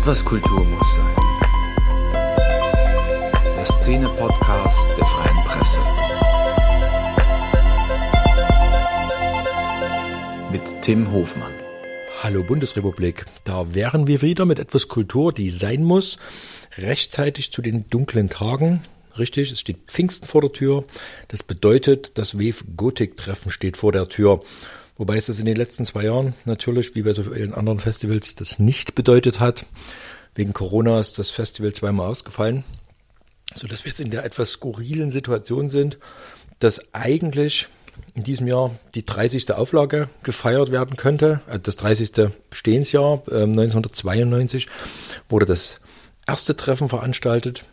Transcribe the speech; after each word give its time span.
Etwas 0.00 0.24
Kultur 0.24 0.64
muss 0.64 0.94
sein. 0.94 1.14
Der 3.54 3.66
Szene-Podcast 3.66 4.96
der 4.96 5.04
Freien 5.04 5.44
Presse. 5.44 5.80
Mit 10.50 10.80
Tim 10.80 11.12
Hofmann. 11.12 11.52
Hallo 12.22 12.42
Bundesrepublik, 12.42 13.26
da 13.44 13.74
wären 13.74 14.06
wir 14.06 14.22
wieder 14.22 14.46
mit 14.46 14.58
etwas 14.58 14.88
Kultur, 14.88 15.34
die 15.34 15.50
sein 15.50 15.84
muss, 15.84 16.16
rechtzeitig 16.78 17.52
zu 17.52 17.60
den 17.60 17.90
dunklen 17.90 18.30
Tagen. 18.30 18.82
Richtig, 19.18 19.52
es 19.52 19.60
steht 19.60 19.80
Pfingsten 19.88 20.26
vor 20.26 20.40
der 20.40 20.52
Tür. 20.52 20.84
Das 21.28 21.42
bedeutet, 21.42 22.12
das 22.16 22.38
WEF 22.38 22.64
Gothic 22.74 23.16
Treffen 23.16 23.50
steht 23.50 23.76
vor 23.76 23.92
der 23.92 24.08
Tür. 24.08 24.40
Wobei 25.00 25.16
es 25.16 25.24
das 25.24 25.38
in 25.38 25.46
den 25.46 25.56
letzten 25.56 25.86
zwei 25.86 26.04
Jahren 26.04 26.34
natürlich, 26.44 26.94
wie 26.94 27.00
bei 27.00 27.14
so 27.14 27.22
vielen 27.22 27.54
anderen 27.54 27.80
Festivals, 27.80 28.34
das 28.34 28.58
nicht 28.58 28.94
bedeutet 28.94 29.40
hat. 29.40 29.64
Wegen 30.34 30.52
Corona 30.52 31.00
ist 31.00 31.18
das 31.18 31.30
Festival 31.30 31.72
zweimal 31.72 32.06
ausgefallen, 32.06 32.64
so 33.54 33.66
dass 33.66 33.82
wir 33.82 33.88
jetzt 33.92 34.00
in 34.00 34.10
der 34.10 34.26
etwas 34.26 34.50
skurrilen 34.50 35.10
Situation 35.10 35.70
sind, 35.70 35.96
dass 36.58 36.92
eigentlich 36.92 37.68
in 38.14 38.24
diesem 38.24 38.46
Jahr 38.46 38.78
die 38.94 39.06
30. 39.06 39.50
Auflage 39.54 40.10
gefeiert 40.22 40.70
werden 40.70 40.98
könnte. 40.98 41.40
Äh, 41.48 41.60
das 41.60 41.76
30. 41.76 42.28
Bestehensjahr 42.50 43.22
äh, 43.30 43.44
1992 43.44 44.66
wurde 45.30 45.46
das 45.46 45.80
erste 46.26 46.58
Treffen 46.58 46.90
veranstaltet. 46.90 47.64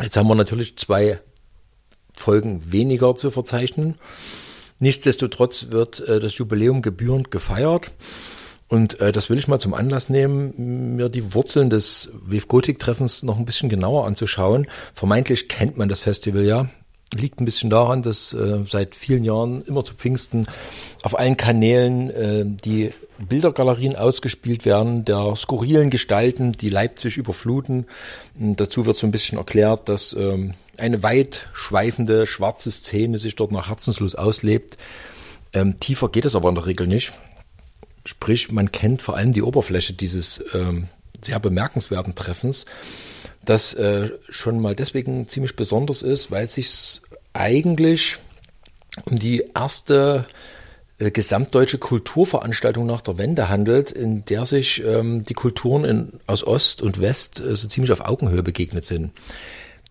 Jetzt 0.00 0.16
haben 0.16 0.28
wir 0.28 0.36
natürlich 0.36 0.78
zwei 0.78 1.18
Folgen 2.12 2.70
weniger 2.70 3.16
zu 3.16 3.32
verzeichnen. 3.32 3.96
Nichtsdestotrotz 4.84 5.68
wird 5.70 6.00
äh, 6.00 6.20
das 6.20 6.36
Jubiläum 6.36 6.82
gebührend 6.82 7.30
gefeiert. 7.30 7.90
Und 8.68 9.00
äh, 9.00 9.12
das 9.12 9.30
will 9.30 9.38
ich 9.38 9.48
mal 9.48 9.58
zum 9.58 9.72
Anlass 9.72 10.10
nehmen, 10.10 10.96
mir 10.96 11.08
die 11.08 11.32
Wurzeln 11.32 11.70
des 11.70 12.10
WF 12.12 12.48
Gothic 12.48 12.78
Treffens 12.78 13.22
noch 13.22 13.38
ein 13.38 13.46
bisschen 13.46 13.70
genauer 13.70 14.06
anzuschauen. 14.06 14.66
Vermeintlich 14.92 15.48
kennt 15.48 15.78
man 15.78 15.88
das 15.88 16.00
Festival 16.00 16.44
ja. 16.44 16.68
Liegt 17.14 17.40
ein 17.40 17.46
bisschen 17.46 17.70
daran, 17.70 18.02
dass 18.02 18.34
äh, 18.34 18.64
seit 18.66 18.94
vielen 18.94 19.24
Jahren 19.24 19.62
immer 19.62 19.84
zu 19.86 19.94
Pfingsten 19.94 20.48
auf 21.02 21.18
allen 21.18 21.38
Kanälen 21.38 22.10
äh, 22.10 22.44
die 22.44 22.90
Bildergalerien 23.18 23.96
ausgespielt 23.96 24.66
werden, 24.66 25.06
der 25.06 25.34
skurrilen 25.34 25.88
Gestalten, 25.88 26.52
die 26.52 26.68
Leipzig 26.68 27.16
überfluten. 27.16 27.86
Und 28.38 28.60
dazu 28.60 28.84
wird 28.84 28.98
so 28.98 29.06
ein 29.06 29.12
bisschen 29.12 29.38
erklärt, 29.38 29.88
dass 29.88 30.12
ähm, 30.12 30.52
eine 30.78 31.02
weit 31.02 31.48
schweifende 31.52 32.26
schwarze 32.26 32.70
Szene 32.70 33.18
sich 33.18 33.36
dort 33.36 33.52
nach 33.52 33.68
Herzenslos 33.68 34.14
auslebt. 34.14 34.76
Ähm, 35.52 35.78
tiefer 35.78 36.08
geht 36.08 36.24
es 36.24 36.34
aber 36.34 36.48
in 36.48 36.54
der 36.54 36.66
Regel 36.66 36.86
nicht. 36.86 37.12
Sprich, 38.04 38.50
man 38.52 38.72
kennt 38.72 39.02
vor 39.02 39.16
allem 39.16 39.32
die 39.32 39.42
Oberfläche 39.42 39.94
dieses 39.94 40.44
ähm, 40.52 40.88
sehr 41.22 41.40
bemerkenswerten 41.40 42.14
Treffens, 42.14 42.66
das 43.44 43.74
äh, 43.74 44.10
schon 44.28 44.60
mal 44.60 44.74
deswegen 44.74 45.26
ziemlich 45.28 45.56
besonders 45.56 46.02
ist, 46.02 46.30
weil 46.30 46.44
es 46.44 46.54
sich 46.54 47.00
eigentlich 47.32 48.18
um 49.06 49.18
die 49.18 49.44
erste 49.54 50.26
äh, 50.98 51.10
gesamtdeutsche 51.10 51.78
Kulturveranstaltung 51.78 52.86
nach 52.86 53.00
der 53.00 53.18
Wende 53.18 53.48
handelt, 53.48 53.90
in 53.90 54.24
der 54.24 54.46
sich 54.46 54.82
ähm, 54.84 55.24
die 55.24 55.34
Kulturen 55.34 55.84
in, 55.84 56.12
aus 56.26 56.46
Ost 56.46 56.82
und 56.82 57.00
West 57.00 57.40
äh, 57.40 57.56
so 57.56 57.68
ziemlich 57.68 57.92
auf 57.92 58.00
Augenhöhe 58.00 58.42
begegnet 58.42 58.84
sind. 58.84 59.12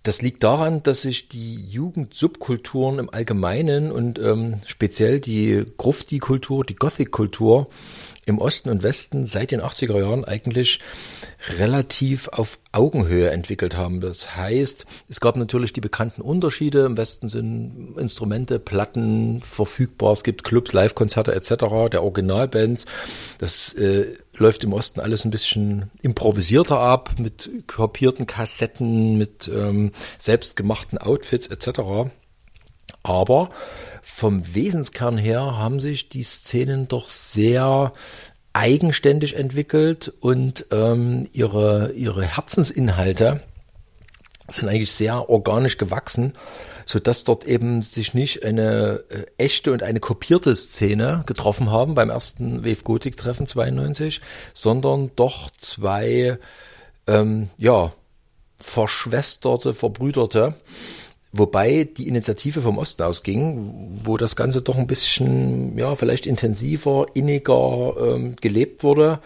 Das 0.04 0.22
liegt 0.22 0.44
daran, 0.44 0.84
dass 0.84 1.04
sich 1.04 1.30
die 1.30 1.56
Jugendsubkulturen 1.56 3.00
im 3.00 3.09
Allgemeinen 3.09 3.90
und 3.90 4.20
ähm, 4.20 4.60
speziell 4.66 5.22
die 5.22 5.64
Grufti-Kultur, 5.78 6.66
die 6.66 6.76
Gothic-Kultur 6.76 7.70
im 8.26 8.38
Osten 8.38 8.70
und 8.70 8.84
Westen 8.84 9.26
seit 9.26 9.52
den 9.52 9.62
80er 9.62 9.98
Jahren 10.00 10.26
eigentlich 10.26 10.80
relativ 11.49 12.30
auf 12.30 12.58
Augenhöhe 12.72 13.30
entwickelt 13.30 13.75
haben. 13.75 14.02
Das 14.02 14.36
heißt, 14.36 14.86
es 15.09 15.19
gab 15.19 15.36
natürlich 15.36 15.73
die 15.73 15.81
bekannten 15.81 16.21
Unterschiede. 16.21 16.86
Im 16.86 16.98
Westen 16.98 17.27
sind 17.27 17.95
Instrumente, 17.98 18.59
Platten 18.59 19.42
verfügbar. 19.42 20.14
Es 20.14 20.23
gibt 20.23 20.43
Clubs, 20.43 20.73
Live-Konzerte 20.73 21.36
etc. 21.36 21.89
der 21.92 22.03
Originalbands. 22.03 22.86
Das 23.39 23.73
äh, 23.73 24.15
läuft 24.37 24.64
im 24.64 24.73
Osten 24.73 24.99
alles 24.99 25.26
ein 25.26 25.32
bisschen 25.32 25.92
improvisierter 26.02 26.80
ab 26.80 27.15
mit 27.20 27.49
kopierten 27.67 28.26
Kassetten, 28.26 29.17
mit 29.17 29.52
ähm, 29.53 29.92
selbstgemachten 30.17 30.98
Outfits 30.98 31.48
etc. 31.48 32.09
Aber 33.03 33.49
vom 34.02 34.55
Wesenskern 34.55 35.17
her 35.17 35.58
haben 35.58 35.80
sich 35.80 36.09
die 36.09 36.23
Szenen 36.23 36.87
doch 36.87 37.09
sehr 37.09 37.93
eigenständig 38.53 39.36
entwickelt 39.36 40.14
und 40.19 40.65
ähm, 40.71 41.27
ihre, 41.33 41.91
ihre 41.93 42.23
Herzensinhalte 42.23 43.41
sind 44.47 44.69
eigentlich 44.69 44.91
sehr 44.91 45.30
organisch 45.30 45.77
gewachsen, 45.77 46.33
so 46.86 46.99
dass 46.99 47.23
dort 47.23 47.45
eben 47.45 47.81
sich 47.81 48.14
nicht 48.14 48.43
eine 48.43 49.03
äh, 49.09 49.25
echte 49.37 49.71
und 49.71 49.83
eine 49.83 49.99
kopierte 49.99 50.55
Szene 50.55 51.23
getroffen 51.25 51.71
haben 51.71 51.95
beim 51.95 52.09
ersten 52.09 52.64
Wave 52.64 52.83
Gothic 52.83 53.17
Treffen 53.17 53.47
92, 53.47 54.21
sondern 54.53 55.11
doch 55.15 55.49
zwei, 55.52 56.37
ähm, 57.08 57.49
ja, 57.58 57.91
verschwesterte, 58.59 59.73
verbrüderte 59.73 60.55
Wobei 61.36 61.86
die 61.86 62.08
Initiative 62.08 62.61
vom 62.61 62.77
Osten 62.77 63.02
ausging, 63.02 63.99
wo 64.04 64.17
das 64.17 64.36
Ganze 64.36 64.61
doch 64.61 64.77
ein 64.77 64.86
bisschen, 64.86 65.76
ja, 65.80 65.95
vielleicht 65.95 66.27
intensiver, 66.27 67.08
inniger 67.16 67.95
ähm, 67.99 68.36
gelebt 68.39 68.83
wurde, 68.83 69.20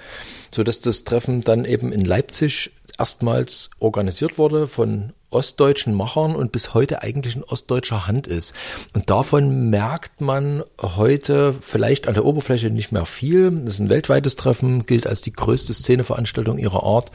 so 0.55 0.63
dass 0.63 0.79
das 0.79 1.03
Treffen 1.03 1.43
dann 1.43 1.65
eben 1.65 1.91
in 1.91 2.05
Leipzig 2.05 2.71
erstmals 2.97 3.69
organisiert 3.79 4.37
wurde 4.37 4.67
von 4.69 5.11
ostdeutschen 5.31 5.93
Machern 5.93 6.33
und 6.33 6.53
bis 6.53 6.73
heute 6.73 7.01
eigentlich 7.01 7.35
in 7.35 7.43
ostdeutscher 7.43 8.07
Hand 8.07 8.25
ist. 8.25 8.55
Und 8.93 9.09
davon 9.09 9.69
merkt 9.69 10.21
man 10.21 10.63
heute 10.81 11.53
vielleicht 11.59 12.07
an 12.07 12.13
der 12.13 12.23
Oberfläche 12.23 12.69
nicht 12.69 12.93
mehr 12.93 13.05
viel. 13.05 13.51
Das 13.51 13.73
ist 13.73 13.79
ein 13.79 13.89
weltweites 13.89 14.37
Treffen, 14.37 14.85
gilt 14.85 15.07
als 15.07 15.21
die 15.21 15.33
größte 15.33 15.73
Szeneveranstaltung 15.73 16.57
ihrer 16.57 16.83
Art. 16.83 17.11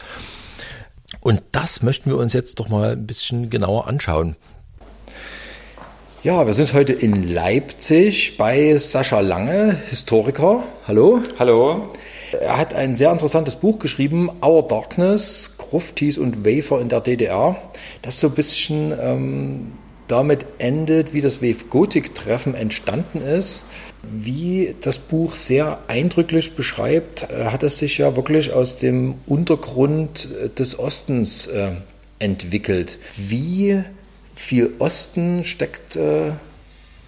Und 1.21 1.43
das 1.53 1.83
möchten 1.83 2.11
wir 2.11 2.19
uns 2.19 2.35
jetzt 2.35 2.59
doch 2.59 2.69
mal 2.69 2.93
ein 2.93 3.07
bisschen 3.07 3.49
genauer 3.49 3.89
anschauen. 3.89 4.37
Ja, 6.25 6.47
wir 6.47 6.55
sind 6.55 6.73
heute 6.73 6.93
in 6.93 7.35
Leipzig 7.35 8.37
bei 8.37 8.77
Sascha 8.77 9.19
Lange, 9.19 9.77
Historiker. 9.91 10.63
Hallo. 10.87 11.21
Hallo. 11.37 11.89
Er 12.31 12.59
hat 12.59 12.75
ein 12.75 12.95
sehr 12.95 13.11
interessantes 13.11 13.57
Buch 13.57 13.81
geschrieben, 13.81 14.31
Our 14.41 14.65
Darkness, 14.69 15.57
Gruftis 15.59 16.19
und 16.19 16.47
Wafer 16.47 16.81
in 16.81 16.89
der 16.89 17.01
DDR, 17.01 17.57
das 18.03 18.21
so 18.21 18.29
ein 18.29 18.35
bisschen 18.35 18.95
ähm, 19.03 19.73
damit 20.07 20.47
endet, 20.59 21.13
wie 21.13 21.23
das 21.23 21.43
Wave 21.43 21.65
Gothic 21.69 22.15
Treffen 22.15 22.55
entstanden 22.55 23.21
ist. 23.21 23.65
Wie 24.05 24.77
das 24.81 25.01
Buch 25.01 25.35
sehr 25.35 25.81
eindrücklich 25.89 26.55
beschreibt, 26.55 27.33
äh, 27.33 27.47
hat 27.47 27.65
es 27.65 27.79
sich 27.79 27.99
ja 27.99 28.15
wirklich 28.15 28.53
aus 28.53 28.79
dem 28.79 29.17
Untergrund 29.27 30.29
des 30.57 30.79
Ostens 30.79 31.49
äh, 31.49 31.73
entwickelt. 32.21 33.01
Wie 33.17 33.83
viel 34.35 34.73
Osten 34.79 35.45
steckt 35.45 35.97
äh, 35.97 36.33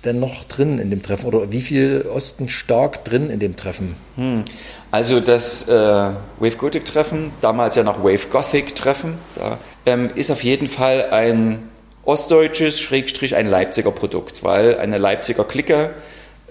denn 0.05 0.21
noch 0.21 0.45
drin 0.45 0.79
in 0.79 0.91
dem 0.91 1.03
Treffen 1.03 1.27
oder 1.27 1.51
wie 1.51 1.61
viel 1.61 2.07
Osten 2.13 2.49
stark 2.49 3.05
drin 3.05 3.31
in 3.31 3.41
dem 3.41 3.57
Treffen? 3.57 3.97
Hm. 4.17 4.45
Also 4.91 5.21
das 5.21 5.69
äh, 5.69 5.73
Wave 5.73 6.57
Gothic 6.59 6.85
Treffen, 6.85 7.33
damals 7.41 7.75
ja 7.75 7.83
noch 7.83 8.03
Wave 8.05 8.29
Gothic 8.31 8.75
Treffen, 8.75 9.15
da 9.35 9.59
ähm, 9.87 10.11
ist 10.15 10.31
auf 10.31 10.45
jeden 10.45 10.69
Fall 10.69 11.11
ein 11.11 11.69
ostdeutsches, 12.05 12.81
Schrägstrich 12.81 13.35
ein 13.35 13.47
Leipziger 13.47 13.91
Produkt, 13.91 14.45
weil 14.45 14.79
eine 14.79 14.99
Leipziger 14.99 15.45
Clique 15.45 15.95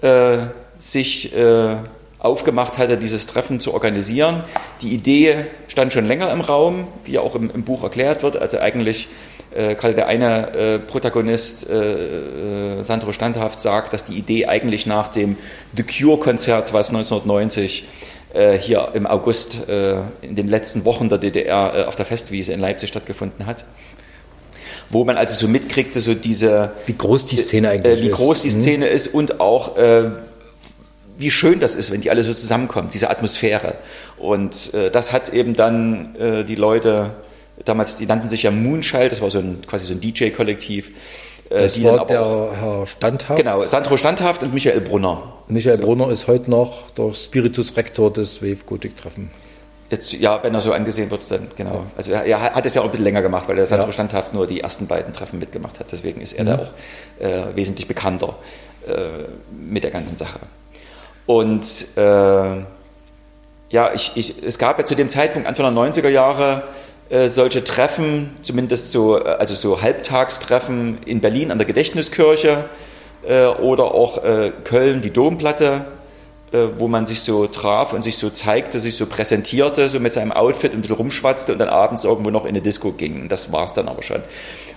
äh, 0.02 0.38
sich 0.78 1.34
äh, 1.36 1.76
aufgemacht 2.18 2.78
hatte, 2.78 2.96
dieses 2.96 3.26
Treffen 3.26 3.60
zu 3.60 3.72
organisieren. 3.72 4.42
Die 4.80 4.92
Idee 4.92 5.44
stand 5.68 5.92
schon 5.92 6.06
länger 6.06 6.32
im 6.32 6.40
Raum, 6.40 6.88
wie 7.04 7.18
auch 7.18 7.34
im, 7.34 7.50
im 7.50 7.64
Buch 7.64 7.82
erklärt 7.82 8.22
wird. 8.22 8.36
Also 8.36 8.58
eigentlich 8.58 9.08
äh, 9.54 9.74
gerade 9.74 9.94
der 9.94 10.08
eine 10.08 10.54
äh, 10.54 10.78
Protagonist, 10.78 11.68
äh, 11.68 12.78
äh, 12.78 12.82
Sandro 12.82 13.12
Standhaft, 13.12 13.60
sagt, 13.60 13.92
dass 13.92 14.04
die 14.04 14.14
Idee 14.14 14.46
eigentlich 14.46 14.86
nach 14.86 15.08
dem 15.08 15.36
The 15.76 15.82
Cure-Konzert, 15.82 16.72
was 16.72 16.88
1990 16.88 17.84
äh, 18.32 18.58
hier 18.58 18.88
im 18.94 19.06
August 19.06 19.68
äh, 19.68 19.96
in 20.22 20.34
den 20.34 20.48
letzten 20.48 20.84
Wochen 20.84 21.08
der 21.08 21.18
DDR 21.18 21.86
auf 21.88 21.96
der 21.96 22.04
Festwiese 22.04 22.52
in 22.52 22.60
Leipzig 22.60 22.88
stattgefunden 22.88 23.46
hat 23.46 23.64
wo 24.90 25.04
man 25.04 25.16
also 25.16 25.34
so 25.34 25.48
mitkriegte, 25.48 26.00
so 26.00 26.14
diese 26.14 26.72
wie 26.86 26.96
groß 26.96 27.26
die 27.26 27.36
Szene 27.36 27.70
eigentlich 27.70 28.00
äh, 28.00 28.02
wie 28.02 28.10
groß 28.10 28.42
die 28.42 28.50
mhm. 28.50 28.60
Szene 28.60 28.86
ist 28.86 29.08
und 29.08 29.40
auch 29.40 29.76
äh, 29.76 30.10
wie 31.16 31.30
schön 31.30 31.58
das 31.58 31.74
ist, 31.74 31.90
wenn 31.90 32.00
die 32.00 32.10
alle 32.10 32.22
so 32.22 32.34
zusammenkommen, 32.34 32.90
diese 32.92 33.08
Atmosphäre. 33.08 33.74
Und 34.18 34.74
äh, 34.74 34.90
das 34.90 35.12
hat 35.12 35.30
eben 35.30 35.56
dann 35.56 36.44
die 36.46 36.54
Leute 36.54 37.12
damals, 37.64 37.96
die 37.96 38.06
nannten 38.06 38.28
sich 38.28 38.42
ja 38.42 38.50
Moonchild, 38.50 39.12
das 39.12 39.20
war 39.20 39.30
so 39.30 39.38
ein, 39.38 39.62
quasi 39.66 39.86
so 39.86 39.92
ein 39.92 40.00
DJ-Kollektiv. 40.00 40.90
Äh, 41.50 41.58
das 41.62 41.74
die 41.74 41.84
war 41.84 42.06
der 42.06 42.48
Herr 42.60 42.86
Standhaft. 42.86 43.38
Genau, 43.38 43.62
Sandro 43.62 43.96
Standhaft 43.96 44.42
und 44.42 44.54
Michael 44.54 44.80
Brunner. 44.80 45.34
Michael 45.48 45.76
so. 45.76 45.82
Brunner 45.82 46.10
ist 46.10 46.26
heute 46.26 46.50
noch 46.50 46.90
der 46.92 47.12
Spiritus 47.12 47.76
Rector 47.76 48.12
des 48.12 48.42
Wave 48.42 48.64
Gothic 48.66 48.96
Treffen. 48.96 49.30
Jetzt, 49.90 50.14
ja, 50.14 50.42
wenn 50.42 50.54
er 50.54 50.62
so 50.62 50.72
angesehen 50.72 51.10
wird, 51.10 51.30
dann 51.30 51.48
genau. 51.56 51.84
Also 51.96 52.10
er, 52.12 52.24
er 52.24 52.40
hat 52.40 52.64
es 52.64 52.74
ja 52.74 52.80
auch 52.80 52.86
ein 52.86 52.90
bisschen 52.90 53.04
länger 53.04 53.20
gemacht, 53.22 53.46
weil 53.48 53.58
er 53.58 53.66
Sandro 53.66 53.88
Ja. 53.88 53.92
Standhaft 53.92 54.32
nur 54.32 54.46
die 54.46 54.60
ersten 54.60 54.86
beiden 54.86 55.12
Treffen 55.12 55.38
mitgemacht 55.38 55.78
hat. 55.78 55.92
Deswegen 55.92 56.22
ist 56.22 56.32
er 56.32 56.44
Mhm. 56.44 56.48
da 56.48 56.54
auch 56.56 57.22
äh, 57.24 57.54
wesentlich 57.56 57.86
bekannter 57.86 58.36
äh, 58.88 58.92
mit 59.52 59.84
der 59.84 59.90
ganzen 59.90 60.16
Sache. 60.16 60.40
Und 61.26 61.66
äh, 61.96 62.00
ja, 63.70 63.92
ich, 63.94 64.12
ich, 64.14 64.42
es 64.42 64.58
gab 64.58 64.78
ja 64.78 64.84
zu 64.84 64.94
dem 64.94 65.08
Zeitpunkt 65.08 65.46
Anfang 65.46 65.74
der 65.74 65.84
90er 65.84 66.08
Jahre 66.08 66.64
äh, 67.10 67.28
solche 67.28 67.62
Treffen, 67.64 68.36
zumindest 68.42 68.90
so, 68.90 69.18
äh, 69.18 69.24
also 69.24 69.54
so 69.54 69.82
Halbtagstreffen 69.82 70.98
in 71.04 71.20
Berlin 71.20 71.50
an 71.50 71.58
der 71.58 71.66
Gedächtniskirche 71.66 72.64
äh, 73.26 73.46
oder 73.46 73.94
auch 73.94 74.22
äh, 74.24 74.52
Köln, 74.64 75.02
die 75.02 75.10
Domplatte, 75.10 75.86
äh, 76.52 76.58
wo 76.78 76.88
man 76.88 77.06
sich 77.06 77.20
so 77.20 77.46
traf 77.46 77.92
und 77.92 78.02
sich 78.02 78.16
so 78.16 78.30
zeigte, 78.30 78.80
sich 78.80 78.96
so 78.96 79.06
präsentierte, 79.06 79.88
so 79.88 80.00
mit 80.00 80.12
seinem 80.12 80.32
Outfit 80.32 80.72
ein 80.72 80.80
bisschen 80.80 80.96
rumschwatzte 80.96 81.52
und 81.52 81.58
dann 81.58 81.68
abends 81.68 82.04
irgendwo 82.04 82.30
noch 82.30 82.44
in 82.44 82.50
eine 82.50 82.62
Disco 82.62 82.92
ging. 82.92 83.28
Das 83.28 83.52
war 83.52 83.64
es 83.64 83.74
dann 83.74 83.88
aber 83.88 84.02
schon. 84.02 84.22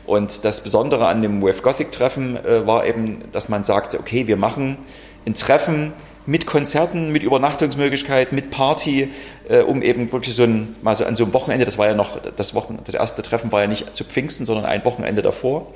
Und 0.06 0.45
das 0.45 0.62
Besondere 0.62 1.07
an 1.07 1.21
dem 1.21 1.41
Wave 1.41 1.62
Gothic 1.62 1.91
Treffen 1.91 2.39
war 2.44 2.85
eben, 2.85 3.23
dass 3.33 3.50
man 3.50 3.65
sagte, 3.65 4.00
okay, 4.00 4.25
wir 4.25 4.38
machen 4.38 4.77
ein 5.25 5.33
Treffen 5.33 5.91
mit 6.25 6.45
Konzerten, 6.45 7.12
mit 7.12 7.23
Übernachtungsmöglichkeiten, 7.23 8.35
mit 8.35 8.51
Party, 8.51 9.09
äh, 9.49 9.59
um 9.59 9.81
eben 9.81 10.11
wirklich 10.11 10.35
so 10.35 10.44
ein, 10.44 10.71
mal 10.81 10.95
so 10.95 11.05
an 11.05 11.15
so 11.15 11.23
einem 11.23 11.33
Wochenende, 11.33 11.65
das 11.65 11.77
war 11.77 11.88
ja 11.88 11.94
noch, 11.94 12.19
das 12.35 12.53
Wochen, 12.53 12.79
das 12.85 12.95
erste 12.95 13.21
Treffen 13.21 13.51
war 13.51 13.61
ja 13.61 13.67
nicht 13.67 13.95
zu 13.95 14.03
Pfingsten, 14.03 14.45
sondern 14.45 14.65
ein 14.65 14.83
Wochenende 14.85 15.21
davor, 15.21 15.67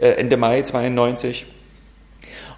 äh, 0.00 0.08
Ende 0.10 0.36
Mai 0.36 0.62
92. 0.62 1.46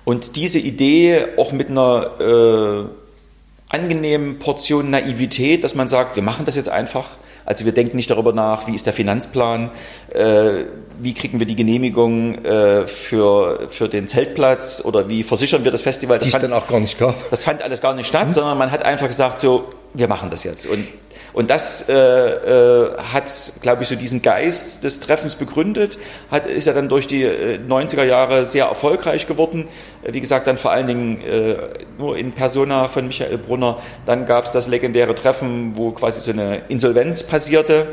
Und 0.05 0.37
diese 0.37 0.59
Idee 0.59 1.27
auch 1.37 1.53
mit 1.53 1.69
einer 1.69 2.11
äh, 2.21 3.75
angenehmen 3.75 4.39
Portion 4.39 4.91
Naivität, 4.91 5.65
dass 5.65 5.75
man 5.75 5.89
sagt, 5.89 6.15
wir 6.17 6.23
machen 6.23 6.45
das 6.45 6.55
jetzt 6.57 6.69
einfach. 6.69 7.11
Also 7.45 7.65
wir 7.65 7.73
denken 7.73 7.97
nicht 7.97 8.11
darüber 8.11 8.33
nach, 8.33 8.67
wie 8.67 8.75
ist 8.75 8.87
der 8.87 8.93
Finanzplan, 8.93 9.71
äh, 10.13 10.65
wie 11.01 11.15
kriegen 11.15 11.39
wir 11.39 11.47
die 11.47 11.55
Genehmigung 11.55 12.45
äh, 12.45 12.87
für, 12.87 13.69
für 13.69 13.89
den 13.89 14.09
Zeltplatz 14.09 14.83
oder 14.85 15.09
wie 15.09 15.23
versichern 15.23 15.63
wir 15.65 15.71
das 15.71 15.83
Festival. 15.83 16.19
Das 16.19 16.25
Die 16.25 16.29
es 16.31 16.33
fand- 16.33 16.45
dann 16.45 16.53
auch 16.53 16.67
gar 16.67 16.81
nicht 16.81 16.99
gab. 16.99 17.15
das 17.31 17.43
fand 17.45 17.63
alles 17.63 17.81
gar 17.81 17.95
nicht 17.95 18.07
statt, 18.09 18.33
sondern 18.33 18.59
man 18.59 18.71
hat 18.73 18.85
einfach 18.85 19.07
gesagt, 19.07 19.39
so, 19.39 19.65
wir 19.95 20.09
machen 20.09 20.31
das 20.31 20.45
jetzt. 20.45 20.67
Und, 20.67 20.87
und 21.33 21.51
das 21.51 21.89
äh, 21.89 21.95
äh, 21.95 22.97
hat, 22.99 23.53
glaube 23.63 23.83
ich, 23.83 23.89
so 23.89 23.97
diesen 23.97 24.23
Geist 24.23 24.85
des 24.85 25.01
Treffens 25.01 25.35
begründet, 25.35 25.99
hat, 26.31 26.47
ist 26.47 26.67
ja 26.67 26.73
dann 26.73 26.89
durch 26.89 27.07
die 27.07 27.25
äh, 27.25 27.59
90er 27.59 28.05
Jahre 28.05 28.47
sehr 28.47 28.67
erfolgreich 28.67 29.27
geworden. 29.27 29.69
Äh, 30.03 30.15
Wie 30.15 30.21
gesagt, 30.21 30.47
dann 30.47 30.59
vor 30.59 30.73
allen 30.73 30.87
Dingen 30.87 31.21
äh, 31.23 31.57
nur 31.99 32.17
in 32.17 32.33
Persona 32.33 32.89
von 32.89 33.07
Michael 33.07 33.39
Brunner. 33.39 33.79
Dann 34.07 34.27
gab 34.27 34.47
es 34.47 34.53
das 34.53 34.69
legendäre 34.69 35.15
Treffen, 35.15 35.77
wo 35.77 35.91
quasi 35.93 36.21
so 36.21 36.31
eine 36.31 36.63
Insolvenz 36.69 37.23
passierte. 37.23 37.87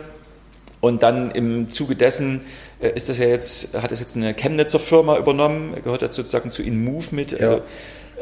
Und 0.82 1.02
dann 1.02 1.32
im 1.32 1.72
Zuge 1.72 1.96
dessen 1.96 2.42
äh, 2.82 2.90
ist 2.90 3.08
das 3.10 3.18
ja 3.18 3.26
jetzt, 3.26 3.82
hat 3.82 3.92
das 3.92 4.00
jetzt 4.00 4.18
eine 4.18 4.34
Chemnitzer 4.34 4.80
Firma 4.80 5.18
übernommen, 5.18 5.76
gehört 5.84 6.02
jetzt 6.02 6.16
sozusagen 6.16 6.52
zu 6.52 6.62
InMove 6.62 7.12
mit 7.12 7.32
Ja. 7.40 7.62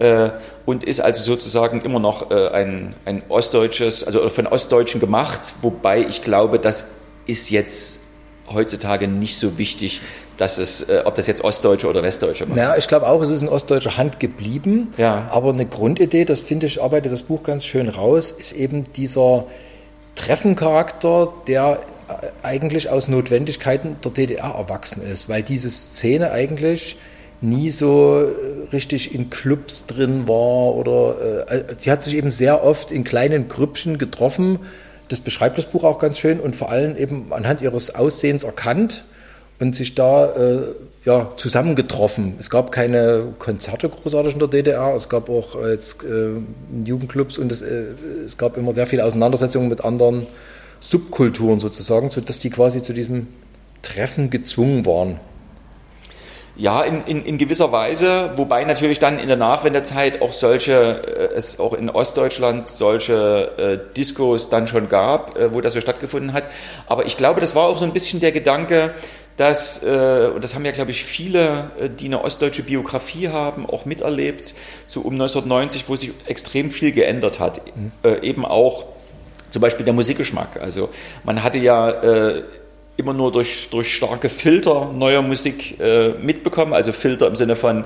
Äh, 0.01 0.31
und 0.65 0.83
ist 0.83 0.99
also 0.99 1.21
sozusagen 1.21 1.81
immer 1.81 1.99
noch 1.99 2.31
äh, 2.31 2.49
ein, 2.49 2.95
ein 3.05 3.21
ostdeutsches, 3.29 4.03
also 4.03 4.27
von 4.29 4.47
Ostdeutschen 4.47 4.99
gemacht, 4.99 5.53
wobei 5.61 5.99
ich 5.99 6.23
glaube, 6.23 6.57
das 6.57 6.87
ist 7.27 7.51
jetzt 7.51 7.99
heutzutage 8.51 9.07
nicht 9.07 9.37
so 9.37 9.57
wichtig, 9.59 10.01
dass 10.37 10.57
es, 10.57 10.89
äh, 10.89 11.03
ob 11.05 11.13
das 11.15 11.27
jetzt 11.27 11.43
Ostdeutsche 11.43 11.87
oder 11.87 12.01
Westdeutsche 12.01 12.45
machen. 12.45 12.57
Naja, 12.57 12.75
ich 12.77 12.87
glaube 12.87 13.07
auch, 13.07 13.21
es 13.21 13.29
ist 13.29 13.43
in 13.43 13.47
ostdeutscher 13.47 13.97
Hand 13.97 14.19
geblieben. 14.19 14.91
Ja. 14.97 15.27
Aber 15.29 15.51
eine 15.51 15.67
Grundidee, 15.67 16.25
das 16.25 16.41
finde 16.41 16.65
ich, 16.65 16.81
arbeitet 16.81 17.11
das 17.11 17.21
Buch 17.21 17.43
ganz 17.43 17.63
schön 17.63 17.87
raus, 17.87 18.31
ist 18.31 18.53
eben 18.53 18.91
dieser 18.93 19.45
Treffencharakter, 20.15 21.31
der 21.47 21.79
eigentlich 22.41 22.89
aus 22.89 23.07
Notwendigkeiten 23.07 23.97
der 24.03 24.11
DDR 24.11 24.55
erwachsen 24.55 25.03
ist, 25.03 25.29
weil 25.29 25.43
diese 25.43 25.69
Szene 25.69 26.31
eigentlich 26.31 26.97
nie 27.41 27.71
so 27.71 28.21
äh, 28.21 28.71
richtig 28.71 29.15
in 29.15 29.29
Clubs 29.29 29.87
drin 29.87 30.27
war 30.27 30.75
oder 30.75 31.47
äh, 31.49 31.75
die 31.83 31.91
hat 31.91 32.03
sich 32.03 32.15
eben 32.15 32.31
sehr 32.31 32.63
oft 32.63 32.91
in 32.91 33.03
kleinen 33.03 33.47
Grüppchen 33.47 33.97
getroffen. 33.97 34.59
Das 35.09 35.19
beschreibt 35.19 35.57
das 35.57 35.65
Buch 35.65 35.83
auch 35.83 35.99
ganz 35.99 36.19
schön 36.19 36.39
und 36.39 36.55
vor 36.55 36.69
allem 36.69 36.95
eben 36.95 37.33
anhand 37.33 37.61
ihres 37.61 37.93
Aussehens 37.95 38.43
erkannt 38.43 39.03
und 39.59 39.75
sich 39.75 39.95
da 39.95 40.33
äh, 40.35 40.61
ja, 41.03 41.31
zusammengetroffen. 41.35 42.35
Es 42.39 42.49
gab 42.49 42.71
keine 42.71 43.33
Konzerte 43.39 43.89
großartig 43.89 44.33
in 44.33 44.39
der 44.39 44.47
DDR, 44.47 44.93
es 44.95 45.09
gab 45.09 45.29
auch 45.29 45.55
äh, 45.55 45.73
äh, 45.73 45.77
Jugendclubs 46.85 47.37
und 47.39 47.51
es, 47.51 47.61
äh, 47.61 47.93
es 48.25 48.37
gab 48.37 48.55
immer 48.57 48.73
sehr 48.73 48.87
viele 48.87 49.03
Auseinandersetzungen 49.03 49.67
mit 49.67 49.83
anderen 49.83 50.27
Subkulturen 50.79 51.59
sozusagen, 51.59 52.11
sodass 52.11 52.39
die 52.39 52.49
quasi 52.49 52.81
zu 52.81 52.93
diesem 52.93 53.27
Treffen 53.81 54.29
gezwungen 54.29 54.85
waren. 54.85 55.19
Ja, 56.61 56.83
in, 56.83 57.03
in, 57.07 57.25
in 57.25 57.37
gewisser 57.39 57.71
Weise, 57.71 58.33
wobei 58.35 58.63
natürlich 58.65 58.99
dann 58.99 59.17
in 59.17 59.27
der 59.27 59.35
Nachwendezeit 59.35 60.21
auch 60.21 60.31
solche, 60.31 61.31
äh, 61.33 61.35
es 61.35 61.59
auch 61.59 61.73
in 61.73 61.89
Ostdeutschland 61.89 62.69
solche 62.69 63.51
äh, 63.57 63.95
Diskos 63.97 64.51
dann 64.51 64.67
schon 64.67 64.87
gab, 64.87 65.35
äh, 65.39 65.51
wo 65.55 65.61
das 65.61 65.73
so 65.73 65.81
stattgefunden 65.81 66.33
hat. 66.33 66.47
Aber 66.85 67.07
ich 67.07 67.17
glaube, 67.17 67.41
das 67.41 67.55
war 67.55 67.63
auch 67.63 67.79
so 67.79 67.85
ein 67.85 67.93
bisschen 67.93 68.19
der 68.19 68.31
Gedanke, 68.31 68.93
dass, 69.37 69.81
äh, 69.81 70.29
und 70.35 70.43
das 70.43 70.53
haben 70.53 70.63
ja, 70.63 70.71
glaube 70.71 70.91
ich, 70.91 71.03
viele, 71.03 71.71
äh, 71.79 71.89
die 71.89 72.05
eine 72.05 72.23
ostdeutsche 72.23 72.61
Biografie 72.61 73.29
haben, 73.29 73.65
auch 73.65 73.85
miterlebt, 73.85 74.53
so 74.85 75.01
um 75.01 75.13
1990, 75.13 75.85
wo 75.87 75.95
sich 75.95 76.11
extrem 76.27 76.69
viel 76.69 76.91
geändert 76.91 77.39
hat. 77.39 77.59
Äh, 78.03 78.19
eben 78.21 78.45
auch 78.45 78.85
zum 79.49 79.63
Beispiel 79.63 79.83
der 79.83 79.95
Musikgeschmack. 79.95 80.61
Also 80.61 80.89
man 81.23 81.41
hatte 81.41 81.57
ja 81.57 81.89
äh, 81.89 82.43
immer 83.01 83.13
nur 83.13 83.31
durch, 83.31 83.69
durch 83.69 83.93
starke 83.93 84.29
Filter 84.29 84.91
neuer 84.93 85.21
Musik 85.21 85.79
äh, 85.79 86.09
mitbekommen, 86.21 86.73
also 86.73 86.93
Filter 86.93 87.27
im 87.27 87.35
Sinne 87.35 87.55
von 87.55 87.83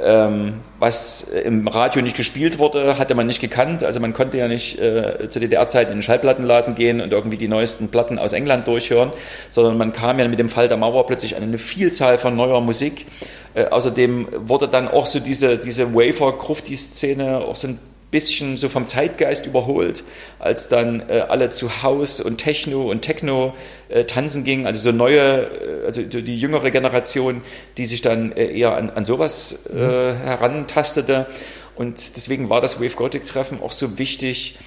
ähm, 0.00 0.54
was 0.78 1.22
im 1.22 1.68
Radio 1.68 2.02
nicht 2.02 2.16
gespielt 2.16 2.58
wurde, 2.58 2.98
hatte 2.98 3.14
man 3.14 3.26
nicht 3.26 3.40
gekannt. 3.40 3.84
Also 3.84 4.00
man 4.00 4.14
konnte 4.14 4.38
ja 4.38 4.48
nicht 4.48 4.80
äh, 4.80 5.28
zu 5.28 5.38
DDR-Zeiten 5.38 5.92
in 5.92 5.98
den 5.98 6.02
Schallplattenladen 6.02 6.74
gehen 6.74 7.00
und 7.00 7.12
irgendwie 7.12 7.36
die 7.36 7.48
neuesten 7.48 7.88
Platten 7.88 8.18
aus 8.18 8.32
England 8.32 8.66
durchhören, 8.66 9.12
sondern 9.50 9.76
man 9.76 9.92
kam 9.92 10.18
ja 10.18 10.26
mit 10.26 10.38
dem 10.38 10.48
Fall 10.48 10.68
der 10.68 10.76
Mauer 10.76 11.06
plötzlich 11.06 11.36
an 11.36 11.42
eine 11.42 11.58
Vielzahl 11.58 12.18
von 12.18 12.34
neuer 12.34 12.60
Musik. 12.60 13.06
Äh, 13.54 13.66
außerdem 13.66 14.28
wurde 14.38 14.66
dann 14.66 14.88
auch 14.88 15.06
so 15.06 15.20
diese, 15.20 15.58
diese 15.58 15.94
Wafer-Grufti-Szene 15.94 17.38
auch 17.38 17.56
so 17.56 17.68
ein 17.68 17.78
bisschen 18.12 18.58
so 18.58 18.68
vom 18.68 18.86
Zeitgeist 18.86 19.46
überholt, 19.46 20.04
als 20.38 20.68
dann 20.68 21.08
äh, 21.08 21.24
alle 21.28 21.50
zu 21.50 21.82
Haus 21.82 22.20
und 22.20 22.36
Techno 22.36 22.88
und 22.88 23.02
Techno 23.02 23.54
äh, 23.88 24.04
tanzen 24.04 24.44
gingen, 24.44 24.66
also 24.66 24.78
so 24.78 24.92
neue, 24.92 25.18
äh, 25.18 25.86
also 25.86 26.02
die 26.02 26.36
jüngere 26.36 26.70
Generation, 26.70 27.42
die 27.78 27.86
sich 27.86 28.02
dann 28.02 28.30
äh, 28.32 28.52
eher 28.56 28.76
an, 28.76 28.90
an 28.90 29.04
sowas 29.04 29.66
äh, 29.74 29.78
herantastete. 29.78 31.26
Und 31.74 32.16
deswegen 32.16 32.50
war 32.50 32.60
das 32.60 32.80
Wave 32.80 32.94
Gothic 32.94 33.26
Treffen 33.26 33.60
auch 33.60 33.72
so 33.72 33.98
wichtig, 33.98 34.58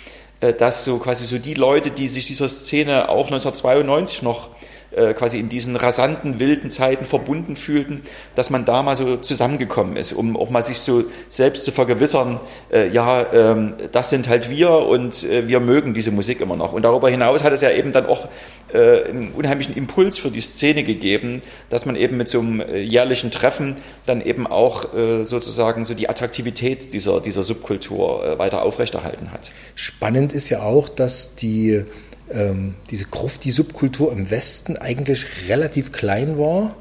dass 0.57 0.83
so 0.83 0.97
quasi 0.97 1.27
so 1.27 1.37
die 1.37 1.53
Leute, 1.53 1.91
die 1.91 2.07
sich 2.07 2.25
dieser 2.25 2.49
Szene 2.49 3.09
auch 3.09 3.27
1992 3.27 4.21
noch 4.21 4.49
äh, 4.95 5.13
quasi 5.13 5.39
in 5.39 5.49
diesen 5.49 5.75
rasanten, 5.75 6.39
wilden 6.39 6.71
Zeiten 6.71 7.05
verbunden 7.05 7.55
fühlten, 7.55 8.01
dass 8.35 8.49
man 8.49 8.65
da 8.65 8.81
mal 8.81 8.95
so 8.95 9.17
zusammengekommen 9.17 9.97
ist, 9.97 10.13
um 10.13 10.37
auch 10.37 10.49
mal 10.49 10.61
sich 10.61 10.79
so 10.79 11.03
selbst 11.27 11.65
zu 11.65 11.71
vergewissern, 11.71 12.39
äh, 12.71 12.87
ja, 12.89 13.25
ähm, 13.33 13.73
das 13.91 14.09
sind 14.09 14.29
halt 14.29 14.49
wir 14.49 14.71
und 14.71 15.23
äh, 15.23 15.47
wir 15.47 15.59
mögen 15.59 15.93
diese 15.93 16.11
Musik 16.11 16.39
immer 16.39 16.55
noch. 16.55 16.73
Und 16.73 16.83
darüber 16.83 17.09
hinaus 17.09 17.43
hat 17.43 17.51
es 17.51 17.61
ja 17.61 17.71
eben 17.71 17.91
dann 17.91 18.05
auch 18.05 18.29
äh, 18.73 19.03
einen 19.09 19.31
unheimlichen 19.31 19.75
Impuls 19.75 20.17
für 20.17 20.31
die 20.31 20.41
Szene 20.41 20.83
gegeben, 20.83 21.41
dass 21.69 21.85
man 21.85 21.95
eben 21.95 22.17
mit 22.17 22.27
so 22.27 22.39
einem 22.39 22.61
äh, 22.61 22.79
jährlichen 22.79 23.31
Treffen 23.31 23.75
dann 24.05 24.21
eben 24.21 24.47
auch 24.47 24.85
sozusagen 25.23 25.83
so 25.83 25.93
die 25.93 26.09
Attraktivität 26.09 26.93
dieser, 26.93 27.19
dieser 27.19 27.43
Subkultur 27.43 28.35
weiter 28.37 28.61
aufrechterhalten 28.61 29.31
hat. 29.31 29.51
Spannend 29.73 30.33
ist 30.33 30.49
ja 30.49 30.61
auch, 30.61 30.89
dass 30.89 31.35
die, 31.35 31.85
ähm, 32.33 32.75
diese 32.89 33.05
Gruft, 33.05 33.43
die 33.43 33.51
Subkultur 33.51 34.11
im 34.11 34.31
Westen 34.31 34.77
eigentlich 34.77 35.25
relativ 35.47 35.91
klein 35.91 36.37
war 36.37 36.75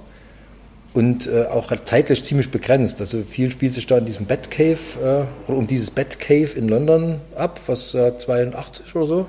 und 0.94 1.26
äh, 1.26 1.46
auch 1.46 1.72
zeitlich 1.84 2.24
ziemlich 2.24 2.50
begrenzt. 2.50 3.00
Also 3.00 3.22
viel 3.22 3.50
spielt 3.50 3.74
sich 3.74 3.86
da 3.86 3.98
in 3.98 4.04
diesem 4.04 4.26
Batcave 4.26 4.78
äh, 5.02 5.50
oder 5.50 5.58
um 5.58 5.66
dieses 5.66 5.90
Batcave 5.90 6.56
in 6.56 6.68
London 6.68 7.20
ab, 7.36 7.60
was 7.66 7.94
äh, 7.94 8.16
82 8.16 8.94
oder 8.94 9.06
so. 9.06 9.26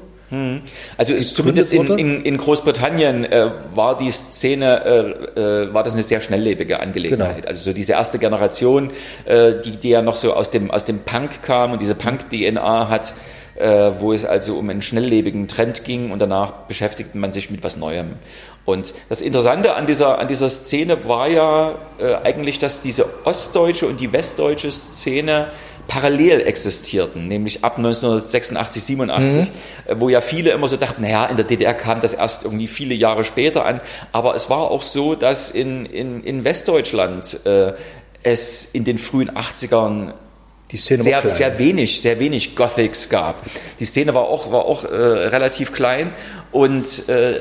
Also 0.97 1.13
es, 1.13 1.33
zumindest 1.33 1.71
in, 1.71 1.85
in, 1.97 2.23
in 2.23 2.37
Großbritannien 2.37 3.25
äh, 3.25 3.51
war 3.75 3.95
die 3.95 4.09
Szene, 4.11 4.83
äh, 5.35 5.39
äh, 5.39 5.73
war 5.73 5.83
das 5.83 5.93
eine 5.93 6.03
sehr 6.03 6.19
schnelllebige 6.19 6.79
Angelegenheit. 6.79 7.35
Genau. 7.37 7.47
Also 7.47 7.61
so 7.61 7.73
diese 7.73 7.93
erste 7.93 8.17
Generation, 8.17 8.89
äh, 9.25 9.53
die, 9.63 9.77
die 9.77 9.89
ja 9.89 10.01
noch 10.01 10.15
so 10.15 10.33
aus 10.33 10.49
dem, 10.49 10.71
aus 10.71 10.85
dem 10.85 10.99
Punk 10.99 11.43
kam 11.43 11.73
und 11.73 11.81
diese 11.81 11.93
Punk-DNA 11.95 12.89
hat, 12.89 13.13
äh, 13.55 13.91
wo 13.99 14.13
es 14.13 14.25
also 14.25 14.55
um 14.55 14.69
einen 14.69 14.81
schnelllebigen 14.81 15.47
Trend 15.47 15.83
ging 15.83 16.11
und 16.11 16.19
danach 16.19 16.51
beschäftigte 16.67 17.17
man 17.17 17.31
sich 17.31 17.49
mit 17.49 17.63
was 17.63 17.77
Neuem. 17.77 18.13
Und 18.65 18.93
das 19.09 19.21
Interessante 19.21 19.75
an 19.75 19.85
dieser, 19.85 20.19
an 20.19 20.27
dieser 20.27 20.49
Szene 20.49 21.07
war 21.07 21.27
ja 21.27 21.75
äh, 21.99 22.15
eigentlich, 22.15 22.59
dass 22.59 22.81
diese 22.81 23.05
ostdeutsche 23.23 23.87
und 23.87 23.99
die 23.99 24.11
westdeutsche 24.11 24.71
Szene 24.71 25.47
parallel 25.87 26.41
existierten, 26.41 27.27
nämlich 27.27 27.63
ab 27.63 27.77
1986, 27.77 28.83
87, 28.83 29.37
mhm. 29.37 29.99
wo 29.99 30.09
ja 30.09 30.19
viele 30.19 30.49
immer 30.49 30.67
so 30.67 30.77
dachten, 30.77 31.03
naja, 31.03 31.25
in 31.25 31.35
der 31.35 31.45
DDR 31.45 31.75
kam 31.75 32.01
das 32.01 32.15
erst 32.15 32.43
irgendwie 32.43 32.67
viele 32.67 32.95
Jahre 32.95 33.23
später 33.23 33.65
an, 33.65 33.81
aber 34.11 34.33
es 34.33 34.49
war 34.49 34.71
auch 34.71 34.81
so, 34.81 35.13
dass 35.13 35.51
in, 35.51 35.85
in, 35.85 36.23
in 36.23 36.43
Westdeutschland 36.43 37.45
äh, 37.45 37.73
es 38.23 38.65
in 38.65 38.83
den 38.83 38.97
frühen 38.97 39.29
80ern 39.29 40.13
die 40.71 40.77
Szene 40.77 41.03
sehr, 41.03 41.29
sehr 41.29 41.59
wenig, 41.59 42.01
sehr 42.01 42.19
wenig 42.19 42.55
Gothics 42.55 43.09
gab. 43.09 43.35
Die 43.79 43.85
Szene 43.85 44.13
war 44.13 44.23
auch, 44.23 44.51
war 44.51 44.65
auch 44.65 44.83
äh, 44.83 44.87
relativ 44.87 45.71
klein 45.71 46.13
und 46.51 47.07
äh, 47.09 47.39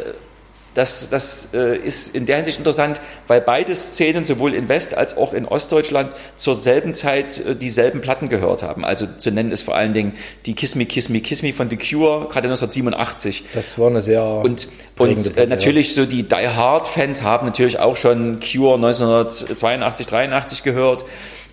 das, 0.74 1.08
das 1.08 1.54
äh, 1.54 1.76
ist 1.76 2.14
in 2.16 2.26
der 2.26 2.36
Hinsicht 2.36 2.58
interessant, 2.58 3.00
weil 3.28 3.40
beide 3.40 3.74
Szenen 3.76 4.24
sowohl 4.24 4.54
in 4.54 4.68
West- 4.68 4.96
als 4.96 5.16
auch 5.16 5.32
in 5.32 5.46
Ostdeutschland 5.46 6.12
zur 6.34 6.56
selben 6.56 6.94
Zeit 6.94 7.38
äh, 7.38 7.54
dieselben 7.54 8.00
Platten 8.00 8.28
gehört 8.28 8.64
haben. 8.64 8.84
Also 8.84 9.06
zu 9.06 9.30
nennen 9.30 9.52
ist 9.52 9.62
vor 9.62 9.76
allen 9.76 9.94
Dingen 9.94 10.14
die 10.46 10.54
Kiss 10.54 10.74
Me, 10.74 10.84
Kiss 10.84 11.08
Me, 11.08 11.20
Kiss 11.20 11.42
Me 11.42 11.52
von 11.52 11.70
The 11.70 11.76
Cure, 11.76 12.22
gerade 12.28 12.48
1987. 12.48 13.44
Das 13.52 13.78
war 13.78 13.88
eine 13.88 14.00
sehr. 14.00 14.24
Und, 14.24 14.68
und 14.98 15.36
äh, 15.36 15.46
natürlich 15.46 15.94
so 15.94 16.06
die 16.06 16.24
Die 16.24 16.34
Hard-Fans 16.48 17.22
haben 17.22 17.46
natürlich 17.46 17.78
auch 17.78 17.96
schon 17.96 18.40
Cure 18.40 18.74
1982, 18.74 20.06
83 20.08 20.62
gehört 20.64 21.04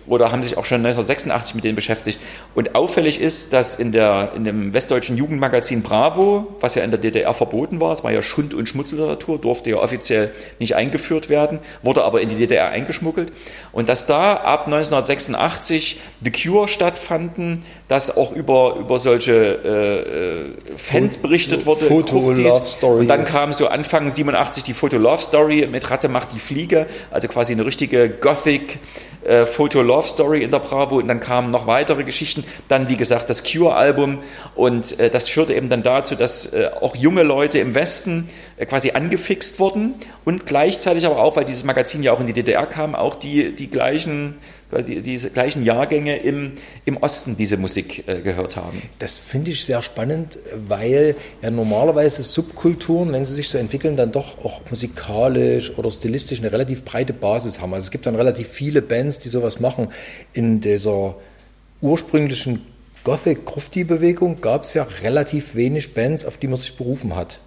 oder 0.06 0.32
haben 0.32 0.42
sich 0.42 0.56
auch 0.56 0.64
schon 0.64 0.78
1986 0.78 1.54
mit 1.54 1.64
denen 1.64 1.76
beschäftigt. 1.76 2.20
Und 2.54 2.74
auffällig 2.74 3.20
ist, 3.20 3.52
dass 3.52 3.76
in, 3.76 3.92
der, 3.92 4.32
in 4.36 4.44
dem 4.44 4.74
westdeutschen 4.74 5.16
Jugendmagazin 5.16 5.82
Bravo, 5.82 6.56
was 6.60 6.74
ja 6.74 6.82
in 6.82 6.90
der 6.90 7.00
DDR 7.00 7.32
verboten 7.34 7.80
war, 7.80 7.92
es 7.92 8.02
war 8.04 8.12
ja 8.12 8.22
Schund- 8.22 8.54
und 8.54 8.68
Schmutzliteratur, 8.68 9.38
durfte 9.38 9.70
ja 9.70 9.76
offiziell 9.76 10.30
nicht 10.58 10.74
eingeführt 10.74 11.28
werden, 11.28 11.58
wurde 11.82 12.04
aber 12.04 12.20
in 12.20 12.28
die 12.28 12.36
DDR 12.36 12.70
eingeschmuggelt. 12.70 13.32
Und 13.72 13.88
dass 13.88 14.06
da 14.06 14.34
ab 14.34 14.66
1986 14.66 16.00
The 16.22 16.30
Cure 16.30 16.68
stattfanden, 16.68 17.64
dass 17.88 18.16
auch 18.16 18.32
über, 18.32 18.76
über 18.78 18.98
solche 18.98 19.32
äh, 19.32 20.48
äh 20.48 20.76
Fans 20.76 21.18
berichtet 21.18 21.66
wurde. 21.66 21.84
Foto 21.84 22.32
Love 22.32 22.66
Story. 22.66 23.00
Und 23.00 23.08
dann 23.08 23.24
kam 23.24 23.52
so 23.52 23.68
Anfang 23.68 24.10
87 24.10 24.64
die 24.64 24.74
Foto 24.74 24.96
Love 24.96 25.22
Story 25.22 25.68
mit 25.70 25.90
Ratte 25.90 26.08
macht 26.08 26.32
die 26.32 26.38
Fliege, 26.38 26.86
also 27.10 27.28
quasi 27.28 27.52
eine 27.52 27.66
richtige 27.66 28.08
Gothic 28.08 28.78
äh, 29.24 29.46
Photo 29.46 29.82
Love 29.82 30.08
Story 30.08 30.42
in 30.42 30.50
der 30.50 30.58
Bravo 30.58 30.96
und 30.96 31.08
dann 31.08 31.20
kamen 31.20 31.50
noch 31.50 31.66
weitere 31.66 32.04
Geschichten. 32.04 32.44
Dann, 32.68 32.88
wie 32.88 32.96
gesagt, 32.96 33.30
das 33.30 33.44
Cure-Album 33.44 34.18
und 34.54 34.98
äh, 34.98 35.10
das 35.10 35.28
führte 35.28 35.54
eben 35.54 35.68
dann 35.68 35.82
dazu, 35.82 36.14
dass 36.14 36.52
äh, 36.52 36.70
auch 36.80 36.96
junge 36.96 37.22
Leute 37.22 37.58
im 37.58 37.74
Westen 37.74 38.28
äh, 38.56 38.66
quasi 38.66 38.92
angefixt 38.92 39.58
wurden 39.58 39.94
und 40.24 40.46
gleichzeitig 40.46 41.06
aber 41.06 41.18
auch, 41.18 41.36
weil 41.36 41.44
dieses 41.44 41.64
Magazin 41.64 42.02
ja 42.02 42.12
auch 42.12 42.20
in 42.20 42.26
die 42.26 42.32
DDR 42.32 42.66
kam, 42.66 42.94
auch 42.94 43.14
die, 43.14 43.54
die 43.54 43.70
gleichen 43.70 44.38
die, 44.80 45.02
diese 45.02 45.30
gleichen 45.30 45.64
Jahrgänge 45.64 46.16
im, 46.16 46.52
im 46.84 46.96
Osten 46.96 47.36
diese 47.36 47.58
Musik 47.58 48.04
äh, 48.06 48.20
gehört 48.20 48.56
haben. 48.56 48.80
Das 48.98 49.18
finde 49.18 49.50
ich 49.50 49.64
sehr 49.64 49.82
spannend, 49.82 50.38
weil 50.66 51.14
ja 51.42 51.50
normalerweise 51.50 52.22
Subkulturen, 52.22 53.12
wenn 53.12 53.24
sie 53.26 53.34
sich 53.34 53.48
so 53.48 53.58
entwickeln, 53.58 53.96
dann 53.96 54.12
doch 54.12 54.42
auch 54.44 54.62
musikalisch 54.70 55.76
oder 55.76 55.90
stilistisch 55.90 56.40
eine 56.40 56.50
relativ 56.50 56.84
breite 56.84 57.12
Basis 57.12 57.60
haben. 57.60 57.74
Also 57.74 57.84
es 57.84 57.90
gibt 57.90 58.06
dann 58.06 58.16
relativ 58.16 58.48
viele 58.48 58.80
Bands, 58.80 59.18
die 59.18 59.28
sowas 59.28 59.60
machen. 59.60 59.88
In 60.32 60.60
dieser 60.60 61.16
ursprünglichen 61.82 62.60
Gothic-Grufti-Bewegung 63.04 64.40
gab 64.40 64.62
es 64.62 64.74
ja 64.74 64.86
relativ 65.02 65.54
wenig 65.54 65.92
Bands, 65.92 66.24
auf 66.24 66.36
die 66.36 66.46
man 66.46 66.56
sich 66.56 66.76
berufen 66.76 67.16
hat. 67.16 67.40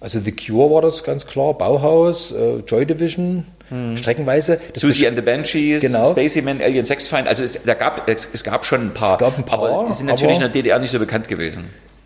Also 0.00 0.20
The 0.20 0.32
Cure 0.32 0.70
war 0.70 0.82
das 0.82 1.04
ganz 1.04 1.26
klar, 1.26 1.54
Bauhaus, 1.54 2.32
äh, 2.32 2.58
Joy 2.66 2.84
Division, 2.84 3.46
hm. 3.70 3.96
streckenweise. 3.96 4.60
Susie 4.74 5.06
and 5.06 5.16
the 5.16 5.22
Banshees, 5.22 5.82
genau. 5.82 6.10
Spaceyman, 6.10 6.60
Alien 6.60 6.84
Sex 6.84 7.08
Find. 7.08 7.26
Also 7.26 7.42
es, 7.42 7.62
da 7.64 7.74
gab, 7.74 8.08
es, 8.08 8.28
es, 8.32 8.44
gab 8.44 8.64
schon 8.66 8.88
ein 8.88 8.94
paar. 8.94 9.14
Es 9.14 9.18
gab 9.18 9.38
ein 9.38 9.44
paar. 9.44 9.58
Aber 9.58 9.86
die 9.88 9.94
sind 9.94 10.06
natürlich 10.06 10.36
in 10.36 10.42
der 10.42 10.50
DDR 10.50 10.78
nicht 10.78 10.90
so 10.90 10.98
bekannt 10.98 11.28
gewesen. 11.28 11.64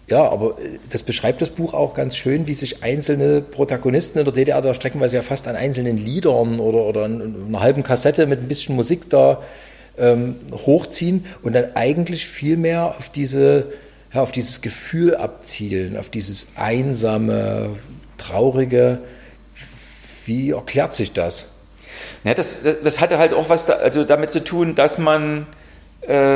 Ja, 0.09 0.29
aber 0.29 0.59
äh, 0.59 0.79
das 0.91 1.03
beschreibt 1.03 1.41
das 1.41 1.51
Buch 1.51 1.75
auch 1.75 1.95
ganz 1.95 2.17
schön, 2.17 2.47
wie 2.47 2.55
sich 2.55 2.83
einzelne 2.83 3.41
Protagonisten 3.41 4.19
in 4.19 4.25
der 4.25 4.35
DDR 4.35 4.63
da 4.63 4.75
streckenweise 4.75 5.17
ja 5.17 5.23
fast 5.23 5.49
an 5.49 5.57
einzelnen 5.57 5.97
Liedern 5.97 6.61
oder, 6.61 6.85
oder 6.85 7.05
einer 7.05 7.61
halben 7.61 7.83
Kassette 7.83 8.27
mit 8.27 8.41
ein 8.41 8.49
bisschen 8.49 8.77
Musik 8.77 9.11
da 9.11 9.43
ähm, 9.99 10.37
hochziehen 10.53 11.25
und 11.43 11.55
dann 11.55 11.77
eigentlich 11.77 12.27
viel 12.27 12.57
mehr 12.57 12.95
auf 12.99 13.09
diese 13.09 13.67
ja, 14.13 14.23
auf 14.23 14.33
dieses 14.33 14.61
Gefühl 14.61 15.17
abzielen, 15.17 15.97
auf 15.97 16.11
dieses 16.11 16.49
einsame, 16.57 17.71
traurige. 18.19 18.99
Wie 20.27 20.51
erklärt 20.51 20.95
sich 20.95 21.13
das? 21.13 21.51
Ja, 22.25 22.35
das, 22.35 22.63
das 22.85 23.01
hatte 23.01 23.19
halt 23.19 23.35
auch 23.35 23.49
was 23.49 23.67
da, 23.67 23.75
also 23.75 24.05
damit 24.05 24.31
zu 24.31 24.45
tun, 24.45 24.75
dass 24.75 24.99
man 24.99 25.47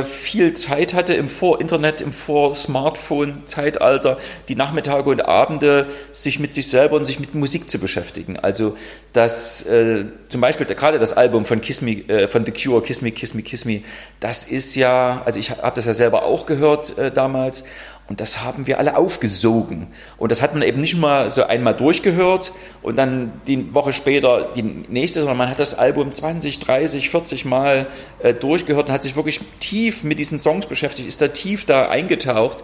viel 0.04 0.52
Zeit 0.52 0.92
hatte 0.92 1.14
im 1.14 1.28
Vor-Internet, 1.28 2.02
im 2.02 2.12
Vor-Smartphone-Zeitalter, 2.12 4.18
die 4.48 4.56
Nachmittage 4.56 5.08
und 5.08 5.24
Abende 5.24 5.86
sich 6.12 6.38
mit 6.38 6.52
sich 6.52 6.68
selber 6.68 6.96
und 6.96 7.06
sich 7.06 7.18
mit 7.18 7.34
Musik 7.34 7.70
zu 7.70 7.78
beschäftigen. 7.78 8.38
Also 8.38 8.76
das 9.14 9.64
äh, 9.66 10.04
zum 10.28 10.40
Beispiel 10.40 10.66
gerade 10.66 10.98
das 10.98 11.14
Album 11.14 11.46
von 11.46 11.60
Kiss 11.60 11.80
Me, 11.80 11.92
äh, 12.08 12.28
von 12.28 12.44
The 12.44 12.52
Cure, 12.52 12.82
Kiss 12.82 13.00
Me, 13.00 13.10
Kiss 13.10 13.32
Me, 13.32 13.42
Kiss 13.42 13.64
Me, 13.64 13.82
das 14.20 14.44
ist 14.44 14.74
ja, 14.74 15.22
also 15.24 15.38
ich 15.38 15.50
habe 15.50 15.74
das 15.74 15.86
ja 15.86 15.94
selber 15.94 16.24
auch 16.24 16.46
gehört 16.46 16.98
äh, 16.98 17.10
damals 17.10 17.64
und 18.06 18.20
das 18.20 18.42
haben 18.42 18.66
wir 18.66 18.78
alle 18.78 18.96
aufgesogen. 18.96 19.86
Und 20.18 20.30
das 20.30 20.42
hat 20.42 20.52
man 20.52 20.62
eben 20.62 20.80
nicht 20.80 20.96
mal 20.96 21.30
so 21.30 21.44
einmal 21.44 21.74
durchgehört 21.74 22.52
und 22.82 22.96
dann 22.96 23.32
die 23.46 23.74
Woche 23.74 23.94
später 23.94 24.46
die 24.54 24.62
nächste, 24.62 25.20
sondern 25.20 25.38
man 25.38 25.48
hat 25.48 25.58
das 25.58 25.72
Album 25.72 26.12
20, 26.12 26.58
30, 26.58 27.08
40 27.08 27.44
Mal 27.46 27.86
äh, 28.22 28.34
durchgehört 28.34 28.88
und 28.88 28.92
hat 28.92 29.02
sich 29.02 29.16
wirklich 29.16 29.40
tief 29.58 30.04
mit 30.04 30.18
diesen 30.18 30.38
Songs 30.38 30.66
beschäftigt, 30.66 31.08
ist 31.08 31.22
da 31.22 31.28
tief 31.28 31.64
da 31.64 31.88
eingetaucht 31.88 32.62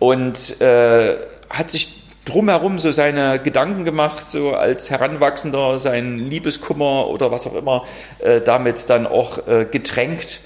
und 0.00 0.60
äh, 0.60 1.16
hat 1.50 1.70
sich 1.70 2.02
drumherum 2.24 2.80
so 2.80 2.90
seine 2.90 3.38
Gedanken 3.38 3.84
gemacht, 3.84 4.26
so 4.26 4.54
als 4.54 4.90
Heranwachsender, 4.90 5.78
sein 5.78 6.18
Liebeskummer 6.18 7.06
oder 7.08 7.30
was 7.30 7.46
auch 7.46 7.54
immer, 7.54 7.84
äh, 8.18 8.40
damit 8.40 8.90
dann 8.90 9.06
auch 9.06 9.46
äh, 9.46 9.66
getränkt. 9.70 10.40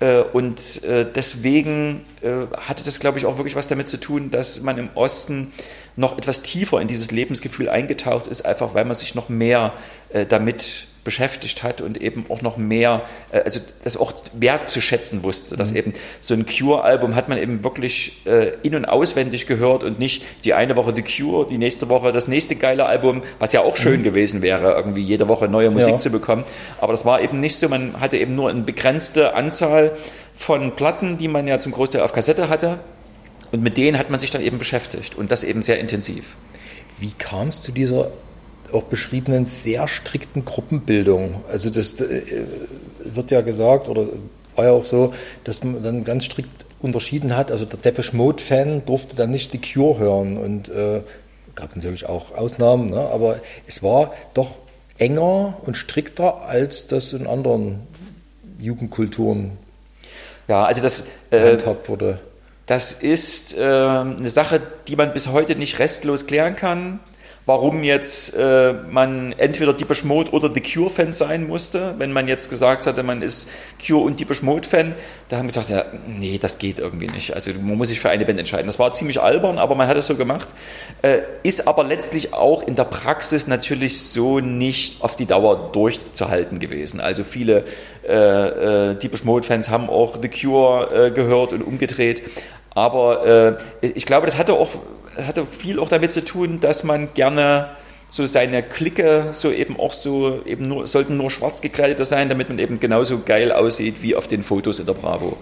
Äh, 0.00 0.20
und 0.20 0.82
äh, 0.84 1.06
deswegen 1.12 2.04
äh, 2.22 2.46
hatte 2.56 2.84
das, 2.84 2.98
glaube 3.00 3.18
ich, 3.18 3.26
auch 3.26 3.38
wirklich 3.38 3.56
was 3.56 3.68
damit 3.68 3.88
zu 3.88 3.98
tun, 3.98 4.30
dass 4.30 4.60
man 4.62 4.78
im 4.78 4.90
Osten 4.94 5.52
noch 5.96 6.18
etwas 6.18 6.42
tiefer 6.42 6.80
in 6.80 6.88
dieses 6.88 7.10
Lebensgefühl 7.10 7.68
eingetaucht 7.68 8.26
ist, 8.26 8.44
einfach 8.44 8.74
weil 8.74 8.84
man 8.84 8.96
sich 8.96 9.14
noch 9.14 9.28
mehr 9.28 9.72
damit 10.28 10.88
beschäftigt 11.04 11.62
hat 11.62 11.80
und 11.80 12.00
eben 12.00 12.24
auch 12.30 12.42
noch 12.42 12.56
mehr, 12.56 13.02
äh, 13.30 13.40
also 13.40 13.60
das 13.84 13.96
auch 13.96 14.12
wertzuschätzen 14.32 15.22
wusste, 15.22 15.56
dass 15.56 15.70
mhm. 15.70 15.76
eben 15.76 15.92
so 16.20 16.34
ein 16.34 16.46
Cure-Album 16.46 17.14
hat 17.14 17.28
man 17.28 17.38
eben 17.38 17.62
wirklich 17.62 18.22
äh, 18.26 18.52
in- 18.62 18.74
und 18.74 18.86
auswendig 18.86 19.46
gehört 19.46 19.84
und 19.84 19.98
nicht 19.98 20.24
die 20.44 20.54
eine 20.54 20.76
Woche 20.76 20.94
The 20.96 21.02
Cure, 21.02 21.46
die 21.46 21.58
nächste 21.58 21.88
Woche 21.88 22.10
das 22.10 22.26
nächste 22.26 22.56
geile 22.56 22.86
Album, 22.86 23.22
was 23.38 23.52
ja 23.52 23.60
auch 23.60 23.76
schön 23.76 24.00
mhm. 24.00 24.04
gewesen 24.04 24.42
wäre, 24.42 24.72
irgendwie 24.72 25.02
jede 25.02 25.28
Woche 25.28 25.46
neue 25.46 25.70
Musik 25.70 25.94
ja. 25.94 25.98
zu 25.98 26.10
bekommen. 26.10 26.44
Aber 26.80 26.92
das 26.92 27.04
war 27.04 27.20
eben 27.20 27.40
nicht 27.40 27.56
so, 27.56 27.68
man 27.68 28.00
hatte 28.00 28.16
eben 28.16 28.34
nur 28.34 28.48
eine 28.48 28.62
begrenzte 28.62 29.34
Anzahl 29.34 29.92
von 30.34 30.74
Platten, 30.74 31.18
die 31.18 31.28
man 31.28 31.46
ja 31.46 31.60
zum 31.60 31.72
Großteil 31.72 32.00
auf 32.00 32.12
Kassette 32.12 32.48
hatte. 32.48 32.80
Und 33.52 33.62
mit 33.62 33.76
denen 33.76 33.98
hat 33.98 34.10
man 34.10 34.18
sich 34.18 34.30
dann 34.30 34.42
eben 34.42 34.58
beschäftigt 34.58 35.14
und 35.16 35.30
das 35.30 35.44
eben 35.44 35.62
sehr 35.62 35.78
intensiv. 35.78 36.34
Wie 36.98 37.12
kam 37.12 37.48
es 37.48 37.62
zu 37.62 37.70
dieser 37.70 38.10
auch 38.74 38.84
beschriebenen 38.84 39.44
sehr 39.44 39.88
strikten 39.88 40.44
Gruppenbildung. 40.44 41.44
Also 41.50 41.70
das 41.70 42.00
äh, 42.00 42.22
wird 43.04 43.30
ja 43.30 43.40
gesagt 43.40 43.88
oder 43.88 44.06
war 44.56 44.64
ja 44.66 44.70
auch 44.72 44.84
so, 44.84 45.14
dass 45.44 45.64
man 45.64 45.82
dann 45.82 46.04
ganz 46.04 46.24
strikt 46.24 46.66
unterschieden 46.80 47.36
hat. 47.36 47.50
Also 47.50 47.64
der 47.64 47.78
Depeche 47.78 48.16
Mode 48.16 48.42
Fan 48.42 48.84
durfte 48.84 49.16
dann 49.16 49.30
nicht 49.30 49.52
die 49.52 49.60
Cure 49.60 49.98
hören 49.98 50.36
und 50.36 50.68
äh, 50.68 51.00
gab 51.54 51.74
natürlich 51.74 52.08
auch 52.08 52.34
Ausnahmen, 52.34 52.90
ne? 52.90 53.08
aber 53.12 53.36
es 53.66 53.82
war 53.82 54.12
doch 54.34 54.56
enger 54.98 55.58
und 55.64 55.76
strikter 55.76 56.42
als 56.42 56.86
das 56.86 57.12
in 57.12 57.26
anderen 57.26 57.80
Jugendkulturen 58.60 59.52
ja, 60.48 60.64
also 60.64 60.82
das 60.82 61.06
äh, 61.30 61.56
wurde. 61.86 62.18
Das 62.66 62.92
ist 62.92 63.56
äh, 63.56 63.62
eine 63.62 64.28
Sache, 64.28 64.60
die 64.88 64.96
man 64.96 65.12
bis 65.12 65.28
heute 65.28 65.56
nicht 65.56 65.78
restlos 65.78 66.26
klären 66.26 66.56
kann 66.56 67.00
warum 67.46 67.82
jetzt 67.82 68.34
äh, 68.34 68.72
man 68.90 69.32
entweder 69.32 69.74
Deepish 69.74 70.04
Mode 70.04 70.30
oder 70.30 70.50
The 70.52 70.60
Cure-Fan 70.60 71.12
sein 71.12 71.46
musste. 71.46 71.94
Wenn 71.98 72.12
man 72.12 72.26
jetzt 72.26 72.48
gesagt 72.48 72.86
hatte, 72.86 73.02
man 73.02 73.20
ist 73.20 73.50
Cure 73.84 74.02
und 74.02 74.18
Deepish 74.18 74.42
Mode-Fan, 74.42 74.94
da 75.28 75.36
haben 75.36 75.44
wir 75.44 75.48
gesagt, 75.48 75.68
ja, 75.68 75.84
nee, 76.06 76.38
das 76.38 76.58
geht 76.58 76.78
irgendwie 76.78 77.06
nicht. 77.08 77.34
Also 77.34 77.50
man 77.52 77.76
muss 77.76 77.88
sich 77.88 78.00
für 78.00 78.08
eine 78.08 78.24
Band 78.24 78.38
entscheiden. 78.38 78.66
Das 78.66 78.78
war 78.78 78.92
ziemlich 78.94 79.20
albern, 79.20 79.58
aber 79.58 79.74
man 79.74 79.88
hat 79.88 79.96
es 79.96 80.06
so 80.06 80.16
gemacht. 80.16 80.54
Äh, 81.02 81.18
ist 81.42 81.68
aber 81.68 81.84
letztlich 81.84 82.32
auch 82.32 82.62
in 82.62 82.76
der 82.76 82.84
Praxis 82.84 83.46
natürlich 83.46 84.00
so 84.00 84.40
nicht 84.40 85.02
auf 85.02 85.14
die 85.14 85.26
Dauer 85.26 85.70
durchzuhalten 85.72 86.60
gewesen. 86.60 87.00
Also 87.00 87.24
viele 87.24 87.64
äh, 88.08 88.90
äh, 88.90 88.94
Deepish 88.94 89.24
Mode-Fans 89.24 89.68
haben 89.68 89.90
auch 89.90 90.16
The 90.20 90.28
Cure 90.28 91.08
äh, 91.08 91.10
gehört 91.10 91.52
und 91.52 91.62
umgedreht. 91.62 92.22
Aber 92.70 93.58
äh, 93.82 93.86
ich 93.86 94.06
glaube, 94.06 94.26
das 94.26 94.36
hatte 94.36 94.54
auch 94.54 94.70
hatte 95.16 95.46
viel 95.46 95.78
auch 95.78 95.88
damit 95.88 96.12
zu 96.12 96.24
tun, 96.24 96.60
dass 96.60 96.84
man 96.84 97.14
gerne 97.14 97.70
so 98.08 98.26
seine 98.26 98.62
Clique 98.62 99.28
so 99.32 99.50
eben 99.50 99.78
auch 99.78 99.92
so 99.92 100.42
eben 100.44 100.68
nur 100.68 100.86
sollten 100.86 101.16
nur 101.16 101.30
schwarz 101.30 101.62
gekleidete 101.62 102.04
sein, 102.04 102.28
damit 102.28 102.48
man 102.48 102.58
eben 102.58 102.78
genauso 102.78 103.20
geil 103.20 103.50
aussieht 103.50 104.02
wie 104.02 104.14
auf 104.14 104.28
den 104.28 104.42
Fotos 104.42 104.78
in 104.78 104.86
der 104.86 104.92
Bravo. 104.92 105.36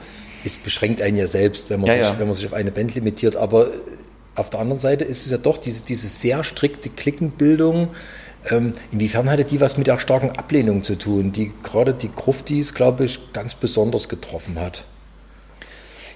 es 0.44 0.56
beschränkt 0.56 1.02
einen 1.02 1.16
ja 1.16 1.26
selbst, 1.26 1.70
wenn 1.70 1.80
man, 1.80 1.88
Ja, 1.88 1.94
sich, 1.94 2.04
ja. 2.04 2.18
wenn 2.18 2.26
man 2.26 2.34
sich 2.34 2.46
auf 2.46 2.52
eine 2.52 2.72
Band 2.72 2.94
limitiert. 2.94 3.36
Aber 3.36 3.68
auf 4.34 4.50
der 4.50 4.60
anderen 4.60 4.78
Seite 4.78 5.04
ist 5.04 5.24
es 5.24 5.30
ja 5.30 5.38
doch 5.38 5.58
diese, 5.58 5.82
diese 5.82 6.08
sehr 6.08 6.44
strikte 6.44 6.88
Klickenbildung. 6.88 7.88
Ähm, 8.50 8.72
inwiefern 8.90 9.30
hatte 9.30 9.44
die 9.44 9.60
was 9.60 9.76
mit 9.76 9.86
der 9.86 9.98
starken 9.98 10.30
Ablehnung 10.30 10.82
zu 10.82 10.96
tun, 10.96 11.30
die 11.32 11.52
gerade 11.62 11.94
die 11.94 12.10
Gruftis, 12.10 12.74
glaube 12.74 13.04
ich, 13.04 13.32
ganz 13.32 13.54
besonders 13.54 14.08
getroffen 14.08 14.58
hat? 14.58 14.84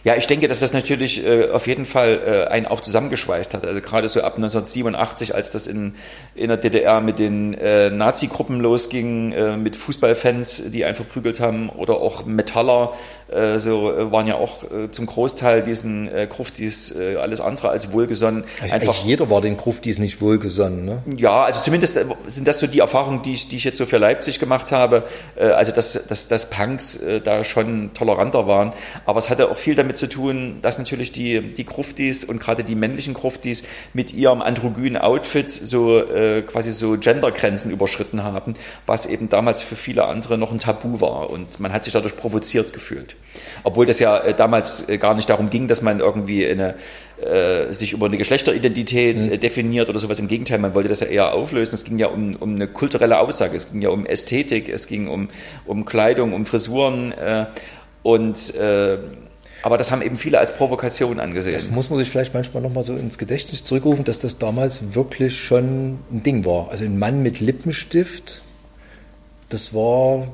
Ja, 0.07 0.15
ich 0.15 0.29
denke, 0.29 0.47
dass 0.47 0.61
das 0.61 0.73
natürlich 0.73 1.27
äh, 1.27 1.51
auf 1.51 1.67
jeden 1.67 1.85
Fall 1.85 2.21
äh, 2.25 2.49
einen 2.49 2.67
auch 2.67 2.81
zusammengeschweißt 2.81 3.55
hat. 3.55 3.67
Also 3.67 3.81
gerade 3.81 4.09
so 4.09 4.21
ab 4.21 4.37
1987, 4.37 5.35
als 5.35 5.51
das 5.51 5.67
in, 5.67 5.97
in 6.37 6.47
der 6.47 6.59
DDR 6.59 7.01
mit 7.01 7.19
den 7.19 7.55
äh, 7.55 7.91
Nazi-Gruppen 7.91 8.61
losging, 8.61 9.33
äh, 9.33 9.57
mit 9.57 9.75
Fußballfans, 9.75 10.71
die 10.71 10.85
einen 10.85 10.95
verprügelt 10.95 11.41
haben, 11.41 11.71
oder 11.71 11.97
auch 11.97 12.25
Metaller, 12.25 12.95
äh, 13.28 13.59
so 13.59 13.92
äh, 13.92 14.12
waren 14.12 14.26
ja 14.26 14.37
auch 14.37 14.64
äh, 14.64 14.90
zum 14.90 15.06
Großteil 15.06 15.62
diesen 15.62 16.09
äh, 16.14 16.26
Gruftis 16.28 16.95
äh, 16.95 17.16
alles 17.16 17.40
andere 17.40 17.71
als 17.71 17.92
wohlgesonnen. 17.92 18.45
Also 18.61 18.75
eigentlich 18.75 19.04
jeder 19.04 19.28
war 19.30 19.40
den 19.40 19.56
Gruftis 19.56 19.99
nicht 19.99 20.21
wohlgesonnen. 20.21 20.85
Ne? 20.85 21.02
Ja, 21.16 21.42
also 21.45 21.61
zumindest 21.61 21.97
äh, 21.97 22.04
sind 22.26 22.47
das 22.47 22.61
so 22.61 22.66
die 22.66 22.78
Erfahrungen, 22.78 23.23
die 23.23 23.33
ich, 23.33 23.49
die 23.49 23.56
ich 23.56 23.64
jetzt 23.64 23.78
so 23.78 23.87
für 23.87 23.99
Leipzig 23.99 24.38
gemacht 24.38 24.71
habe. 24.73 25.04
Äh, 25.35 25.47
Also, 25.56 25.73
dass, 25.73 26.06
dass, 26.06 26.28
dass 26.28 26.50
Punks 26.50 26.97
äh, 26.97 27.21
da 27.21 27.42
schon 27.42 27.92
toleranter 27.95 28.47
waren. 28.47 28.73
Aber 29.06 29.18
es 29.18 29.28
hatte 29.30 29.50
auch 29.50 29.56
viel 29.56 29.75
damit 29.75 29.97
zu 29.97 30.06
tun, 30.06 30.59
dass 30.62 30.78
natürlich 30.78 31.11
die, 31.12 31.40
die 31.40 31.64
Gruftis 31.64 32.25
und 32.25 32.40
gerade 32.40 32.62
die 32.62 32.75
männlichen 32.75 33.14
Gruftis 33.14 33.64
mit 33.92 34.12
ihrem 34.12 34.42
androgynen 34.42 34.97
Outfit 35.00 35.50
so 35.50 35.99
äh, 35.99 36.42
quasi 36.42 36.71
so 36.73 36.97
Gendergrenzen 36.99 37.71
überschritten 37.71 38.23
haben, 38.23 38.54
was 38.87 39.06
eben 39.06 39.28
damals 39.28 39.62
für 39.62 39.76
viele 39.76 40.04
andere 40.04 40.38
noch 40.38 40.52
ein 40.52 40.59
Tabu 40.59 41.00
war. 41.00 41.30
Und 41.30 41.59
man 41.59 41.73
hat 41.73 41.85
sich 41.85 41.92
dadurch 41.92 42.16
provoziert 42.16 42.73
gefühlt. 42.73 43.16
Obwohl 43.65 43.87
das 43.87 43.99
ja 43.99 44.19
äh, 44.19 44.35
damals 44.35 44.89
äh, 44.89 44.99
gar 44.99 45.15
nicht 45.15 45.29
darum 45.29 45.51
ging, 45.51 45.69
dass 45.69 45.83
man 45.83 46.01
irgendwie 46.01 46.47
eine, 46.47 46.75
äh, 47.21 47.73
sich 47.73 47.93
über 47.93 48.07
eine 48.07 48.17
Geschlechteridentität 48.17 49.21
Mhm. 49.21 49.33
äh, 49.33 49.39
definiert 49.39 49.89
oder 49.89 49.99
sowas. 49.99 50.19
Im 50.21 50.29
Gegenteil, 50.29 50.59
man 50.59 50.75
wollte 50.75 50.89
das 50.89 51.01
ja 51.01 51.07
eher 51.07 51.35
auflösen. 51.35 51.75
Es 51.75 51.85
ging 51.85 51.99
ja 51.99 52.07
um, 52.07 52.35
um 52.37 52.55
eine 52.55 52.69
kulturelle 52.69 53.19
Aussage, 53.19 53.57
es 53.57 53.71
ging 53.71 53.83
ja 53.83 53.89
um 53.91 54.07
Ästhetik, 54.07 54.69
es 54.69 54.87
ging 54.87 55.09
um, 55.09 55.29
um 55.67 55.85
Kleidung, 55.85 56.33
um 56.33 56.47
Frisuren. 56.47 57.13
Äh, 57.13 57.47
und 58.03 58.55
äh, 58.55 58.99
aber 59.63 59.79
das 59.79 59.91
haben 59.91 60.01
eben 60.03 60.17
viele 60.17 60.39
als 60.39 60.55
Provokation 60.57 61.19
angesehen. 61.19 61.55
Das 61.55 61.71
muss 61.71 61.91
man 61.91 61.99
sich 61.99 62.09
vielleicht 62.09 62.35
manchmal 62.35 62.63
nochmal 62.63 62.85
so 62.85 62.95
ins 62.95 63.19
Gedächtnis 63.19 63.65
zurückrufen, 63.65 64.05
dass 64.05 64.21
das 64.21 64.39
damals 64.39 64.95
wirklich 64.95 65.41
schon 65.41 65.99
ein 66.13 66.23
Ding 66.23 66.45
war. 66.45 66.71
Also 66.71 66.85
ein 66.85 67.01
Mann 67.01 67.23
mit 67.23 67.41
Lippenstift, 67.41 68.43
das 69.49 69.75
war 69.75 70.29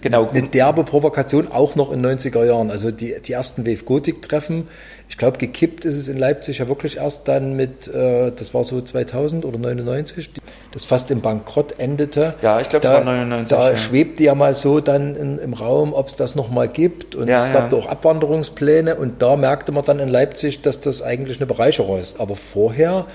genau. 0.00 0.28
eine 0.30 0.42
derbe 0.48 0.84
Provokation, 0.84 1.50
auch 1.50 1.76
noch 1.76 1.92
in 1.92 2.04
90er 2.04 2.44
Jahren. 2.44 2.70
Also 2.70 2.90
die, 2.90 3.16
die 3.24 3.32
ersten 3.32 3.66
Wave 3.66 3.84
Gothic 3.84 4.22
Treffen, 4.22 4.68
ich 5.08 5.18
glaube, 5.18 5.38
gekippt 5.38 5.84
ist 5.84 5.96
es 5.96 6.08
in 6.08 6.16
Leipzig 6.18 6.58
ja 6.58 6.68
wirklich 6.68 6.98
erst 6.98 7.26
dann 7.26 7.56
mit, 7.56 7.88
äh, 7.88 8.30
das 8.30 8.54
war 8.54 8.62
so 8.62 8.80
2000 8.80 9.44
oder 9.44 9.58
99, 9.58 10.30
das 10.72 10.84
fast 10.84 11.10
im 11.10 11.20
Bankrott 11.20 11.74
endete. 11.78 12.34
Ja, 12.42 12.60
ich 12.60 12.68
glaube, 12.68 12.82
das 12.84 12.92
Da- 12.92 12.98
war 12.98 13.04
99, 13.04 13.56
Da 13.56 13.70
ja. 13.70 13.76
schwebte 13.76 14.22
ja 14.22 14.34
mal 14.36 14.54
so 14.54 14.78
dann 14.80 15.16
in, 15.16 15.38
im 15.38 15.52
Raum, 15.52 15.92
ob 15.92 16.06
es 16.06 16.14
das 16.14 16.36
nochmal 16.36 16.68
gibt. 16.68 17.16
Und 17.16 17.26
Ja, 17.28 17.44
es 17.46 17.52
gab 17.52 17.62
ja. 17.64 17.68
da 17.70 17.76
auch 17.76 17.86
Abwanderungspläne 17.86 18.94
und 18.96 19.20
da 19.20 19.36
merkte 19.36 19.72
man 19.72 19.84
dann 19.84 19.98
in 19.98 20.08
Leipzig, 20.08 20.62
dass 20.62 20.80
das 20.80 21.02
eigentlich 21.02 21.38
eine 21.38 21.46
Bereicherung 21.46 21.98
ist. 21.98 22.20
Aber 22.20 22.36
vorher 22.36 23.06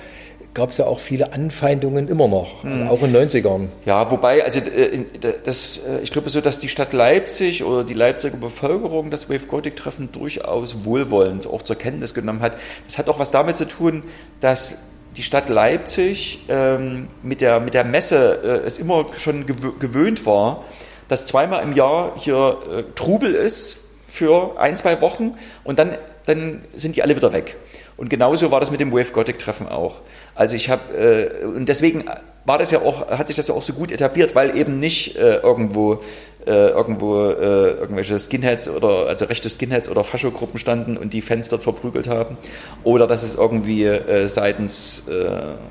gab 0.56 0.72
es 0.72 0.80
ja 0.80 0.86
auch 0.86 1.00
viele 1.00 1.34
Anfeindungen 1.34 2.08
immer 2.08 2.28
noch, 2.28 2.64
Hm. 2.64 2.88
auch 2.88 3.04
in 3.04 3.14
den 3.14 3.30
90ern. 3.30 3.68
Ja, 3.86 4.10
wobei, 4.10 4.44
also 4.44 4.60
äh, 4.60 5.04
das, 5.46 5.78
äh, 5.88 6.00
ich 6.02 6.12
glaube 6.12 6.32
so, 6.32 6.42
dass 6.42 6.58
die 6.60 6.70
Stadt 6.70 6.94
Leipzig 6.94 7.64
oder 7.64 7.84
die 7.84 7.94
Leipziger 7.94 8.38
Bevölkerung 8.38 9.12
das 9.12 9.30
Wave 9.30 9.46
Gothic 9.48 9.76
Treffen 9.76 10.12
durchaus 10.12 10.84
wohlwollend 10.84 11.46
auch 11.46 11.62
zur 11.62 11.76
Kenntnis 11.76 12.14
genommen 12.16 12.40
hat. 12.40 12.58
Das 12.88 12.98
hat 12.98 13.08
auch 13.10 13.20
was 13.20 13.30
damit 13.32 13.58
zu 13.58 13.66
tun, 13.68 14.02
dass 14.42 14.78
die 15.18 15.24
Stadt 15.24 15.50
Leipzig 15.50 16.40
ähm, 16.50 17.08
mit, 17.22 17.42
der, 17.42 17.60
mit 17.60 17.74
der 17.74 17.84
Messe 17.84 18.40
äh, 18.64 18.66
es 18.66 18.80
immer 18.80 19.06
schon 19.18 19.46
gewö- 19.46 19.78
gewöhnt 19.80 20.26
war, 20.26 20.64
dass 21.08 21.26
zweimal 21.28 21.64
im 21.64 21.74
Jahr 21.74 22.14
hier 22.18 22.58
äh, 22.72 22.84
Trubel 22.96 23.36
ist 23.36 23.78
für 24.08 24.60
ein, 24.60 24.76
zwei 24.78 25.02
Wochen 25.02 25.36
und 25.66 25.80
dann, 25.80 25.92
dann 26.26 26.64
sind 26.74 26.96
die 26.96 27.04
alle 27.04 27.16
wieder 27.16 27.32
weg. 27.34 27.58
Und 27.98 28.10
genauso 28.10 28.52
war 28.52 28.60
das 28.60 28.72
mit 28.72 28.80
dem 28.80 28.92
Wave 28.92 29.12
Gothic 29.12 29.40
Treffen 29.40 29.68
auch. 29.68 30.02
Also 30.34 30.56
ich 30.56 30.70
habe 30.70 30.94
äh, 31.42 31.46
und 31.46 31.70
deswegen 31.70 32.06
war 32.46 32.58
das 32.58 32.72
ja 32.72 32.80
auch 32.82 33.10
hat 33.10 33.28
sich 33.28 33.36
das 33.36 33.48
ja 33.48 33.54
auch 33.56 33.64
so 33.64 33.74
gut 33.74 33.92
etabliert, 33.92 34.36
weil 34.36 34.58
eben 34.58 34.80
nicht 34.80 35.16
äh, 35.18 35.38
irgendwo 35.38 36.02
äh, 36.46 36.70
irgendwo 36.70 37.26
äh, 37.26 37.72
irgendwelche 37.72 38.20
Skinheads 38.20 38.70
oder 38.70 39.08
also 39.08 39.26
rechte 39.26 39.50
Skinheads 39.50 39.90
oder 39.90 40.04
Faschogruppen 40.04 40.60
standen 40.60 40.96
und 40.96 41.14
die 41.14 41.22
Fans 41.22 41.50
dort 41.50 41.64
verprügelt 41.64 42.08
haben 42.08 42.38
oder 42.84 43.08
dass 43.08 43.24
es 43.24 43.34
irgendwie 43.34 43.86
äh, 43.86 44.28
seitens 44.28 45.08
äh, 45.08 45.28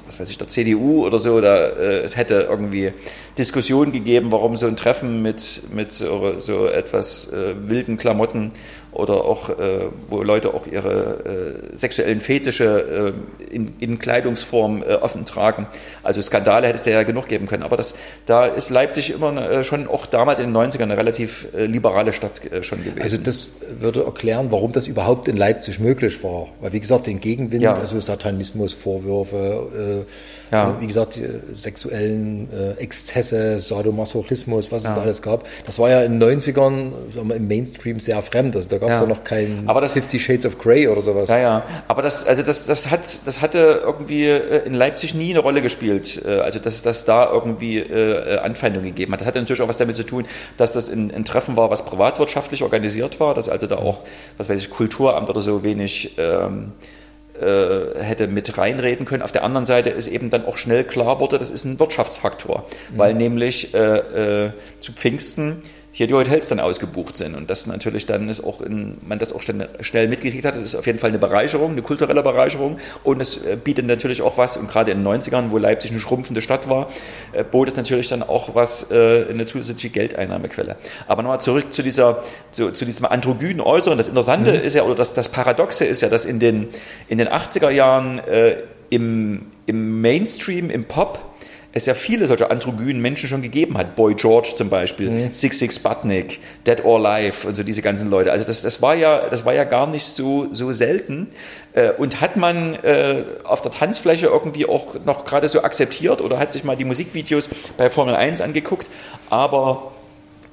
was 0.06 0.18
weiß 0.18 0.28
ich 0.30 0.38
der 0.38 0.48
CDU 0.48 1.06
oder 1.06 1.20
so 1.20 1.40
da 1.40 1.54
äh, 1.54 2.00
es 2.00 2.16
hätte 2.16 2.46
irgendwie 2.50 2.92
Diskussionen 3.38 3.92
gegeben, 3.92 4.32
warum 4.32 4.56
so 4.56 4.66
ein 4.66 4.76
Treffen 4.76 5.22
mit 5.22 5.62
mit 5.72 5.92
so, 5.92 6.34
so 6.38 6.66
etwas 6.66 7.30
wilden 7.32 7.96
Klamotten 7.96 8.52
oder 8.94 9.24
auch, 9.24 9.50
äh, 9.50 9.88
wo 10.08 10.22
Leute 10.22 10.54
auch 10.54 10.66
ihre 10.66 11.64
äh, 11.72 11.76
sexuellen 11.76 12.20
Fetische 12.20 13.12
äh, 13.50 13.54
in, 13.54 13.74
in 13.80 13.98
Kleidungsform 13.98 14.82
offen 15.00 15.24
tragen. 15.24 15.66
Also 16.02 16.22
Skandale 16.22 16.63
hätte 16.66 16.78
es 16.78 16.84
ja 16.84 17.02
genug 17.02 17.28
geben 17.28 17.46
können. 17.46 17.62
Aber 17.62 17.76
das, 17.76 17.94
da 18.26 18.46
ist 18.46 18.70
Leipzig 18.70 19.12
immer 19.12 19.50
äh, 19.50 19.64
schon 19.64 19.88
auch 19.88 20.06
damals 20.06 20.40
in 20.40 20.52
den 20.52 20.56
90ern 20.56 20.82
eine 20.82 20.96
relativ 20.96 21.46
äh, 21.56 21.66
liberale 21.66 22.12
Stadt 22.12 22.44
äh, 22.52 22.62
schon 22.62 22.82
gewesen. 22.84 23.02
Also 23.02 23.18
das 23.18 23.48
würde 23.80 24.04
erklären, 24.04 24.48
warum 24.50 24.72
das 24.72 24.86
überhaupt 24.86 25.28
in 25.28 25.36
Leipzig 25.36 25.78
möglich 25.80 26.22
war. 26.24 26.48
Weil 26.60 26.72
wie 26.72 26.80
gesagt, 26.80 27.06
den 27.06 27.20
Gegenwind, 27.20 27.62
Ja. 27.62 27.74
also 27.74 27.98
Satanismus, 28.00 28.72
Vorwürfe, 28.72 30.04
äh, 30.06 30.43
Ja. 30.52 30.70
äh, 30.70 30.80
wie 30.80 30.86
gesagt, 30.86 31.16
die, 31.16 31.22
äh, 31.22 31.40
sexuellen 31.52 32.48
äh, 32.52 32.80
Exzesse, 32.82 33.58
Sadomasochismus, 33.58 34.70
was 34.72 34.82
es 34.84 34.90
Ja. 34.90 34.96
da 34.96 35.02
alles 35.02 35.22
gab. 35.22 35.44
Das 35.66 35.78
war 35.78 35.90
ja 35.90 36.02
in 36.02 36.18
den 36.18 36.22
90ern 36.22 36.92
sagen 37.14 37.28
wir, 37.28 37.36
im 37.36 37.48
Mainstream 37.48 38.00
sehr 38.00 38.20
fremd. 38.22 38.54
Also 38.56 38.68
da 38.68 38.78
gab 38.78 38.90
es 38.90 39.00
Ja. 39.00 39.06
noch 39.06 39.24
kein 39.24 39.64
Aber 39.66 39.80
das- 39.80 39.94
Fifty 39.94 40.18
Shades 40.20 40.46
of 40.46 40.58
Grey 40.58 40.88
oder 40.88 41.00
sowas. 41.00 41.28
Ja, 41.28 41.38
ja. 41.38 41.62
Aber 41.88 42.02
das, 42.02 42.26
also 42.26 42.42
das, 42.42 42.66
das 42.66 42.90
hat, 42.90 43.26
das 43.26 43.40
hatte 43.40 43.80
irgendwie 43.84 44.26
äh, 44.26 44.66
in 44.66 44.74
Leipzig 44.74 45.14
nie 45.14 45.30
eine 45.30 45.40
Rolle 45.40 45.62
gespielt. 45.62 46.22
Äh, 46.24 46.40
Also 46.40 46.58
dass 46.58 46.82
das 46.82 47.04
da 47.04 47.30
irgendwie 47.32 47.78
äh, 47.78 48.38
Anfeindungen 48.38 48.88
gegeben 48.88 49.12
hat. 49.12 49.20
Das 49.20 49.26
hatte 49.26 49.38
natürlich 49.40 49.62
auch 49.62 49.68
was 49.68 49.78
damit 49.78 49.96
zu 49.96 50.04
tun, 50.04 50.24
dass 50.56 50.72
das 50.72 50.88
ein, 50.90 51.10
ein 51.14 51.24
Treffen 51.24 51.56
war, 51.56 51.70
was 51.70 51.84
privatwirtschaftlich 51.84 52.62
organisiert 52.62 53.18
war, 53.20 53.34
dass 53.34 53.48
also 53.48 53.66
da 53.66 53.76
auch, 53.76 54.00
was 54.36 54.48
weiß 54.48 54.58
ich, 54.60 54.70
Kulturamt 54.70 55.28
oder 55.30 55.40
so 55.40 55.62
wenig 55.64 56.14
ähm, 56.18 56.72
äh, 56.82 57.03
hätte 57.40 58.28
mit 58.28 58.56
reinreden 58.56 59.06
können. 59.06 59.22
Auf 59.22 59.32
der 59.32 59.42
anderen 59.42 59.66
Seite 59.66 59.90
ist 59.90 60.06
eben 60.06 60.30
dann 60.30 60.44
auch 60.44 60.56
schnell 60.56 60.84
klar 60.84 61.20
wurde, 61.20 61.38
das 61.38 61.50
ist 61.50 61.64
ein 61.64 61.80
Wirtschaftsfaktor, 61.80 62.66
weil 62.94 63.14
nämlich 63.14 63.74
äh, 63.74 64.46
äh, 64.46 64.52
zu 64.80 64.92
Pfingsten 64.92 65.62
hier 65.96 66.08
die 66.08 66.14
Hotels 66.14 66.48
dann 66.48 66.58
ausgebucht 66.58 67.16
sind 67.16 67.36
und 67.36 67.48
das 67.48 67.68
natürlich 67.68 68.04
dann 68.04 68.28
ist 68.28 68.42
auch 68.42 68.60
in, 68.60 68.96
man 69.06 69.20
das 69.20 69.32
auch 69.32 69.42
schnell, 69.42 70.08
mitgekriegt 70.08 70.44
hat. 70.44 70.54
Das 70.54 70.60
ist 70.60 70.74
auf 70.74 70.86
jeden 70.86 70.98
Fall 70.98 71.10
eine 71.10 71.20
Bereicherung, 71.20 71.70
eine 71.70 71.82
kulturelle 71.82 72.20
Bereicherung 72.24 72.78
und 73.04 73.20
es 73.20 73.36
äh, 73.44 73.56
bietet 73.56 73.86
natürlich 73.86 74.20
auch 74.20 74.36
was 74.36 74.56
und 74.56 74.68
gerade 74.68 74.90
in 74.90 75.04
den 75.04 75.06
90ern, 75.06 75.52
wo 75.52 75.58
Leipzig 75.58 75.92
eine 75.92 76.00
schrumpfende 76.00 76.42
Stadt 76.42 76.68
war, 76.68 76.90
äh, 77.32 77.44
bot 77.44 77.68
es 77.68 77.76
natürlich 77.76 78.08
dann 78.08 78.24
auch 78.24 78.56
was, 78.56 78.90
äh, 78.90 79.26
eine 79.30 79.46
zusätzliche 79.46 79.90
Geldeinnahmequelle. 79.90 80.74
Aber 81.06 81.22
nochmal 81.22 81.40
zurück 81.40 81.72
zu 81.72 81.82
dieser, 81.82 82.24
zu, 82.50 82.72
zu 82.72 82.84
diesem 82.84 83.06
androgynen 83.06 83.60
Äußeren. 83.60 83.96
Das 83.96 84.08
Interessante 84.08 84.50
ist 84.50 84.74
ja, 84.74 84.82
oder 84.82 84.96
das, 84.96 85.14
das 85.14 85.28
Paradoxe 85.28 85.84
ist 85.84 86.02
ja, 86.02 86.08
dass 86.08 86.24
in 86.24 86.40
den, 86.40 86.70
in 87.06 87.18
den 87.18 87.28
80er 87.28 87.70
Jahren 87.70 88.18
äh, 88.18 88.56
im, 88.90 89.46
im 89.66 90.00
Mainstream, 90.00 90.70
im 90.70 90.86
Pop, 90.86 91.33
es 91.76 91.86
ja 91.86 91.94
viele 91.94 92.26
solcher 92.28 92.52
androgynen 92.52 93.02
Menschen 93.02 93.28
schon 93.28 93.42
gegeben 93.42 93.76
hat. 93.76 93.96
Boy 93.96 94.14
George 94.14 94.52
zum 94.54 94.70
Beispiel, 94.70 95.30
Six 95.32 95.58
Six 95.58 95.74
Sputnik, 95.74 96.38
Dead 96.66 96.84
or 96.84 97.04
Alive 97.04 97.48
und 97.48 97.56
so 97.56 97.64
diese 97.64 97.82
ganzen 97.82 98.10
Leute. 98.10 98.30
Also 98.30 98.44
das, 98.44 98.62
das 98.62 98.80
war 98.80 98.94
ja, 98.94 99.28
das 99.28 99.44
war 99.44 99.54
ja 99.54 99.64
gar 99.64 99.88
nicht 99.88 100.04
so, 100.04 100.46
so 100.52 100.72
selten. 100.72 101.28
Äh, 101.72 101.90
Und 101.90 102.20
hat 102.20 102.36
man 102.36 102.74
äh, 102.76 103.24
auf 103.42 103.60
der 103.60 103.72
Tanzfläche 103.72 104.26
irgendwie 104.26 104.66
auch 104.66 104.94
noch 105.04 105.24
gerade 105.24 105.48
so 105.48 105.62
akzeptiert 105.62 106.20
oder 106.20 106.38
hat 106.38 106.52
sich 106.52 106.62
mal 106.62 106.76
die 106.76 106.84
Musikvideos 106.84 107.48
bei 107.76 107.90
Formel 107.90 108.14
1 108.14 108.40
angeguckt. 108.40 108.88
Aber 109.28 109.90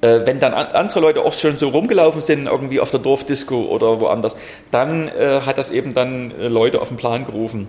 äh, 0.02 0.22
wenn 0.26 0.40
dann 0.40 0.56
an, 0.56 0.68
andere 0.74 1.02
Leute 1.02 1.22
auch 1.22 1.34
schon 1.34 1.56
so 1.58 1.70
rumgelaufen 1.70 2.22
sind, 2.22 2.48
irgendwie 2.48 2.80
auf 2.80 2.90
der 2.90 3.00
Dorfdisco 3.00 3.66
oder 3.66 4.02
woanders, 4.02 4.36
dann 4.72 5.08
äh, 5.08 5.42
hat 5.46 5.60
das 5.60 5.70
eben 5.70 5.94
dann 5.94 6.34
Leute 6.40 6.82
auf 6.82 6.88
den 6.88 6.98
Plan 6.98 7.26
gerufen, 7.26 7.68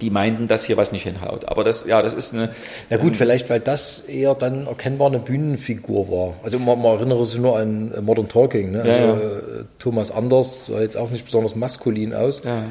die 0.00 0.10
meinten, 0.10 0.46
dass 0.46 0.64
hier 0.64 0.76
was 0.76 0.92
nicht 0.92 1.02
hinhaut. 1.02 1.46
Aber 1.46 1.64
das, 1.64 1.84
ja, 1.86 2.02
das 2.02 2.14
ist 2.14 2.34
eine. 2.34 2.50
Na 2.90 2.96
gut, 2.96 3.16
vielleicht, 3.16 3.50
weil 3.50 3.60
das 3.60 4.00
eher 4.00 4.34
dann 4.34 4.66
erkennbar 4.66 5.08
eine 5.08 5.18
Bühnenfigur 5.18 6.10
war. 6.10 6.36
Also 6.42 6.58
man, 6.58 6.80
man 6.80 6.96
erinnere 6.96 7.24
sich 7.24 7.40
nur 7.40 7.58
an 7.58 7.92
äh, 7.92 8.00
Modern 8.00 8.28
Talking. 8.28 8.72
Ne? 8.72 8.82
Also, 8.82 8.90
Ja, 8.92 9.14
äh, 9.14 9.64
Thomas 9.78 10.10
Anders 10.10 10.66
sah 10.66 10.80
jetzt 10.80 10.96
auch 10.96 11.10
nicht 11.10 11.24
besonders 11.24 11.56
maskulin 11.56 12.14
aus. 12.14 12.42
Ja. 12.44 12.64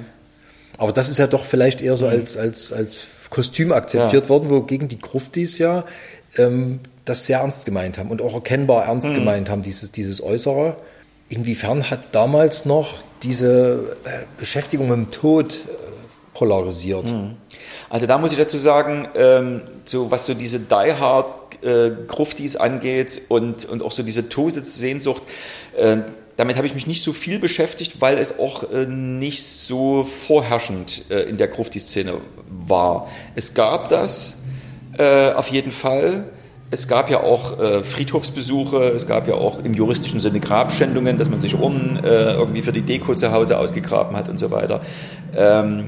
Aber 0.77 0.91
das 0.91 1.09
ist 1.09 1.17
ja 1.17 1.27
doch 1.27 1.43
vielleicht 1.43 1.81
eher 1.81 1.97
so 1.97 2.07
als, 2.07 2.37
als, 2.37 2.71
als 2.71 3.07
Kostüm 3.29 3.71
akzeptiert 3.71 4.29
worden, 4.29 4.49
wogegen 4.49 4.87
die 4.87 4.99
Gruftis 4.99 5.57
ja 5.57 5.85
ähm, 6.37 6.79
das 7.05 7.25
sehr 7.25 7.39
ernst 7.39 7.65
gemeint 7.65 7.97
haben 7.97 8.09
und 8.09 8.21
auch 8.21 8.33
erkennbar 8.33 8.85
ernst 8.85 9.13
gemeint 9.13 9.49
haben, 9.49 9.61
dieses, 9.61 9.91
dieses 9.91 10.21
Äußere. 10.21 10.77
inwiefern 11.29 11.89
hat 11.89 12.13
damals 12.13 12.65
noch 12.65 12.99
diese 13.23 13.97
äh, 14.05 14.25
Beschäftigung 14.39 14.89
mit 14.89 14.97
dem 14.97 15.11
Tod 15.11 15.59
polarisiert? 16.37 17.05
Mhm. 17.05 17.35
Also 17.89 18.05
da 18.05 18.17
muss 18.17 18.31
ich 18.31 18.37
dazu 18.37 18.57
sagen, 18.57 19.07
ähm, 19.15 19.61
so 19.85 20.11
was 20.11 20.27
so 20.27 20.35
diese 20.35 20.59
Die 20.59 20.93
Hard 20.93 21.33
äh, 21.63 21.89
Gruftis 22.07 22.55
angeht 22.55 23.21
und, 23.29 23.65
und 23.65 23.81
auch 23.81 23.91
so 23.91 24.03
diese 24.03 24.29
Todessehnsucht, 24.29 25.23
äh, 25.75 25.97
damit 26.35 26.55
habe 26.57 26.67
ich 26.67 26.75
mich 26.75 26.85
nicht 26.85 27.01
so 27.01 27.13
viel 27.13 27.39
beschäftigt, 27.39 27.99
weil 27.99 28.19
es 28.19 28.37
auch 28.37 28.71
äh, 28.71 28.85
nicht 28.85 29.43
so 29.43 30.03
vorherrschend 30.03 31.05
äh, 31.09 31.23
in 31.23 31.37
der 31.37 31.47
Grufti-Szene 31.47 32.13
war. 32.67 33.07
Es 33.35 33.55
gab 33.55 33.89
das 33.89 34.37
äh, 34.99 35.31
auf 35.31 35.47
jeden 35.47 35.71
Fall. 35.71 36.25
Es 36.69 36.87
gab 36.87 37.09
ja 37.09 37.21
auch 37.21 37.59
äh, 37.59 37.81
Friedhofsbesuche, 37.81 38.89
es 38.89 39.07
gab 39.07 39.27
ja 39.27 39.35
auch 39.35 39.63
im 39.63 39.73
juristischen 39.73 40.19
Sinne 40.19 40.39
Grabschändungen, 40.39 41.17
dass 41.17 41.29
man 41.29 41.41
sich 41.41 41.57
Urnen 41.57 42.03
äh, 42.03 42.33
irgendwie 42.33 42.61
für 42.61 42.73
die 42.73 42.81
Deko 42.81 43.15
zu 43.15 43.31
Hause 43.31 43.57
ausgegraben 43.57 44.15
hat 44.15 44.29
und 44.29 44.37
so 44.37 44.51
weiter. 44.51 44.81
Ähm, 45.35 45.85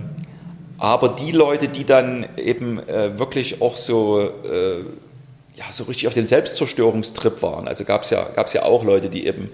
aber 0.80 1.10
die 1.10 1.32
Leute, 1.32 1.68
die 1.68 1.86
dann 1.86 2.26
eben 2.38 2.80
äh, 2.80 3.20
wirklich 3.20 3.62
auch 3.62 3.78
so 3.78 4.32
ja, 5.60 5.66
so 5.72 5.84
richtig 5.84 6.08
auf 6.08 6.14
dem 6.14 6.24
Selbstzerstörungstrip 6.24 7.42
waren. 7.42 7.68
Also 7.68 7.84
gab 7.84 8.04
es 8.04 8.12
ja, 8.12 8.26
gab's 8.34 8.54
ja 8.54 8.64
auch 8.64 8.84
Leute, 8.86 9.10
die 9.10 9.28
eben 9.28 9.52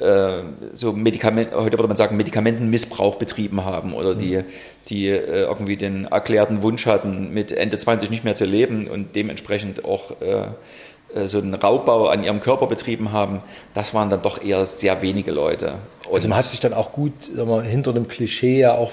äh, 0.00 0.42
so 0.72 0.92
Medikament, 0.92 1.52
heute 1.52 1.76
würde 1.76 1.88
man 1.88 1.96
sagen, 1.96 2.16
Medikamentenmissbrauch 2.16 3.16
betrieben 3.16 3.64
haben 3.64 3.92
oder 3.92 4.14
die, 4.14 4.42
die 4.88 5.08
äh, 5.08 5.42
irgendwie 5.42 5.76
den 5.76 6.04
erklärten 6.04 6.62
Wunsch 6.62 6.86
hatten, 6.86 7.34
mit 7.34 7.50
Ende 7.50 7.76
20 7.76 8.08
nicht 8.08 8.22
mehr 8.22 8.36
zu 8.36 8.44
leben 8.44 8.86
und 8.86 9.16
dementsprechend 9.16 9.84
auch 9.84 10.12
äh, 10.20 11.26
so 11.26 11.38
einen 11.38 11.54
Raubbau 11.54 12.06
an 12.06 12.22
ihrem 12.22 12.38
Körper 12.38 12.66
betrieben 12.66 13.10
haben, 13.10 13.40
das 13.74 13.94
waren 13.94 14.10
dann 14.10 14.22
doch 14.22 14.42
eher 14.42 14.64
sehr 14.66 15.02
wenige 15.02 15.32
Leute. 15.32 15.74
Und 16.06 16.14
also 16.14 16.28
man 16.28 16.38
hat 16.38 16.44
sich 16.44 16.60
dann 16.60 16.74
auch 16.74 16.92
gut 16.92 17.14
wir, 17.34 17.62
hinter 17.62 17.92
dem 17.92 18.06
Klischee 18.06 18.60
ja 18.60 18.72
auch 18.74 18.92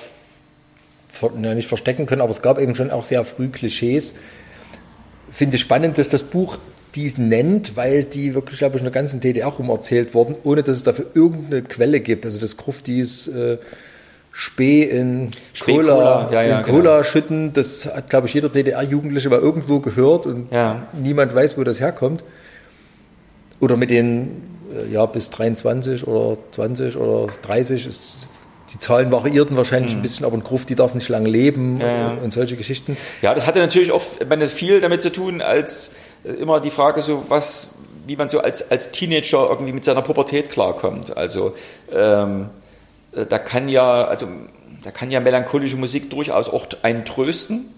nicht 1.38 1.68
verstecken 1.68 2.06
können, 2.06 2.22
aber 2.22 2.32
es 2.32 2.42
gab 2.42 2.60
eben 2.60 2.76
schon 2.76 2.92
auch 2.92 3.04
sehr 3.04 3.24
früh 3.24 3.50
Klischees. 3.50 4.16
Finde 5.30 5.56
ich 5.56 5.62
spannend, 5.62 5.98
dass 5.98 6.10
das 6.10 6.24
Buch 6.24 6.58
die 6.96 7.14
nennt, 7.18 7.76
weil 7.76 8.04
die 8.04 8.36
wirklich, 8.36 8.60
glaube 8.60 8.76
ich, 8.76 8.82
in 8.82 8.86
der 8.86 8.94
ganzen 8.94 9.20
DDR 9.20 9.48
rum 9.48 9.70
erzählt 9.70 10.14
wurden, 10.14 10.36
ohne 10.44 10.64
dass 10.64 10.78
es 10.78 10.84
dafür 10.84 11.08
irgendeine 11.14 11.62
Quelle 11.62 12.00
gibt. 12.00 12.26
Also 12.26 12.40
das 12.40 12.58
Gruftis 12.58 13.28
äh, 13.28 13.58
Spee 14.32 14.84
in 14.84 15.30
Cola, 15.60 16.30
ja, 16.32 16.44
ja, 16.44 16.60
in 16.60 16.66
Cola 16.66 16.92
genau. 16.92 17.04
schütten, 17.04 17.54
das 17.54 17.86
hat, 17.86 18.10
glaube 18.10 18.28
ich, 18.28 18.34
jeder 18.34 18.50
DDR-Jugendliche 18.50 19.30
mal 19.30 19.40
irgendwo 19.40 19.80
gehört 19.80 20.26
und 20.26 20.52
ja. 20.52 20.88
niemand 20.94 21.34
weiß, 21.34 21.58
wo 21.58 21.64
das 21.64 21.80
herkommt. 21.80 22.24
Oder 23.62 23.78
mit 23.78 23.90
den, 23.90 24.44
äh, 24.74 24.92
ja, 24.92 25.06
bis 25.06 25.30
23 25.30 26.06
oder 26.06 26.38
20 26.52 26.98
oder 26.98 27.32
30 27.44 27.88
ist 27.88 28.28
die 28.76 28.80
Zahlen 28.80 29.12
variierten 29.12 29.56
wahrscheinlich 29.56 29.94
mhm. 29.94 30.00
ein 30.00 30.02
bisschen, 30.02 30.26
aber 30.26 30.36
ein 30.36 30.44
Gruft, 30.44 30.70
die 30.70 30.76
darf 30.76 30.94
nicht 30.94 31.08
lange 31.08 31.30
leben 31.30 31.80
ja. 31.80 32.10
Und, 32.10 32.18
und, 32.20 32.34
solche 32.34 32.58
Geschichten. 32.58 32.98
Ja, 33.22 33.34
das 33.34 33.48
hatte 33.48 33.60
natürlich 33.60 33.92
auch 33.92 34.04
meine, 34.28 34.50
viel 34.50 34.82
damit 34.82 35.02
zu 35.02 35.12
tun, 35.12 35.42
als 35.42 35.96
äh, 36.26 36.32
immer 36.32 36.60
die 36.60 36.70
Frage 36.70 37.02
so, 37.02 37.24
was, 37.30 37.70
wie 38.06 38.18
man 38.18 38.28
so 38.28 38.40
als, 38.40 38.70
als 38.70 38.92
Teenager 38.92 39.48
irgendwie 39.50 39.72
mit 39.72 39.86
seiner 39.86 40.02
Pubertät 40.02 40.52
klarkommt. 40.52 41.16
Also 41.16 41.56
ähm, 41.94 42.50
äh, 43.14 43.26
da 43.26 43.40
kann 43.40 43.70
ja, 43.70 44.04
also 44.04 44.28
da 44.84 44.92
kann 44.92 45.10
ja 45.10 45.22
melancholische 45.22 45.78
Musik 45.78 46.10
durchaus 46.10 46.50
auch 46.50 46.68
einen 46.82 47.06
trösten. 47.06 47.74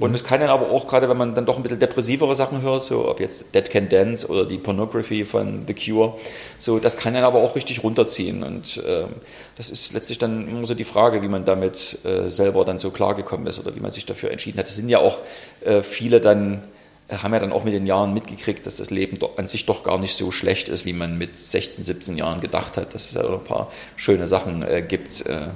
Und 0.00 0.10
mhm. 0.10 0.14
es 0.14 0.24
kann 0.24 0.40
dann 0.40 0.48
aber 0.48 0.70
auch, 0.70 0.88
gerade 0.88 1.08
wenn 1.08 1.16
man 1.16 1.34
dann 1.34 1.46
doch 1.46 1.56
ein 1.56 1.62
bisschen 1.62 1.78
depressivere 1.78 2.34
Sachen 2.34 2.62
hört, 2.62 2.82
so 2.82 3.08
ob 3.08 3.20
jetzt 3.20 3.54
Dead 3.54 3.70
Can 3.70 3.88
Dance 3.88 4.26
oder 4.26 4.46
die 4.46 4.56
Pornography 4.56 5.24
von 5.24 5.64
The 5.66 5.74
Cure, 5.74 6.14
so 6.58 6.78
das 6.78 6.96
kann 6.96 7.14
dann 7.14 7.22
aber 7.22 7.38
auch 7.38 7.54
richtig 7.54 7.84
runterziehen. 7.84 8.42
Und 8.42 8.82
ähm, 8.86 9.10
das 9.56 9.70
ist 9.70 9.92
letztlich 9.92 10.18
dann 10.18 10.48
immer 10.48 10.66
so 10.66 10.74
die 10.74 10.84
Frage, 10.84 11.22
wie 11.22 11.28
man 11.28 11.44
damit 11.44 11.98
äh, 12.04 12.30
selber 12.30 12.64
dann 12.64 12.78
so 12.78 12.90
klargekommen 12.90 13.46
ist 13.46 13.58
oder 13.58 13.76
wie 13.76 13.80
man 13.80 13.90
sich 13.90 14.06
dafür 14.06 14.30
entschieden 14.30 14.58
hat. 14.58 14.66
Es 14.66 14.76
sind 14.76 14.88
ja 14.88 14.98
auch 14.98 15.18
äh, 15.64 15.82
viele 15.82 16.20
dann 16.20 16.62
haben 17.10 17.32
ja 17.32 17.40
dann 17.40 17.52
auch 17.52 17.64
mit 17.64 17.74
den 17.74 17.86
Jahren 17.86 18.14
mitgekriegt, 18.14 18.64
dass 18.66 18.76
das 18.76 18.90
Leben 18.90 19.18
an 19.36 19.46
sich 19.46 19.66
doch 19.66 19.82
gar 19.82 19.98
nicht 19.98 20.14
so 20.14 20.30
schlecht 20.30 20.68
ist, 20.68 20.84
wie 20.86 20.92
man 20.92 21.18
mit 21.18 21.36
16, 21.36 21.84
17 21.84 22.16
Jahren 22.16 22.40
gedacht 22.40 22.76
hat, 22.76 22.94
dass 22.94 23.08
es 23.08 23.14
ja 23.14 23.22
noch 23.22 23.40
ein 23.40 23.44
paar 23.44 23.72
schöne 23.96 24.26
Sachen 24.26 24.62
äh, 24.62 24.82
gibt 24.82 25.26
äh, 25.26 25.48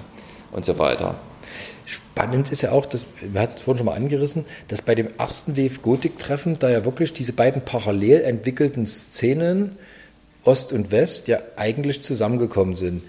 und 0.53 0.65
so 0.65 0.79
weiter. 0.79 1.15
Spannend 2.15 2.53
ist 2.53 2.63
ja 2.63 2.71
auch, 2.71 2.87
dass, 2.87 3.07
wir 3.21 3.41
hatten 3.41 3.55
es 3.57 3.63
vorhin 3.63 3.79
schon 3.79 3.87
mal 3.87 3.97
angerissen, 3.97 4.45
dass 4.69 4.83
bei 4.83 4.95
dem 4.95 5.09
ersten 5.19 5.57
WF-Gotik-Treffen 5.57 6.57
da 6.61 6.71
ja 6.71 6.85
wirklich 6.85 7.13
diese 7.13 7.33
beiden 7.33 7.63
parallel 7.63 8.23
entwickelten 8.23 8.87
Szenen, 8.87 9.73
Ost 10.45 10.73
und 10.73 10.93
West, 10.93 11.27
ja 11.27 11.41
eigentlich 11.57 12.03
zusammengekommen 12.03 12.77
sind 12.77 13.03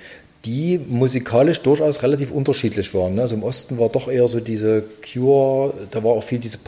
die 0.45 0.79
musikalisch 0.87 1.61
durchaus 1.61 2.03
relativ 2.03 2.31
unterschiedlich 2.31 2.93
waren. 2.93 3.15
Ne? 3.15 3.21
Also 3.21 3.35
im 3.35 3.43
Osten 3.43 3.79
war 3.79 3.89
doch 3.89 4.07
eher 4.07 4.27
so 4.27 4.39
diese 4.39 4.83
Cure, 5.03 5.73
da 5.89 6.03
war 6.03 6.11
auch 6.11 6.23
viel 6.23 6.39
diese 6.39 6.59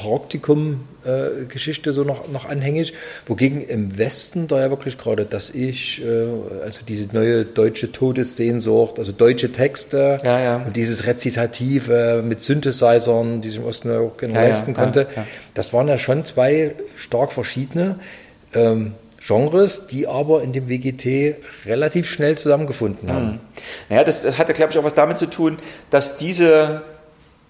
Praktikum-Geschichte 1.07 1.93
so 1.93 2.03
noch, 2.03 2.27
noch 2.29 2.45
anhängig, 2.45 2.93
wogegen 3.25 3.61
im 3.61 3.97
Westen 3.97 4.47
da 4.47 4.59
ja 4.59 4.69
wirklich 4.69 4.97
gerade 4.97 5.25
das 5.25 5.49
Ich, 5.49 6.03
äh, 6.03 6.27
also 6.63 6.81
diese 6.87 7.07
neue 7.13 7.45
deutsche 7.45 7.91
Todessehnsucht, 7.91 8.99
also 8.99 9.11
deutsche 9.11 9.51
Texte 9.51 10.17
ja, 10.23 10.39
ja. 10.39 10.55
und 10.57 10.75
dieses 10.75 11.05
Rezitative 11.07 12.23
mit 12.23 12.41
Synthesizern, 12.41 13.41
die 13.41 13.49
sich 13.49 13.59
im 13.59 13.65
Osten 13.65 13.89
ja 13.89 13.99
auch 13.99 14.17
gerne 14.17 14.35
ja, 14.35 14.41
leisten 14.41 14.73
konnte, 14.73 15.07
das 15.53 15.73
waren 15.73 15.87
ja 15.87 15.97
schon 15.97 16.25
zwei 16.25 16.75
stark 16.95 17.31
verschiedene. 17.31 17.99
Ähm, 18.53 18.93
Genres, 19.19 19.87
die 19.87 20.07
aber 20.07 20.43
in 20.43 20.53
dem 20.53 20.69
WGT 20.69 21.35
relativ 21.65 22.09
schnell 22.09 22.37
zusammengefunden 22.37 23.11
haben. 23.11 23.25
Mhm. 23.25 23.39
Naja, 23.89 24.03
das 24.03 24.37
hatte, 24.37 24.53
glaube 24.53 24.71
ich, 24.71 24.77
auch 24.77 24.83
was 24.83 24.93
damit 24.93 25.17
zu 25.17 25.25
tun, 25.25 25.57
dass 25.89 26.17
diese, 26.17 26.83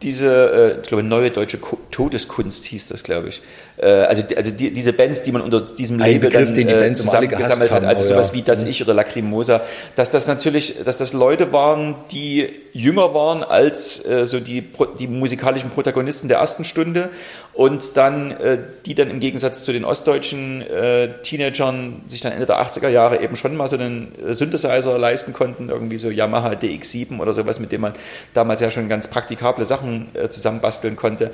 diese 0.04 0.76
äh, 0.78 0.82
ich 0.82 0.88
glaube, 0.88 1.04
neue 1.04 1.32
deutsche 1.32 1.60
Todeskunst 1.92 2.66
hieß 2.66 2.90
das, 2.90 3.04
glaube 3.04 3.30
ich. 3.30 3.42
Äh, 3.78 3.88
also 3.88 4.24
also 4.36 4.52
die, 4.52 4.72
diese 4.72 4.94
Bands, 4.94 5.24
die 5.24 5.32
man 5.32 5.42
unter 5.42 5.62
diesem 5.62 6.00
Ein 6.02 6.14
Label 6.14 6.30
Begriff, 6.30 6.48
dann, 6.48 6.54
den 6.54 6.68
die 6.68 6.74
Bands 6.74 7.02
zusammengesammelt 7.02 7.72
hat, 7.72 7.84
also 7.84 8.06
oh, 8.06 8.10
sowas 8.10 8.30
ja. 8.30 8.34
wie 8.36 8.42
Das 8.44 8.64
Ich 8.64 8.82
oder 8.84 8.94
Lacrimosa, 8.94 9.62
dass 9.96 10.12
das 10.12 10.28
natürlich, 10.28 10.84
dass 10.86 11.00
das 11.00 11.14
Leute 11.14 11.52
waren, 11.52 11.96
die 12.12 12.48
jünger 12.74 13.14
waren 13.16 13.44
als 13.44 14.06
äh, 14.06 14.28
so 14.28 14.40
die, 14.40 14.64
die 15.00 15.08
musikalischen 15.08 15.72
Protagonisten 15.72 16.28
der 16.28 16.38
ersten 16.38 16.64
Stunde 16.64 17.10
und 17.54 17.98
dann 17.98 18.32
äh, 18.32 18.60
die 18.86 18.94
dann 18.94 19.10
im 19.10 19.20
Gegensatz 19.20 19.64
zu 19.64 19.74
den 19.74 19.84
ostdeutschen 19.84 20.62
äh, 20.62 21.10
Teenagern 21.24 22.04
sich 22.06 22.22
dann 22.22 22.32
Ende 22.32 22.46
der 22.46 22.62
80er 22.62 22.90
Jahre 22.90 23.20
eben 23.20 23.36
schon 23.36 23.56
mal 23.56 23.68
so 23.68 23.78
einen 23.78 24.14
äh, 24.24 24.36
Synthesizer 24.36 24.96
leisten 25.00 25.34
konnten, 25.34 25.70
irgendwie 25.70 25.98
so 25.98 26.12
Yamaha 26.12 26.52
DX7 26.52 27.20
oder 27.20 27.34
sowas, 27.34 27.60
mit 27.60 27.72
dem 27.72 27.82
man 27.82 27.94
damals 28.36 28.62
ja 28.62 28.70
schon 28.70 28.90
ganz 28.90 29.08
praktikable 29.08 29.66
Sachen 29.66 29.87
äh, 30.14 30.30
zusammenbasteln 30.30 30.96
konnte. 30.96 31.32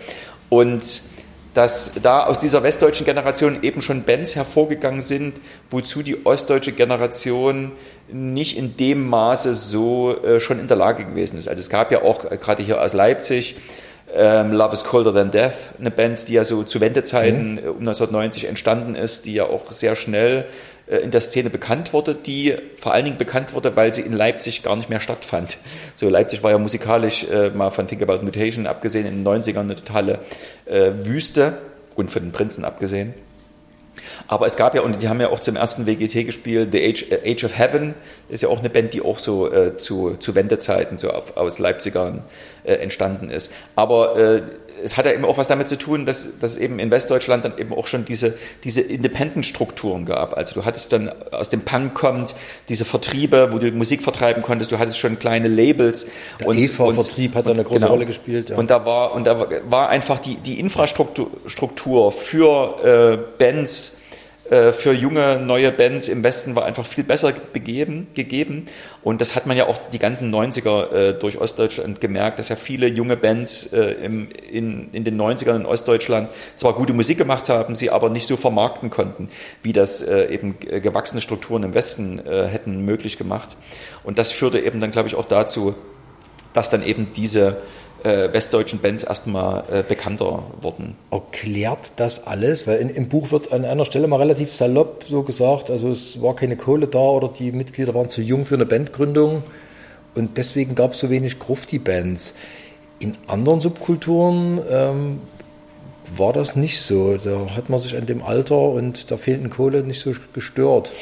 Und 0.50 0.84
dass 1.54 1.92
da 2.02 2.24
aus 2.26 2.40
dieser 2.40 2.64
westdeutschen 2.64 3.06
Generation 3.06 3.62
eben 3.62 3.82
schon 3.82 4.04
Bands 4.04 4.36
hervorgegangen 4.36 5.02
sind, 5.02 5.40
wozu 5.70 6.02
die 6.02 6.26
ostdeutsche 6.26 6.72
Generation 6.72 7.72
nicht 8.12 8.58
in 8.58 8.76
dem 8.76 9.08
Maße 9.08 9.54
so 9.54 10.16
äh, 10.24 10.40
schon 10.40 10.60
in 10.60 10.68
der 10.68 10.78
Lage 10.78 11.06
gewesen 11.06 11.38
ist. 11.38 11.48
Also 11.48 11.60
es 11.60 11.70
gab 11.70 11.92
ja 11.92 12.02
auch 12.02 12.30
äh, 12.30 12.38
gerade 12.38 12.64
hier 12.64 12.82
aus 12.82 12.94
Leipzig 12.94 13.56
ähm, 14.16 14.52
Love 14.52 14.74
is 14.74 14.84
Colder 14.84 15.14
Than 15.14 15.32
Death, 15.32 15.72
eine 15.80 15.90
Band, 15.90 16.28
die 16.28 16.34
ja 16.34 16.46
so 16.46 16.64
zu 16.64 16.80
Wendezeiten 16.82 17.54
mhm. 17.54 17.70
um 17.70 17.80
1990 17.80 18.46
entstanden 18.46 18.96
ist, 18.96 19.26
die 19.26 19.34
ja 19.34 19.46
auch 19.46 19.72
sehr 19.72 19.96
schnell 19.96 20.40
äh, 20.40 20.44
in 20.98 21.12
der 21.12 21.22
Szene 21.22 21.50
bekannt 21.50 21.94
wurde, 21.94 22.16
die 22.16 22.56
vor 22.76 22.94
allen 22.94 23.06
Dingen 23.06 23.18
bekannt 23.18 23.54
wurde, 23.54 23.76
weil 23.76 23.94
sie 23.94 24.02
in 24.02 24.14
Leipzig 24.14 24.64
gar 24.64 24.76
nicht 24.76 24.90
mehr 24.90 25.00
stattfand. 25.00 25.58
So 25.96 26.10
Leipzig 26.10 26.44
war 26.44 26.52
ja 26.52 26.58
musikalisch 26.58 27.26
äh, 27.26 27.52
mal 27.52 27.70
von 27.70 27.88
Think 27.88 28.02
About 28.02 28.24
Mutation 28.24 28.68
abgesehen 28.68 29.06
in 29.06 29.24
den 29.24 29.28
90ern 29.28 29.60
eine 29.60 29.76
totale 29.76 30.20
äh, 30.66 30.92
Wüste 31.04 31.60
und 31.96 32.10
von 32.10 32.24
den 32.24 32.32
Prinzen 32.32 32.66
abgesehen. 32.66 33.14
Aber 34.28 34.46
es 34.46 34.56
gab 34.56 34.74
ja, 34.76 34.82
und 34.82 35.02
die 35.02 35.10
haben 35.10 35.22
ja 35.22 35.30
auch 35.30 35.40
zum 35.40 35.56
ersten 35.56 35.86
WGT 35.86 36.26
gespielt, 36.26 36.70
The 36.72 36.84
Age, 36.84 37.06
äh, 37.12 37.32
Age 37.32 37.44
of 37.44 37.58
Heaven, 37.58 37.94
ist 38.30 38.44
ja 38.44 38.50
auch 38.50 38.60
eine 38.60 38.70
Band, 38.70 38.94
die 38.94 39.02
auch 39.02 39.20
so 39.20 39.52
äh, 39.52 39.78
zu, 39.78 40.16
zu 40.16 40.36
Wendezeiten 40.36 40.98
so 40.98 41.12
auf, 41.12 41.38
aus 41.38 41.60
Leipzigern 41.60 42.24
äh, 42.64 42.74
entstanden 42.76 43.30
ist. 43.30 43.52
Aber 43.76 44.18
äh, 44.18 44.42
es 44.84 44.98
hat 44.98 45.06
ja 45.06 45.14
eben 45.14 45.26
auch 45.26 45.38
was 45.38 45.48
damit 45.48 45.68
zu 45.68 45.78
tun, 45.78 46.06
dass, 46.06 46.40
dass 46.40 46.52
es 46.52 46.58
eben 46.58 46.80
in 46.80 46.92
Westdeutschland 46.92 47.46
dann 47.46 47.58
eben 47.58 47.74
auch 47.74 47.88
schon 47.88 48.06
diese, 48.06 48.38
diese 48.64 48.82
Independent-Strukturen 48.82 50.06
gab. 50.06 50.36
Also 50.36 50.54
du 50.54 50.66
hattest 50.66 50.92
dann 50.92 51.12
aus 51.32 51.50
dem 51.50 51.62
Punk 51.62 51.94
kommt 51.94 52.36
diese 52.70 52.86
Vertriebe, 52.86 53.50
wo 53.52 53.60
du 53.60 53.72
Musik 53.72 54.02
vertreiben 54.02 54.44
konntest, 54.44 54.72
du 54.72 54.80
hattest 54.80 55.00
schon 55.00 55.18
kleine 55.18 55.48
Labels. 55.48 56.08
Der 56.40 56.48
und 56.48 56.58
EV-Vertrieb 56.58 57.36
hat 57.36 57.48
da 57.48 57.52
eine 57.52 57.64
große 57.64 57.80
genau. 57.80 57.92
Rolle 57.92 58.06
gespielt. 58.06 58.50
Ja. 58.50 58.58
Und 58.58 58.70
da 58.70 58.86
war, 58.86 59.14
und 59.14 59.26
da 59.26 59.48
war 59.70 59.90
einfach 59.90 60.20
die, 60.20 60.36
die 60.36 60.60
Infrastruktur 60.60 61.32
Struktur 61.48 62.12
für 62.12 63.20
äh, 63.20 63.38
Bands 63.38 63.98
für 64.50 64.94
junge, 64.94 65.38
neue 65.38 65.72
Bands 65.72 66.10
im 66.10 66.22
Westen 66.22 66.56
war 66.56 66.66
einfach 66.66 66.86
viel 66.86 67.06
besser 67.06 67.34
begeben, 67.54 68.08
gegeben. 68.14 68.66
Und 69.02 69.22
das 69.22 69.36
hat 69.36 69.46
man 69.46 69.56
ja 69.56 69.68
auch 69.68 69.80
die 69.92 70.00
ganzen 70.00 70.34
90er 70.34 70.92
äh, 70.92 71.14
durch 71.14 71.40
Ostdeutschland 71.40 72.02
gemerkt, 72.02 72.40
dass 72.40 72.50
ja 72.50 72.56
viele 72.56 72.88
junge 72.88 73.18
Bands 73.18 73.72
äh, 73.74 73.94
im, 74.04 74.30
in, 74.52 74.90
in 74.92 75.04
den 75.04 75.20
90ern 75.20 75.56
in 75.56 75.66
Ostdeutschland 75.66 76.30
zwar 76.56 76.74
gute 76.74 76.94
Musik 76.94 77.18
gemacht 77.18 77.50
haben, 77.50 77.76
sie 77.76 77.90
aber 77.90 78.10
nicht 78.10 78.28
so 78.28 78.38
vermarkten 78.38 78.90
konnten, 78.90 79.30
wie 79.62 79.74
das 79.74 80.02
äh, 80.02 80.26
eben 80.26 80.60
gewachsene 80.60 81.22
Strukturen 81.22 81.64
im 81.64 81.74
Westen 81.74 82.20
äh, 82.20 82.48
hätten 82.48 82.84
möglich 82.86 83.18
gemacht. 83.18 83.58
Und 84.04 84.18
das 84.18 84.32
führte 84.32 84.60
eben 84.60 84.80
dann, 84.82 84.92
glaube 84.92 85.08
ich, 85.08 85.16
auch 85.16 85.26
dazu, 85.26 85.74
dass 86.54 86.70
dann 86.70 86.86
eben 86.86 87.14
diese 87.14 87.58
äh, 88.04 88.34
westdeutschen 88.34 88.80
Bands 88.80 89.04
erstmal 89.04 89.64
äh, 89.72 89.84
bekannter 89.88 90.44
wurden. 90.62 90.96
Erklärt 91.12 91.94
das 91.96 92.28
alles? 92.28 92.68
Weil 92.68 92.80
in, 92.80 92.90
im 92.90 93.10
Buch 93.10 93.32
wird 93.32 93.52
an 93.52 93.66
einer 93.66 93.86
Stelle 93.86 94.08
mal 94.08 94.18
relativ 94.18 94.54
salopp 94.54 95.06
so 95.08 95.24
gesagt, 95.24 95.70
also 95.70 95.90
es 95.90 96.22
war 96.22 96.36
keine 96.36 96.58
Kohle 96.58 96.88
da 96.88 97.00
oder 97.00 97.30
die 97.30 97.52
Mitglieder 97.52 97.94
waren 97.94 98.10
zu 98.10 98.22
jung 98.22 98.46
für 98.46 98.56
eine 98.56 98.66
Bandgründung 98.66 99.44
und 100.16 100.38
deswegen 100.38 100.76
gab 100.76 100.94
es 100.94 101.00
so 101.00 101.10
wenig 101.10 101.40
Grufti-Bands. 101.40 102.36
In 103.00 103.18
anderen 103.28 103.60
Subkulturen 103.60 104.62
ähm, 104.70 105.22
war 106.16 106.34
das 106.34 106.56
nicht 106.56 106.82
so. 106.82 107.18
Da 107.18 107.56
hat 107.56 107.70
man 107.70 107.80
sich 107.80 107.98
an 107.98 108.06
dem 108.06 108.22
Alter 108.22 108.58
und 108.58 109.10
der 109.10 109.18
fehlenden 109.18 109.50
Kohle 109.50 109.84
nicht 109.84 110.02
so 110.02 110.12
gestört. 110.34 110.94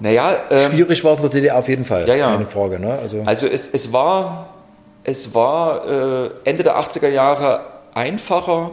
Naja, 0.00 0.36
ähm, 0.50 0.70
schwierig 0.70 1.04
war 1.04 1.12
es 1.12 1.18
in 1.18 1.24
der 1.24 1.30
DDR 1.30 1.58
auf 1.58 1.68
jeden 1.68 1.84
Fall, 1.84 2.08
ja, 2.08 2.14
ja. 2.14 2.30
keine 2.32 2.46
Frage. 2.46 2.80
Ne? 2.80 2.98
Also, 2.98 3.22
also 3.26 3.46
es, 3.46 3.66
es 3.66 3.92
war 3.92 4.48
es 5.04 5.34
war 5.34 5.86
äh, 5.86 6.30
Ende 6.44 6.62
der 6.62 6.78
80er 6.78 7.08
Jahre 7.08 7.64
einfacher, 7.94 8.72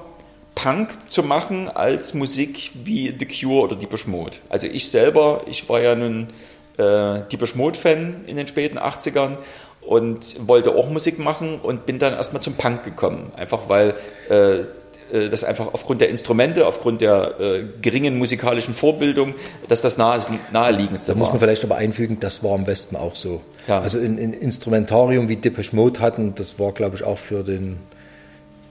Punk 0.56 1.12
zu 1.12 1.22
machen 1.22 1.70
als 1.70 2.14
Musik 2.14 2.72
wie 2.84 3.16
The 3.18 3.26
Cure 3.28 3.64
oder 3.64 3.76
Deepish 3.76 4.08
Mode. 4.08 4.38
Also 4.50 4.66
ich 4.66 4.90
selber, 4.90 5.42
ich 5.46 5.70
war 5.70 5.82
ja 5.82 5.94
nun 5.94 6.30
äh, 6.78 7.22
Deepish 7.32 7.54
Mode-Fan 7.56 8.26
in 8.26 8.38
den 8.38 8.48
späten 8.48 8.80
80ern 8.80 9.38
und 9.82 10.48
wollte 10.48 10.76
auch 10.76 10.90
Musik 10.90 11.20
machen 11.20 11.60
und 11.62 11.86
bin 11.86 12.00
dann 12.00 12.14
erstmal 12.14 12.42
zum 12.42 12.56
Punk 12.56 12.84
gekommen. 12.84 13.32
Einfach 13.36 13.70
weil 13.70 13.94
äh, 14.30 14.64
äh, 15.12 15.30
das 15.30 15.44
einfach 15.44 15.74
aufgrund 15.74 16.02
der 16.02 16.10
Instrumente, 16.10 16.68
aufgrund 16.68 17.02
der 17.02 17.40
äh, 17.40 17.64
geringen 17.82 18.18
musikalischen 18.18 18.74
Vorbildung, 18.74 19.36
dass 19.68 19.82
das 19.82 19.98
nahe, 19.98 20.22
naheliegendste 20.52 21.12
da 21.12 21.16
war. 21.16 21.20
muss 21.20 21.30
man 21.30 21.40
vielleicht 21.40 21.64
aber 21.64 21.76
einfügen, 21.76 22.20
das 22.20 22.44
war 22.44 22.56
im 22.56 22.68
Westen 22.68 22.96
auch 22.96 23.16
so. 23.16 23.42
Ja. 23.68 23.80
Also 23.80 23.98
ein, 24.00 24.18
ein 24.18 24.34
Instrumentarium 24.34 25.30
wie 25.30 25.36
Depeche 25.36 25.76
Mode 25.76 26.00
hatten, 26.00 26.36
das 26.36 26.58
war, 26.60 26.72
glaube 26.72 26.96
ich, 26.96 27.04
auch 27.04 27.18
für 27.18 27.44
den 27.44 27.78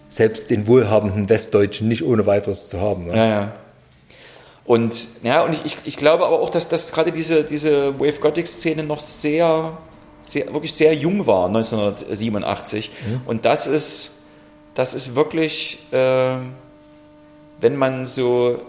selbst 0.09 0.51
den 0.51 0.67
wohlhabenden 0.67 1.29
Westdeutschen 1.29 1.89
nicht 1.89 2.05
ohne 2.05 2.27
weiteres 2.27 2.69
zu 2.69 2.81
haben. 2.81 3.07
Ne? 3.07 3.17
Ja, 3.17 3.27
ja. 3.27 3.53
Und, 4.65 5.09
ja, 5.23 5.43
und 5.43 5.53
ich, 5.53 5.65
ich, 5.65 5.77
ich 5.85 5.97
glaube 5.97 6.25
aber 6.27 6.41
auch, 6.41 6.51
dass, 6.51 6.69
dass 6.69 6.91
gerade 6.91 7.13
diese, 7.13 7.45
diese 7.45 7.99
Wave 8.01 8.21
Gothic-Szene 8.21 8.83
noch 8.83 9.01
sehr, 9.01 9.79
sehr, 10.23 10.53
wirklich 10.53 10.75
sehr 10.75 10.95
jung 10.95 11.27
war, 11.27 11.47
1987. 11.47 12.91
Mhm. 13.07 13.21
Und 13.27 13.45
das 13.45 13.67
ist 13.67 14.17
das 14.77 14.93
ist 14.93 15.15
wirklich, 15.15 15.79
äh, 15.91 16.37
wenn 17.61 17.77
man 17.77 18.05
so 18.05 18.61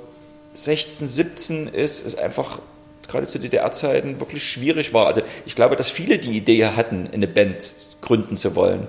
16, 0.54 1.08
17 1.08 1.68
ist, 1.68 2.06
ist 2.06 2.18
einfach 2.18 2.60
gerade 3.08 3.28
zu 3.28 3.40
DDR-Zeiten 3.40 4.20
wirklich 4.20 4.44
schwierig 4.44 4.94
war. 4.94 5.08
Also 5.08 5.22
ich 5.46 5.56
glaube, 5.56 5.76
dass 5.76 5.90
viele 5.90 6.18
die 6.18 6.38
Idee 6.38 6.66
hatten, 6.66 7.10
eine 7.14 7.28
Band 7.28 7.58
gründen 8.02 8.38
zu 8.38 8.56
wollen. 8.56 8.88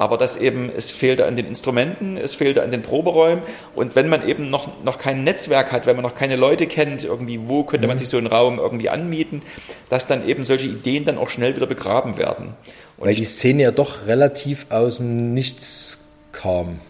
Aber 0.00 0.16
dass 0.16 0.38
eben, 0.38 0.70
es 0.74 0.90
fehlte 0.90 1.26
an 1.26 1.36
den 1.36 1.46
Instrumenten, 1.46 2.16
es 2.16 2.34
fehlte 2.34 2.62
an 2.62 2.70
den 2.70 2.80
Proberäumen. 2.80 3.44
Und 3.74 3.96
wenn 3.96 4.08
man 4.08 4.26
eben 4.26 4.48
noch, 4.48 4.82
noch 4.82 4.98
kein 4.98 5.24
Netzwerk 5.24 5.72
hat, 5.72 5.84
wenn 5.84 5.94
man 5.94 6.02
noch 6.02 6.14
keine 6.14 6.36
Leute 6.36 6.66
kennt, 6.66 7.04
irgendwie, 7.04 7.38
wo 7.44 7.64
könnte 7.64 7.86
man 7.86 7.96
mhm. 7.96 7.98
sich 7.98 8.08
so 8.08 8.16
einen 8.16 8.26
Raum 8.26 8.58
irgendwie 8.58 8.88
anmieten, 8.88 9.42
dass 9.90 10.06
dann 10.06 10.26
eben 10.26 10.42
solche 10.42 10.68
Ideen 10.68 11.04
dann 11.04 11.18
auch 11.18 11.28
schnell 11.28 11.54
wieder 11.54 11.66
begraben 11.66 12.16
werden. 12.16 12.54
Und 12.96 13.08
Weil 13.08 13.14
die 13.14 13.24
Szene 13.24 13.64
ja 13.64 13.72
doch 13.72 14.06
relativ 14.06 14.64
aus 14.70 14.96
dem 14.96 15.34
Nichts 15.34 15.98
kam. 16.32 16.80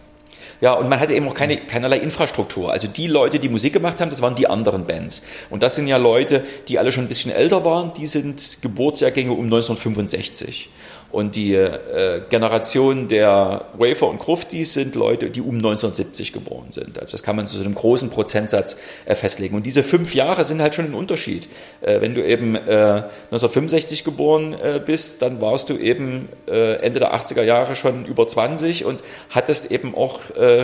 Ja, 0.61 0.73
und 0.73 0.87
man 0.89 0.99
hatte 0.99 1.13
eben 1.15 1.27
auch 1.27 1.33
keine, 1.33 1.57
keinerlei 1.57 1.97
Infrastruktur. 1.97 2.71
Also 2.71 2.87
die 2.87 3.07
Leute, 3.07 3.39
die 3.39 3.49
Musik 3.49 3.73
gemacht 3.73 3.99
haben, 3.99 4.11
das 4.11 4.21
waren 4.21 4.35
die 4.35 4.47
anderen 4.47 4.85
Bands. 4.85 5.23
Und 5.49 5.63
das 5.63 5.75
sind 5.75 5.87
ja 5.87 5.97
Leute, 5.97 6.43
die 6.67 6.77
alle 6.77 6.91
schon 6.91 7.05
ein 7.05 7.07
bisschen 7.07 7.31
älter 7.31 7.65
waren, 7.65 7.93
die 7.95 8.05
sind 8.05 8.59
Geburtsjahrgänge 8.61 9.31
um 9.31 9.45
1965. 9.45 10.69
Und 11.11 11.35
die 11.35 11.53
äh, 11.53 12.21
Generation 12.29 13.07
der 13.07 13.65
Wafer 13.73 14.07
und 14.07 14.19
Gruftis 14.19 14.73
sind 14.73 14.95
Leute, 14.95 15.29
die 15.29 15.41
um 15.41 15.55
1970 15.55 16.31
geboren 16.31 16.67
sind. 16.69 16.99
Also 16.99 17.11
das 17.13 17.23
kann 17.23 17.35
man 17.35 17.47
zu 17.47 17.57
so 17.57 17.63
einem 17.63 17.75
großen 17.75 18.09
Prozentsatz 18.09 18.77
äh, 19.05 19.15
festlegen. 19.15 19.55
Und 19.55 19.65
diese 19.65 19.83
fünf 19.83 20.15
Jahre 20.15 20.45
sind 20.45 20.61
halt 20.61 20.73
schon 20.75 20.85
ein 20.85 20.93
Unterschied. 20.93 21.49
Äh, 21.81 22.01
wenn 22.01 22.15
du 22.15 22.25
eben 22.25 22.55
1965 22.55 24.01
äh, 24.01 24.03
geboren 24.03 24.53
äh, 24.53 24.79
bist, 24.83 25.21
dann 25.21 25.41
warst 25.41 25.69
du 25.69 25.77
eben 25.77 26.29
äh, 26.47 26.75
Ende 26.75 26.99
der 26.99 27.13
80er 27.13 27.43
Jahre 27.43 27.75
schon 27.75 28.05
über 28.05 28.25
20 28.25 28.85
und 28.85 29.03
hattest 29.29 29.71
eben 29.71 29.95
auch 29.95 30.19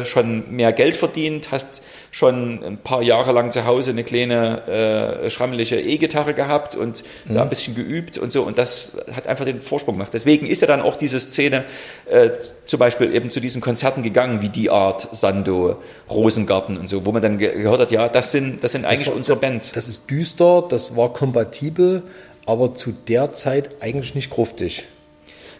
schon 0.05 0.55
mehr 0.55 0.71
Geld 0.71 0.97
verdient, 0.97 1.51
hast 1.51 1.81
schon 2.17 2.63
ein 2.63 2.77
paar 2.77 3.01
Jahre 3.01 3.32
lang 3.32 3.51
zu 3.51 3.65
Hause 3.65 3.91
eine 3.91 4.03
kleine 4.03 5.30
schrammelige 5.30 5.80
E-Gitarre 5.80 6.34
gehabt 6.34 6.75
und 6.75 7.03
mhm. 7.25 7.34
da 7.34 7.41
ein 7.43 7.49
bisschen 7.49 7.75
geübt 7.75 8.17
und 8.17 8.32
so. 8.32 8.43
Und 8.43 8.58
das 8.58 8.97
hat 9.13 9.27
einfach 9.27 9.45
den 9.45 9.62
Vorsprung 9.62 9.95
gemacht. 9.95 10.13
Deswegen 10.13 10.38
deswegen 10.38 10.51
ist 10.51 10.62
ja 10.62 10.67
dann 10.67 10.82
auch 10.82 10.95
diese 10.95 11.19
Szene 11.19 11.63
äh, 12.10 12.30
zum 12.65 12.80
Beispiel 12.80 13.13
eben 13.13 13.30
zu 13.30 13.39
diesen 13.39 13.62
Konzerten 13.62 14.03
gegangen, 14.03 14.41
wie 14.41 14.49
die 14.49 14.69
Art, 14.69 15.15
Sando, 15.15 15.82
Rosengarten 16.10 16.77
und 16.77 16.88
so, 16.88 17.06
wo 17.06 17.12
man 17.12 17.21
dann 17.21 17.38
ge 17.38 17.53
gehört 17.58 17.80
hat, 17.80 17.91
ja, 17.91 18.10
das 18.10 18.32
sind, 18.32 18.63
das 18.63 18.71
sind 18.73 18.86
eigentlich 18.86 18.99
das 18.99 19.08
war, 19.08 19.15
unsere 19.15 19.38
Bands. 19.38 19.71
Das 19.71 19.88
ist 19.88 20.10
düster, 20.10 20.63
das 20.67 20.95
war 20.95 21.13
kompatibel, 21.13 22.03
aber 22.45 22.73
zu 22.73 22.91
der 22.91 23.32
Zeit 23.32 23.82
eigentlich 23.82 24.15
nicht 24.15 24.30
gruftig. 24.30 24.88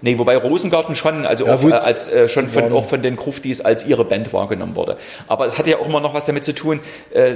Nee, 0.01 0.17
wobei 0.19 0.38
Rosengarten 0.38 0.95
schon, 0.95 1.25
also 1.25 1.45
ja, 1.45 1.55
auch, 1.55 1.63
äh, 1.63 1.73
als, 1.73 2.10
äh, 2.10 2.29
schon 2.29 2.49
von, 2.49 2.71
auch 2.73 2.86
von 2.86 3.01
den 3.01 3.15
Gruftis 3.15 3.62
als 3.62 3.86
ihre 3.86 4.05
Band 4.05 4.31
wahrgenommen 4.33 4.75
wurde. 4.75 4.97
Aber 5.27 5.45
es 5.45 5.57
hatte 5.57 5.71
ja 5.71 5.79
auch 5.79 5.88
immer 5.88 5.99
noch 5.99 6.13
was 6.13 6.25
damit 6.25 6.43
zu 6.43 6.53
tun, 6.53 6.79
äh, 7.13 7.36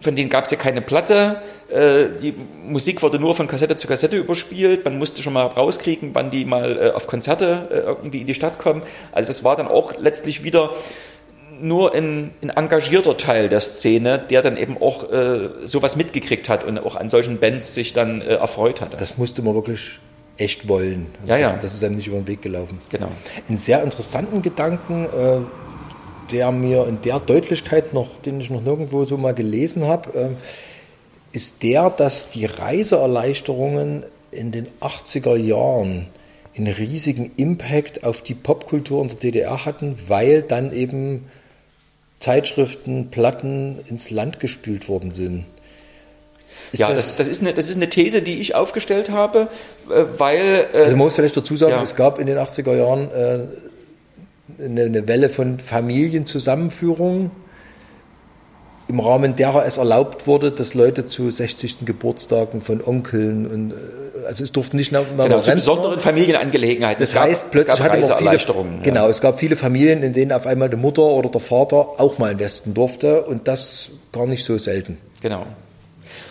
von 0.00 0.14
denen 0.14 0.30
gab 0.30 0.44
es 0.44 0.50
ja 0.50 0.56
keine 0.56 0.80
Platte, 0.80 1.42
äh, 1.70 2.04
die 2.20 2.34
Musik 2.66 3.02
wurde 3.02 3.18
nur 3.18 3.34
von 3.34 3.46
Kassette 3.48 3.76
zu 3.76 3.88
Kassette 3.88 4.16
überspielt, 4.16 4.84
man 4.84 4.98
musste 4.98 5.22
schon 5.22 5.32
mal 5.32 5.46
rauskriegen, 5.46 6.10
wann 6.12 6.30
die 6.30 6.44
mal 6.44 6.78
äh, 6.78 6.90
auf 6.90 7.06
Konzerte 7.06 7.68
äh, 7.70 7.76
irgendwie 7.88 8.20
in 8.20 8.26
die 8.26 8.34
Stadt 8.34 8.58
kommen. 8.58 8.82
Also 9.12 9.28
das 9.28 9.44
war 9.44 9.56
dann 9.56 9.68
auch 9.68 9.94
letztlich 9.98 10.44
wieder 10.44 10.70
nur 11.60 11.94
ein, 11.94 12.32
ein, 12.42 12.50
engagierter 12.50 13.16
Teil 13.16 13.48
der 13.48 13.60
Szene, 13.60 14.18
der 14.18 14.42
dann 14.42 14.56
eben 14.56 14.76
auch 14.80 15.10
äh, 15.10 15.50
sowas 15.64 15.96
mitgekriegt 15.96 16.48
hat 16.48 16.64
und 16.64 16.78
auch 16.78 16.96
an 16.96 17.08
solchen 17.08 17.38
Bands 17.38 17.74
sich 17.74 17.92
dann 17.92 18.20
äh, 18.20 18.34
erfreut 18.34 18.80
hatte. 18.80 18.96
Das 18.96 19.16
musste 19.18 19.42
man 19.42 19.54
wirklich 19.54 20.00
echt 20.36 20.68
wollen. 20.68 21.06
Also 21.22 21.32
ja, 21.34 21.40
das, 21.40 21.54
ja. 21.54 21.58
das 21.60 21.74
ist 21.74 21.84
einem 21.84 21.96
nicht 21.96 22.08
über 22.08 22.16
den 22.18 22.26
Weg 22.26 22.42
gelaufen. 22.42 22.78
Genau. 22.90 23.08
Einen 23.48 23.58
sehr 23.58 23.82
interessanten 23.82 24.42
Gedanken, 24.42 25.04
äh, 25.04 25.40
der 26.32 26.50
mir 26.52 26.86
in 26.86 27.00
der 27.02 27.20
Deutlichkeit 27.20 27.94
noch, 27.94 28.18
den 28.22 28.40
ich 28.40 28.50
noch 28.50 28.62
nirgendwo 28.62 29.04
so 29.04 29.16
mal 29.16 29.34
gelesen 29.34 29.84
habe, 29.84 30.18
äh, 30.18 30.28
ist 31.36 31.62
der, 31.62 31.90
dass 31.90 32.30
die 32.30 32.46
Reiseerleichterungen 32.46 34.04
in 34.30 34.52
den 34.52 34.66
80er 34.80 35.36
Jahren 35.36 36.06
einen 36.56 36.72
riesigen 36.72 37.32
Impact 37.36 38.04
auf 38.04 38.22
die 38.22 38.34
Popkultur 38.34 39.02
in 39.02 39.08
der 39.08 39.16
DDR 39.16 39.64
hatten, 39.64 39.98
weil 40.06 40.42
dann 40.42 40.72
eben 40.72 41.28
Zeitschriften, 42.20 43.10
Platten 43.10 43.80
ins 43.88 44.10
Land 44.10 44.40
gespült 44.40 44.88
worden 44.88 45.10
sind. 45.10 45.44
Ist 46.74 46.80
ja, 46.80 46.88
das, 46.88 47.16
das, 47.16 47.28
ist 47.28 47.40
eine, 47.40 47.54
das 47.54 47.68
ist 47.68 47.76
eine 47.76 47.88
These, 47.88 48.20
die 48.20 48.40
ich 48.40 48.56
aufgestellt 48.56 49.08
habe, 49.08 49.46
äh, 49.88 50.04
weil. 50.18 50.66
Äh, 50.72 50.78
also 50.78 50.90
man 50.96 51.06
muss 51.06 51.14
vielleicht 51.14 51.36
dazu 51.36 51.56
sagen, 51.56 51.74
ja. 51.74 51.82
es 51.82 51.94
gab 51.94 52.18
in 52.18 52.26
den 52.26 52.36
80er 52.36 52.76
Jahren 52.76 53.08
äh, 53.12 54.64
eine, 54.64 54.82
eine, 54.82 55.06
Welle 55.06 55.28
von 55.28 55.60
Familienzusammenführungen, 55.60 57.30
im 58.88 58.98
Rahmen 58.98 59.36
derer 59.36 59.64
es 59.66 59.76
erlaubt 59.76 60.26
wurde, 60.26 60.50
dass 60.50 60.74
Leute 60.74 61.06
zu 61.06 61.30
60. 61.30 61.84
Geburtstagen 61.84 62.60
von 62.60 62.82
Onkeln 62.84 63.46
und 63.46 63.70
äh, 63.70 64.26
also 64.26 64.42
es 64.42 64.50
durften 64.50 64.76
nicht 64.76 64.90
mehr 64.90 65.04
genau, 65.16 65.42
zu 65.42 65.52
besonderen 65.52 66.00
Familienangelegenheiten. 66.00 67.00
Das 67.00 67.14
heißt, 67.14 67.52
plötzlich 67.52 67.80
hatte 67.80 68.00
man 68.00 68.18
viele, 68.18 68.82
genau, 68.82 69.08
es 69.08 69.20
gab 69.20 69.38
viele 69.38 69.54
Familien, 69.54 70.02
in 70.02 70.12
denen 70.12 70.32
auf 70.32 70.48
einmal 70.48 70.70
die 70.70 70.76
Mutter 70.76 71.04
oder 71.04 71.28
der 71.28 71.40
Vater 71.40 72.00
auch 72.00 72.18
mal 72.18 72.32
in 72.32 72.40
Westen 72.40 72.74
durfte 72.74 73.22
und 73.22 73.46
das 73.46 73.90
gar 74.10 74.26
nicht 74.26 74.44
so 74.44 74.58
selten. 74.58 74.98
Genau. 75.22 75.46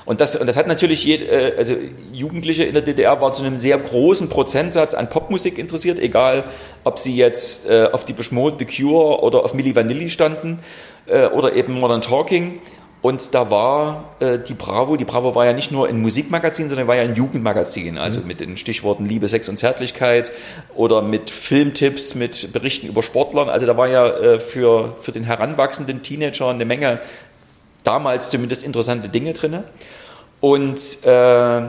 Und 0.06 0.20
das, 0.22 0.36
und 0.36 0.48
das 0.48 0.58
hat 0.58 0.68
natürlich, 0.68 1.06
je, 1.06 1.16
äh, 1.16 1.54
also 1.58 1.76
Jugendliche 2.12 2.64
in 2.64 2.74
der 2.74 2.82
DDR 2.82 3.20
waren 3.22 3.34
zu 3.34 3.44
einem 3.44 3.58
sehr 3.58 3.78
großen 3.78 4.30
Prozentsatz 4.30 4.94
an 4.94 5.10
Popmusik 5.10 5.58
interessiert, 5.58 6.00
egal 6.00 6.44
ob 6.84 7.00
sie 7.00 7.16
jetzt 7.16 7.70
äh, 7.70 7.90
auf 7.92 8.06
die 8.06 8.16
Mode, 8.32 8.58
The 8.60 8.66
Cure 8.66 9.22
oder 9.24 9.44
auf 9.44 9.54
Milli 9.54 9.76
Vanilli 9.76 10.10
standen 10.10 10.60
äh, 11.06 11.28
oder 11.28 11.54
eben 11.56 11.74
Modern 11.80 12.02
Talking. 12.02 12.60
Und 13.04 13.34
da 13.34 13.52
war 13.52 14.16
äh, 14.22 14.40
die 14.40 14.54
Bravo, 14.54 14.96
die 14.96 15.04
Bravo 15.04 15.36
war 15.36 15.46
ja 15.46 15.52
nicht 15.52 15.74
nur 15.74 15.90
ein 15.90 16.02
Musikmagazin, 16.02 16.70
sondern 16.70 16.88
war 16.88 16.96
ja 16.96 17.02
ein 17.02 17.16
Jugendmagazin, 17.16 17.98
also 17.98 18.22
mhm. 18.22 18.28
mit 18.28 18.40
den 18.40 18.56
Stichworten 18.56 19.06
Liebe, 19.06 19.28
Sex 19.28 19.50
und 19.50 19.58
Zärtlichkeit 19.58 20.32
oder 20.74 21.02
mit 21.02 21.30
Filmtipps, 21.30 22.16
mit 22.16 22.54
Berichten 22.54 22.88
über 22.88 23.04
Sportlern. 23.04 23.50
Also 23.50 23.66
da 23.66 23.76
war 23.76 23.90
ja 23.90 24.08
äh, 24.08 24.40
für, 24.40 24.96
für 25.02 25.12
den 25.12 25.26
heranwachsenden 25.26 26.02
Teenager 26.02 26.50
eine 26.50 26.64
Menge 26.64 27.02
damals 27.84 28.30
zumindest 28.30 28.64
interessante 28.64 29.10
Dinge 29.10 29.34
drin. 29.34 29.64
Und, 30.40 31.06
äh, 31.06 31.62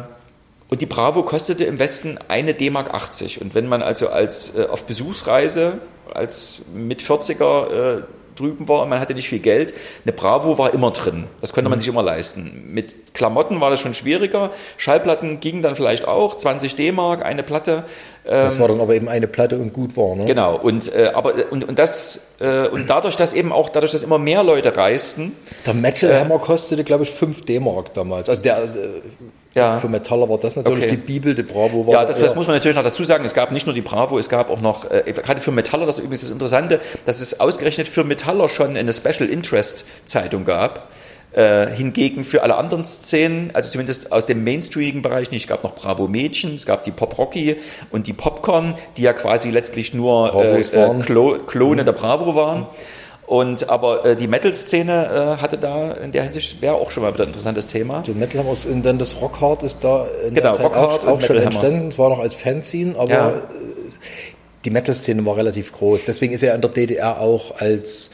und 0.69 0.81
die 0.81 0.87
Bravo 0.87 1.23
kostete 1.23 1.65
im 1.65 1.79
Westen 1.79 2.19
eine 2.29 2.55
D-Mark 2.55 2.93
80. 2.93 3.41
Und 3.41 3.55
wenn 3.55 3.69
man 3.69 3.83
also 3.83 4.09
als 4.09 4.57
äh, 4.57 4.67
auf 4.67 4.85
Besuchsreise 4.85 5.79
als 6.13 6.63
mit 6.73 7.03
40er 7.03 7.99
äh, 7.99 8.03
drüben 8.37 8.69
war 8.69 8.83
und 8.83 8.89
man 8.89 9.01
hatte 9.01 9.15
nicht 9.15 9.29
viel 9.29 9.39
Geld. 9.39 9.73
Eine 10.05 10.13
Bravo 10.13 10.59
war 10.59 10.75
immer 10.75 10.91
drin. 10.91 11.27
Das 11.41 11.53
konnte 11.53 11.71
man 11.71 11.79
mhm. 11.79 11.81
sich 11.81 11.89
immer 11.89 12.03
leisten. 12.03 12.65
Mit 12.73 13.15
Klamotten 13.15 13.61
war 13.61 13.71
das 13.71 13.81
schon 13.81 13.95
schwieriger. 13.95 14.51
Schallplatten 14.77 15.41
gingen 15.41 15.63
dann 15.63 15.77
vielleicht 15.77 16.07
auch. 16.07 16.37
20 16.37 16.75
D-Mark, 16.75 17.25
eine 17.25 17.43
Platte. 17.43 17.85
Das 18.25 18.59
war 18.59 18.69
dann 18.69 18.81
aber 18.81 18.95
eben 18.95 19.09
eine 19.09 19.27
Platte 19.27 19.59
und 19.59 19.73
gut 19.75 19.97
war, 19.97 20.17
ne? 20.17 20.25
Genau. 20.25 20.57
Und, 20.57 20.95
äh, 20.95 21.11
aber, 21.13 21.35
und, 21.51 21.69
und, 21.69 21.79
das, 21.79 22.29
äh, 22.41 22.69
und 22.69 22.89
dadurch, 22.89 23.17
dass 23.17 23.35
eben 23.35 23.53
auch, 23.53 23.69
dadurch, 23.69 23.93
dass 23.93 24.03
immer 24.03 24.19
mehr 24.19 24.43
Leute 24.43 24.75
reisten. 24.75 25.37
Der 25.67 25.75
Metal 25.75 26.19
Hammer 26.19 26.37
äh, 26.37 26.39
kostete, 26.39 26.85
glaube 26.85 27.05
ich, 27.05 27.11
5 27.11 27.45
D-Mark 27.45 27.93
damals. 27.93 28.31
Also 28.31 28.43
der, 28.43 28.65
äh, 28.65 28.69
ja. 29.55 29.79
Für 29.79 29.89
Metaller 29.89 30.29
war 30.29 30.39
das 30.39 30.57
natürlich 30.57 30.85
okay. 30.85 30.97
die 30.97 30.97
Bibel, 30.97 31.35
die 31.35 31.45
Bravo 31.45 31.87
war. 31.87 31.95
Ja, 31.95 32.05
das, 32.05 32.19
das, 32.19 32.35
muss 32.35 32.47
man 32.47 32.57
natürlich 32.57 32.77
noch 32.77 32.83
dazu 32.83 33.05
sagen. 33.05 33.25
Es 33.25 33.35
gab 33.35 33.53
nicht 33.53 33.67
nur 33.67 33.75
die 33.75 33.83
Bravo, 33.83 34.19
es 34.19 34.29
gab 34.29 34.51
auch 34.51 34.61
noch, 34.61 34.91
äh, 34.91 35.13
gerade 35.13 35.41
für 35.41 35.53
Metaller, 35.53 35.87
das 35.87 35.99
ist 35.99 36.05
übrigens 36.05 36.23
das 36.23 36.33
Interessante, 36.33 36.81
dass 37.05 37.21
es 37.21 37.39
ausgerechnet 37.39 37.87
für 37.87 38.03
Metaller 38.03 38.49
schon 38.49 38.77
eine 38.77 38.93
Special 38.93 39.29
Interest 39.29 39.85
Zeitung 40.07 40.45
gab. 40.45 40.89
Äh, 41.35 41.67
hingegen 41.75 42.23
für 42.23 42.45
alle 42.45 42.55
anderen 42.55 42.85
Szenen, 42.85 43.51
also 43.55 43.69
zumindest 43.69 44.13
aus 44.13 44.25
dem 44.25 44.45
mainstreamigen 44.45 45.03
Bereich 45.03 45.33
nicht, 45.33 45.43
es 45.43 45.49
gab 45.49 45.65
noch 45.65 45.75
Bravo 45.75 46.07
Mädchen, 46.07 46.55
es 46.55 46.65
gab 46.65 46.85
die 46.85 46.93
Pop 46.93 47.19
Rocky 47.19 47.57
und 47.91 48.07
die 48.07 48.13
Popcorn, 48.13 48.77
die 48.97 49.03
ja 49.03 49.13
quasi 49.15 49.51
letztlich 49.51 49.95
nur 49.95 50.33
äh, 50.33 50.61
äh 50.61 51.01
Klo 51.01 51.39
Klone 51.45 51.83
mhm. 51.83 51.87
der 51.87 51.93
Bravo 51.93 52.37
waren. 52.37 52.69
Und 53.27 53.69
aber 53.69 54.05
äh, 54.05 54.15
die 54.15 54.29
Metal-Szene 54.29 55.37
äh, 55.39 55.43
hatte 55.43 55.59
da 55.59 55.91
in 55.95 56.13
der 56.13 56.23
Hinsicht 56.23 56.63
wäre 56.63 56.75
auch 56.75 56.93
schon 56.93 57.03
mal 57.03 57.13
wieder 57.13 57.25
ein 57.25 57.31
interessantes 57.31 57.67
Thema. 57.67 58.03
Die 58.07 58.13
Metal 58.13 58.39
Hammer 58.41 58.55
und 58.71 58.85
dann 58.85 59.01
das 59.01 59.21
Rockhard 59.21 59.65
ist 59.65 59.83
da 59.83 60.07
in 60.29 60.35
genau, 60.35 60.53
der 60.53 60.71
Zeit 60.71 60.77
auch, 60.77 61.05
auch 61.05 61.21
schon 61.21 61.39
entstanden. 61.39 61.89
Es 61.89 61.99
war 61.99 62.11
noch 62.11 62.21
als 62.21 62.35
Fanzine, 62.35 62.97
aber 62.97 63.11
ja. 63.11 63.33
die 64.65 64.71
Metal-Szene 64.71 65.27
war 65.27 65.37
relativ 65.37 65.73
groß. 65.73 66.05
Deswegen 66.05 66.33
ist 66.33 66.45
er 66.45 66.55
in 66.55 66.61
der 66.61 66.71
DDR 66.71 67.19
auch 67.19 67.59
als 67.59 68.13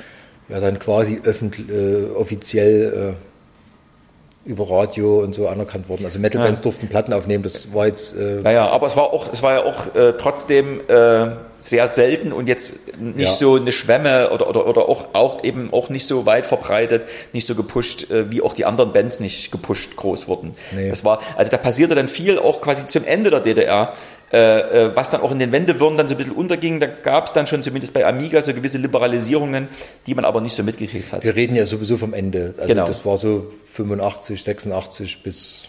ja 0.51 0.61
dann 0.61 0.79
quasi 0.79 1.21
öffentlich 1.25 1.69
äh, 1.69 2.05
offiziell 2.15 3.15
äh, 3.15 4.51
über 4.51 4.71
Radio 4.71 5.21
und 5.21 5.35
so 5.35 5.49
anerkannt 5.49 5.89
worden. 5.89 6.07
Also 6.07 6.19
Metal-Bands 6.19 6.61
ja. 6.61 6.63
durften 6.63 6.89
Platten 6.89 7.13
aufnehmen, 7.13 7.43
das 7.43 7.75
war 7.75 7.87
jetzt... 7.87 8.17
Äh 8.17 8.41
naja, 8.43 8.69
aber 8.69 8.87
es 8.87 8.97
war 8.97 9.13
auch, 9.13 9.31
es 9.31 9.43
war 9.43 9.53
ja 9.53 9.65
auch 9.65 9.95
äh, 9.95 10.15
trotzdem 10.15 10.81
äh, 10.89 11.33
sehr 11.59 11.89
selten 11.89 12.33
und 12.33 12.49
jetzt 12.49 12.99
nicht 12.99 13.29
ja. 13.29 13.35
so 13.35 13.57
eine 13.57 13.71
Schwemme 13.71 14.31
oder, 14.31 14.49
oder, 14.49 14.67
oder 14.67 14.89
auch, 14.89 15.09
auch 15.13 15.45
eben 15.45 15.73
auch 15.75 15.91
nicht 15.91 16.07
so 16.07 16.25
weit 16.25 16.47
verbreitet, 16.47 17.05
nicht 17.35 17.47
so 17.47 17.55
gepusht, 17.55 18.11
äh, 18.11 18.31
wie 18.31 18.41
auch 18.41 18.55
die 18.55 18.65
anderen 18.65 18.95
Bands 18.95 19.21
nicht 19.21 19.53
gepusht 19.53 19.95
groß 19.97 20.27
wurden. 20.27 20.57
Nee. 20.75 20.89
Das 20.89 21.05
war, 21.05 21.21
also 21.37 21.51
da 21.51 21.59
passierte 21.59 21.95
dann 21.95 22.09
viel 22.09 22.39
auch 22.39 22.63
quasi 22.63 22.87
zum 22.87 23.05
Ende 23.05 23.29
der 23.29 23.41
DDR, 23.41 23.93
äh, 24.33 24.87
äh, 24.87 24.97
was 24.97 25.11
dann 25.11 25.23
auch 25.23 25.33
in 25.33 25.38
den 25.38 25.53
Wendewürden 25.53 25.99
dann 25.99 26.09
so 26.09 26.14
ein 26.14 26.19
bisschen 26.19 26.35
unterging. 26.35 26.81
Da 26.81 26.87
gab 26.87 27.27
es 27.27 27.33
dann 27.33 27.47
schon 27.47 27.62
zumindest 27.62 27.93
bei 27.93 28.07
Amiga 28.07 28.43
so 28.43 28.55
gewisse 28.55 28.79
Liberalisierungen, 28.79 29.69
die 30.07 30.14
man 30.14 30.25
aber 30.25 30.40
nicht 30.40 30.55
so 30.55 30.62
mitgekriegt 30.62 31.12
hat. 31.12 31.25
Wir 31.25 31.35
reden 31.35 31.57
ja 31.57 31.66
sowieso 31.66 31.97
vom 31.97 32.14
Ende. 32.14 32.55
Also 32.57 32.69
genau. 32.69 32.87
das 32.87 33.05
war 33.05 33.19
so 33.19 33.53
85, 33.64 34.43
86 34.43 35.23
bis 35.23 35.69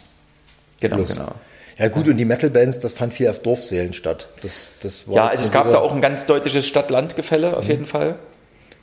Genau, 0.82 0.98
Plus. 0.98 1.16
genau. 1.16 1.32
Ja 1.78 1.88
gut, 1.88 2.08
und 2.08 2.18
die 2.18 2.26
Metal-Bands, 2.26 2.80
das 2.80 2.94
fand 2.94 3.14
viel 3.14 3.30
auf 3.30 3.40
Dorfsälen 3.40 3.94
statt. 3.94 4.28
Das, 4.42 4.74
das 4.82 5.08
war 5.08 5.16
ja, 5.16 5.28
also 5.28 5.44
es 5.44 5.52
gab 5.52 5.72
da 5.72 5.80
auch 5.80 5.94
ein 5.94 6.02
ganz 6.02 6.26
deutliches 6.26 6.68
Stadt-Land-Gefälle 6.68 7.56
auf 7.56 7.64
mhm. 7.64 7.72
jeden 7.72 7.86
Fall. 7.86 8.16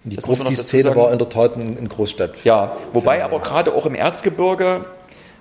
Und 0.04 0.12
die 0.12 0.16
Grufti-Szene 0.16 0.96
war 0.96 1.12
in 1.12 1.18
der 1.18 1.28
Tat 1.28 1.56
in 1.56 1.88
Großstadt. 1.88 2.44
Ja, 2.44 2.76
wobei 2.92 3.22
aber 3.22 3.40
gerade 3.40 3.74
auch 3.74 3.84
im 3.84 3.94
Erzgebirge 3.94 4.84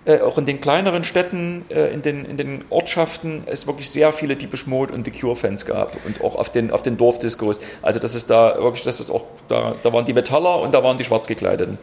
äh, 0.08 0.22
auch 0.22 0.38
in 0.38 0.46
den 0.46 0.62
kleineren 0.62 1.04
Städten, 1.04 1.66
äh, 1.68 1.94
in, 1.94 2.02
den, 2.02 2.24
in 2.24 2.38
den 2.38 2.64
Ortschaften 2.70 3.44
es 3.46 3.68
wirklich 3.68 3.90
sehr 3.90 4.14
viele 4.14 4.38
Deepish 4.38 4.66
Mode 4.66 4.94
und 4.94 5.04
The 5.04 5.12
Cure-Fans 5.12 5.66
gab 5.66 5.94
und 6.06 6.22
auch 6.22 6.36
auf 6.36 6.50
den, 6.50 6.72
auf 6.72 6.82
den 6.82 6.96
Dorfdiscos. 6.96 7.60
Also 7.82 8.00
das 8.00 8.16
ist 8.16 8.30
da 8.30 8.56
wirklich, 8.58 8.84
das 8.84 9.02
ist 9.02 9.12
auch, 9.12 9.26
da, 9.50 9.76
da 9.84 9.92
waren 9.92 10.06
die 10.06 10.14
Metaller 10.14 10.62
und 10.62 10.74
da 10.74 10.82
waren 10.82 10.98
die 10.98 11.04
Schwarzgekleideten. 11.04 11.78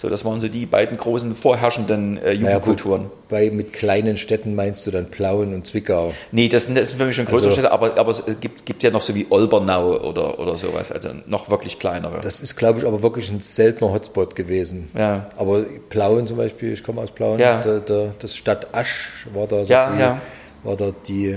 So, 0.00 0.08
das 0.08 0.24
waren 0.24 0.40
so 0.40 0.48
die 0.48 0.64
beiden 0.64 0.96
großen 0.96 1.34
vorherrschenden 1.34 2.16
äh, 2.22 2.32
Jugendkulturen. 2.32 3.02
Naja, 3.02 3.12
bei 3.28 3.50
mit 3.50 3.74
kleinen 3.74 4.16
Städten 4.16 4.54
meinst 4.54 4.86
du 4.86 4.90
dann 4.90 5.10
Plauen 5.10 5.52
und 5.52 5.66
Zwickau? 5.66 6.14
Nee, 6.32 6.48
das 6.48 6.64
sind, 6.64 6.78
das 6.78 6.88
sind 6.88 6.98
für 6.98 7.04
mich 7.04 7.16
schon 7.16 7.26
größere 7.26 7.48
also, 7.48 7.60
Städte, 7.60 7.70
aber, 7.70 7.98
aber 7.98 8.10
es 8.10 8.24
gibt, 8.40 8.64
gibt 8.64 8.82
ja 8.82 8.90
noch 8.90 9.02
so 9.02 9.14
wie 9.14 9.26
Olbernau 9.28 10.00
oder, 10.00 10.38
oder 10.40 10.56
sowas, 10.56 10.90
also 10.90 11.10
noch 11.26 11.50
wirklich 11.50 11.78
kleinere. 11.78 12.20
Das 12.22 12.40
ist, 12.40 12.56
glaube 12.56 12.78
ich, 12.78 12.86
aber 12.86 13.02
wirklich 13.02 13.30
ein 13.30 13.40
seltener 13.40 13.92
Hotspot 13.92 14.34
gewesen. 14.34 14.88
Ja. 14.96 15.28
Aber 15.36 15.64
Plauen 15.90 16.26
zum 16.26 16.38
Beispiel, 16.38 16.72
ich 16.72 16.82
komme 16.82 17.02
aus 17.02 17.10
Plauen, 17.10 17.38
ja. 17.38 17.60
der, 17.60 17.80
der, 17.80 18.14
das 18.18 18.34
Stadt 18.34 18.74
Asch 18.74 19.26
war 19.34 19.46
da 19.48 19.66
so 19.66 19.70
ja, 19.70 19.92
die, 19.92 20.00
ja. 20.00 20.20
war 20.62 20.76
da 20.76 20.92
die 21.06 21.36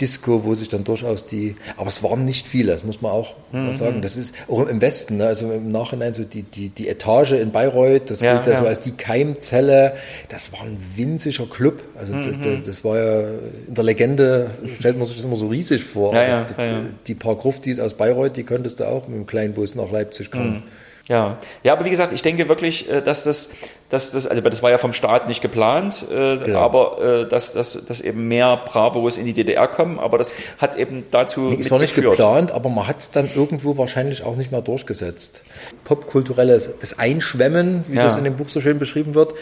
Disco, 0.00 0.44
wo 0.44 0.54
sich 0.54 0.68
dann 0.68 0.84
durchaus 0.84 1.26
die, 1.26 1.56
aber 1.76 1.88
es 1.88 2.02
waren 2.02 2.24
nicht 2.24 2.46
viele, 2.46 2.72
das 2.72 2.84
muss 2.84 3.00
man 3.00 3.12
auch 3.12 3.34
mhm. 3.52 3.66
mal 3.66 3.74
sagen. 3.74 4.02
Das 4.02 4.16
ist 4.16 4.34
auch 4.48 4.66
im 4.66 4.80
Westen, 4.80 5.16
ne? 5.16 5.26
also 5.26 5.52
im 5.52 5.70
Nachhinein 5.70 6.14
so 6.14 6.24
die, 6.24 6.42
die, 6.42 6.68
die 6.68 6.88
Etage 6.88 7.32
in 7.32 7.50
Bayreuth, 7.50 8.10
das 8.10 8.20
ja, 8.20 8.34
gilt 8.34 8.46
ja, 8.46 8.56
so 8.56 8.66
als 8.66 8.80
die 8.80 8.92
Keimzelle, 8.92 9.94
das 10.28 10.52
war 10.52 10.60
ein 10.62 10.78
winziger 10.94 11.46
Club. 11.46 11.82
Also 11.98 12.14
mhm. 12.14 12.40
das, 12.42 12.66
das, 12.66 12.84
war 12.84 12.98
ja 12.98 13.20
in 13.66 13.74
der 13.74 13.84
Legende, 13.84 14.50
stellt 14.78 14.96
man 14.96 15.06
sich 15.06 15.16
das 15.16 15.24
immer 15.24 15.36
so 15.36 15.48
riesig 15.48 15.84
vor. 15.84 16.14
Ja, 16.14 16.44
die, 16.44 16.86
die, 17.06 17.14
paar 17.14 17.36
Gruftis 17.36 17.80
aus 17.80 17.94
Bayreuth, 17.94 18.36
die 18.36 18.44
könntest 18.44 18.80
du 18.80 18.84
auch 18.84 19.08
mit 19.08 19.16
dem 19.16 19.26
kleinen 19.26 19.54
Bus 19.54 19.74
nach 19.74 19.90
Leipzig 19.90 20.30
kommen. 20.30 20.54
Mhm. 20.54 20.62
Ja, 21.08 21.38
ja, 21.62 21.72
aber 21.72 21.86
wie 21.86 21.90
gesagt, 21.90 22.12
ich 22.12 22.20
denke 22.20 22.48
wirklich, 22.48 22.90
äh, 22.90 23.00
dass 23.00 23.24
das, 23.24 23.50
dass 23.88 24.10
das, 24.10 24.26
also 24.26 24.42
das 24.42 24.62
war 24.62 24.70
ja 24.70 24.78
vom 24.78 24.92
Staat 24.92 25.28
nicht 25.28 25.40
geplant, 25.40 26.04
äh, 26.12 26.50
ja. 26.50 26.60
aber 26.60 27.22
äh, 27.22 27.28
dass, 27.28 27.54
dass, 27.54 27.84
dass 27.86 28.00
eben 28.00 28.28
mehr 28.28 28.60
Bravos 28.66 29.16
in 29.16 29.24
die 29.24 29.32
DDR 29.32 29.66
kommen, 29.66 29.98
aber 29.98 30.18
das 30.18 30.34
hat 30.58 30.76
eben 30.76 31.06
dazu. 31.10 31.40
Nee, 31.40 31.56
es 31.60 31.70
war 31.70 31.78
nicht 31.78 31.94
geplant, 31.94 32.50
aber 32.50 32.68
man 32.68 32.86
hat 32.86 33.00
es 33.00 33.10
dann 33.10 33.28
irgendwo 33.34 33.78
wahrscheinlich 33.78 34.22
auch 34.24 34.36
nicht 34.36 34.52
mehr 34.52 34.60
durchgesetzt. 34.60 35.42
Popkulturelles, 35.84 36.70
das 36.80 36.98
Einschwemmen, 36.98 37.84
wie 37.88 37.96
ja. 37.96 38.02
das 38.04 38.16
in 38.16 38.24
dem 38.24 38.36
Buch 38.36 38.48
so 38.48 38.60
schön 38.60 38.78
beschrieben 38.78 39.14
wird, 39.14 39.32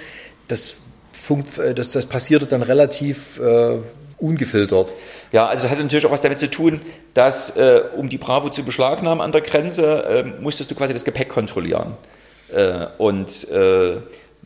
das, 0.47 0.77
funkt, 1.13 1.59
das, 1.75 1.91
das 1.91 2.07
passierte 2.07 2.47
dann 2.47 2.63
relativ 2.63 3.41
äh, 3.41 3.79
ungefiltert. 4.19 4.93
Ja, 5.33 5.47
also 5.47 5.67
es 5.67 5.71
hat 5.71 5.79
natürlich 5.79 6.07
auch 6.07 6.11
was 6.13 6.21
damit 6.21 6.39
zu 6.39 6.51
tun, 6.51 6.81
dass 7.15 7.57
äh, 7.57 7.83
um 7.97 8.09
die 8.09 8.19
Bravo 8.19 8.49
zu 8.49 8.63
beschlagnahmen 8.63 9.21
an 9.21 9.33
der 9.33 9.41
Grenze, 9.41 10.05
äh, 10.05 10.41
musstest 10.41 10.71
du 10.71 10.75
quasi 10.75 10.93
das 10.93 11.05
Gepäck 11.05 11.29
kontrollieren. 11.29 11.97
Äh, 12.55 12.87
und 12.99 13.51
äh, 13.51 13.97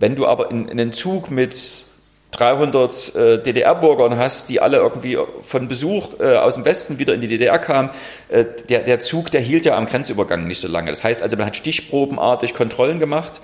wenn 0.01 0.17
du 0.17 0.27
aber 0.27 0.51
in, 0.51 0.67
in 0.69 0.81
einen 0.81 0.93
Zug 0.93 1.31
mit 1.31 1.85
300 2.33 3.15
äh, 3.15 3.43
DDR-Bürgern 3.43 4.17
hast, 4.17 4.49
die 4.49 4.61
alle 4.61 4.79
irgendwie 4.79 5.19
von 5.43 5.69
Besuch 5.69 6.21
äh, 6.21 6.37
aus 6.37 6.55
dem 6.55 6.65
Westen 6.65 6.99
wieder 6.99 7.13
in 7.13 7.21
die 7.21 7.29
DDR 7.29 7.59
kamen, 7.59 7.91
äh, 8.29 8.45
der, 8.69 8.81
der 8.81 9.01
Zug, 9.01 9.31
der 9.31 9.41
hielt 9.41 9.65
ja 9.65 9.77
am 9.77 9.87
Grenzübergang 9.87 10.47
nicht 10.47 10.61
so 10.61 10.69
lange. 10.69 10.91
Das 10.91 11.05
heißt 11.05 11.23
also, 11.23 11.37
man 11.37 11.47
hat 11.47 11.57
stichprobenartig 11.57 12.55
Kontrollen 12.55 12.99
gemacht 12.99 13.41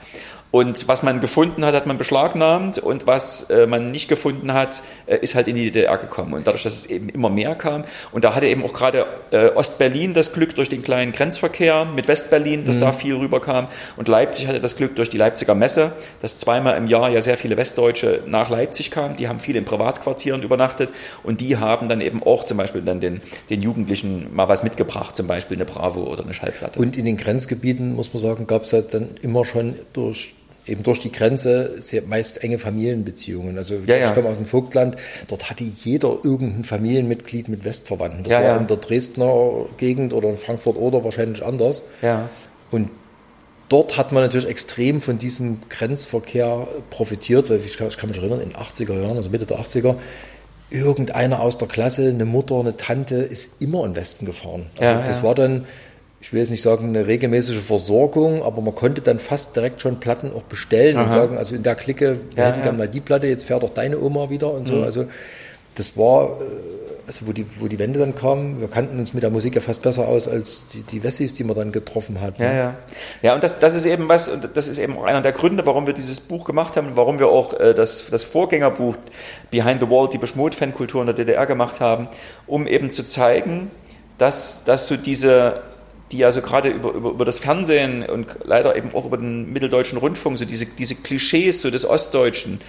und 0.50 0.88
was 0.88 1.02
man 1.02 1.20
gefunden 1.20 1.64
hat, 1.64 1.74
hat 1.74 1.87
man 1.87 1.98
beschlagnahmt 1.98 2.78
und 2.78 3.06
was 3.06 3.50
äh, 3.50 3.66
man 3.66 3.90
nicht 3.90 4.09
gefunden 4.09 4.52
hat, 4.52 4.82
äh, 5.06 5.18
ist 5.18 5.35
halt 5.35 5.48
in 5.48 5.56
die 5.56 5.70
DDR 5.70 5.96
gekommen. 5.98 6.35
Und 6.35 6.46
dadurch, 6.46 6.62
dass 6.62 6.74
es 6.74 6.87
eben 6.87 7.09
immer 7.09 7.30
mehr 7.30 7.54
kam 7.54 7.85
und 8.12 8.24
da 8.24 8.35
hatte 8.35 8.46
eben 8.46 8.64
auch 8.64 8.72
gerade 8.72 9.06
äh, 9.30 9.48
Ostberlin 9.48 10.14
das 10.14 10.32
Glück 10.32 10.54
durch 10.54 10.68
den 10.68 10.82
kleinen 10.82 11.12
Grenzverkehr 11.12 11.85
mit 11.85 12.09
Westberlin, 12.09 12.64
dass 12.64 12.76
mhm. 12.76 12.80
da 12.80 12.92
viel 12.92 13.16
rüberkam 13.16 13.68
und 13.96 14.09
Leipzig 14.09 14.46
hatte 14.46 14.61
das 14.61 14.76
Glück 14.76 14.96
durch 14.96 15.11
die 15.11 15.18
Leipziger 15.18 15.54
Messe, 15.54 15.92
dass 16.22 16.38
zweimal 16.38 16.76
im 16.76 16.87
Jahr 16.87 17.11
ja 17.11 17.20
sehr 17.22 17.37
viele 17.37 17.56
Westdeutsche 17.56 18.22
nach 18.26 18.50
Leipzig 18.50 18.90
kamen. 18.90 19.16
Die 19.16 19.28
haben 19.28 19.40
viel 19.40 19.56
in 19.56 19.64
Privatquartieren 19.64 20.42
übernachtet 20.42 20.90
und 21.22 21.40
die 21.40 21.56
haben 21.56 21.88
dann 21.88 22.00
eben 22.00 22.22
auch 22.22 22.44
zum 22.44 22.56
Beispiel 22.56 22.82
dann 22.82 23.00
den, 23.00 23.20
den 23.50 23.62
Jugendlichen 23.62 24.35
mal 24.35 24.48
was 24.48 24.62
mitgebracht, 24.62 25.16
zum 25.16 25.26
Beispiel 25.26 25.56
eine 25.56 25.64
Bravo 25.64 26.04
oder 26.04 26.24
eine 26.24 26.35
Schallplatte. 26.35 26.78
Und 26.78 26.96
in 26.96 27.04
den 27.04 27.16
Grenzgebieten, 27.16 27.94
muss 27.94 28.12
man 28.12 28.22
sagen, 28.22 28.46
gab 28.46 28.62
es 28.62 28.72
halt 28.72 28.94
dann 28.94 29.11
immer 29.22 29.44
schon 29.44 29.74
durch 29.92 30.35
eben 30.66 30.83
durch 30.83 30.98
die 30.98 31.12
Grenze 31.12 31.81
sehr 31.81 32.02
meist 32.02 32.42
enge 32.42 32.59
Familienbeziehungen. 32.59 33.57
Also 33.59 33.74
ja, 33.87 33.94
ich 33.94 34.00
ja. 34.02 34.11
komme 34.11 34.29
aus 34.29 34.38
dem 34.38 34.46
Vogtland, 34.46 34.96
dort 35.29 35.50
hatte 35.50 35.64
jeder 35.64 36.18
irgendein 36.22 36.64
Familienmitglied 36.64 37.48
mit 37.48 37.64
Westverwandten. 37.64 38.22
Das 38.24 38.33
ja, 38.33 38.42
war 38.42 38.61
in 38.61 38.66
der 38.66 38.76
Dresdner 38.76 39.66
Gegend 39.76 40.12
oder 40.12 40.29
in 40.29 40.37
Frankfurt 40.37 40.76
oder 40.76 41.05
wahrscheinlich 41.05 41.44
anders. 41.44 41.83
Und 42.70 42.90
dort 43.68 43.96
hat 43.96 44.12
man 44.12 44.22
natürlich 44.22 44.48
extrem 44.48 45.00
von 45.00 45.18
diesem 45.18 45.59
Grenzverkehr 45.68 46.66
profitiert, 46.90 47.50
weil 47.50 47.59
ich, 47.59 47.81
ich 47.81 47.96
kann 47.96 48.09
mich 48.09 48.18
erinnern, 48.18 48.40
in 48.40 48.50
den 48.50 48.59
80er 48.59 49.00
Jahren, 49.00 49.16
also 49.16 49.31
Mitte 49.31 49.46
der 49.46 49.59
80er, 49.59 49.96
irgendeiner 50.70 51.41
aus 51.41 51.59
der 51.59 51.68
Klasse, 51.68 52.09
eine 52.09 52.24
Mutter, 52.24 52.59
eine 52.59 52.76
Tante, 52.76 53.16
ist 53.16 53.62
immer 53.62 53.84
in 53.84 53.93
den 53.93 53.97
Westen 53.97 54.26
gefahren. 54.26 54.66
Also 54.80 55.01
das 55.07 55.22
war 55.22 55.34
dann 55.34 55.66
ich 56.27 56.33
will 56.33 56.41
jetzt 56.41 56.51
nicht 56.51 56.62
sagen, 56.62 56.89
eine 56.89 57.07
regelmäßige 57.07 57.61
Versorgung, 57.61 58.43
aber 58.43 58.61
man 58.61 58.74
konnte 58.74 59.01
dann 59.01 59.20
fast 59.20 59.55
direkt 59.55 59.81
schon 59.81 60.01
Platten 60.01 60.33
auch 60.33 60.43
bestellen 60.43 60.97
Aha. 60.97 61.05
und 61.05 61.12
sagen, 61.12 61.39
also 61.39 61.55
in 61.55 61.62
der 61.62 61.77
Clique, 61.77 62.18
wir 62.35 62.43
ja, 62.43 62.49
hätten 62.49 62.59
ja. 62.59 62.64
gerne 62.64 62.79
mal 62.79 62.89
die 62.89 63.01
Platte, 63.01 63.29
jetzt 63.29 63.45
fährt 63.45 63.62
doch 63.62 63.72
deine 63.72 64.01
Oma 64.01 64.29
wieder 64.29 64.53
und 64.53 64.66
so. 64.66 64.74
Mhm. 64.74 64.83
Also 64.83 65.05
das 65.77 65.97
war 65.97 66.41
äh, 66.41 67.07
also 67.07 67.29
wo 67.29 67.33
die, 67.33 67.47
wo 67.61 67.68
die 67.68 67.79
Wände 67.79 68.01
dann 68.01 68.16
kamen, 68.16 68.61
wir 68.61 68.66
kannten 68.66 68.99
uns 68.99 69.14
mit 69.14 69.22
der 69.22 69.31
Musik 69.31 69.55
ja 69.55 69.61
fast 69.61 69.83
besser 69.83 70.09
aus 70.09 70.27
als 70.27 70.66
die, 70.66 70.83
die 70.83 71.05
Wessis, 71.05 71.35
die 71.35 71.45
man 71.45 71.55
dann 71.55 71.70
getroffen 71.70 72.20
hat. 72.20 72.41
Ne? 72.41 72.47
Ja, 72.47 72.53
ja. 72.53 72.74
Ja, 73.22 73.35
und 73.37 73.45
das, 73.45 73.61
das 73.61 73.77
ist 73.77 73.87
eben 73.87 74.09
was, 74.09 74.29
und 74.29 74.49
das 74.53 74.66
ist 74.66 74.79
eben 74.79 74.99
auch 74.99 75.05
einer 75.05 75.22
der 75.22 75.31
Gründe, 75.31 75.64
warum 75.64 75.87
wir 75.87 75.95
dieses 75.95 76.18
Buch 76.18 76.45
gemacht 76.45 76.77
haben 76.77 76.89
und 76.89 76.97
warum 76.97 77.20
wir 77.20 77.29
auch 77.29 77.53
äh, 77.61 77.72
das, 77.72 78.11
das 78.11 78.24
Vorgängerbuch 78.24 78.97
Behind 79.53 79.81
the 79.81 79.89
Wall, 79.89 80.09
die 80.09 80.18
Beschmut-Fankultur 80.18 81.03
in 81.03 81.07
der 81.07 81.14
DDR 81.14 81.47
gemacht 81.47 81.81
haben, 81.81 82.09
um 82.49 82.66
eben 82.66 82.91
zu 82.91 83.05
zeigen, 83.05 83.70
dass, 84.18 84.64
dass 84.64 84.89
so 84.89 84.97
diese 84.97 85.62
die 86.12 86.24
also 86.24 86.40
gerade 86.40 86.68
über, 86.68 86.92
über, 86.92 87.11
über 87.11 87.24
das 87.24 87.38
Fernsehen 87.38 88.04
und 88.04 88.26
leider 88.44 88.76
eben 88.76 88.94
auch 88.94 89.07
über 89.07 89.16
den 89.16 89.52
mitteldeutschen 89.52 89.98
Rundfunk, 89.98 90.38
so 90.38 90.44
diese, 90.44 90.66
diese 90.66 90.94
Klischees 90.94 91.62
so 91.62 91.70
des 91.70 91.88
Ostdeutschen, 91.88 92.61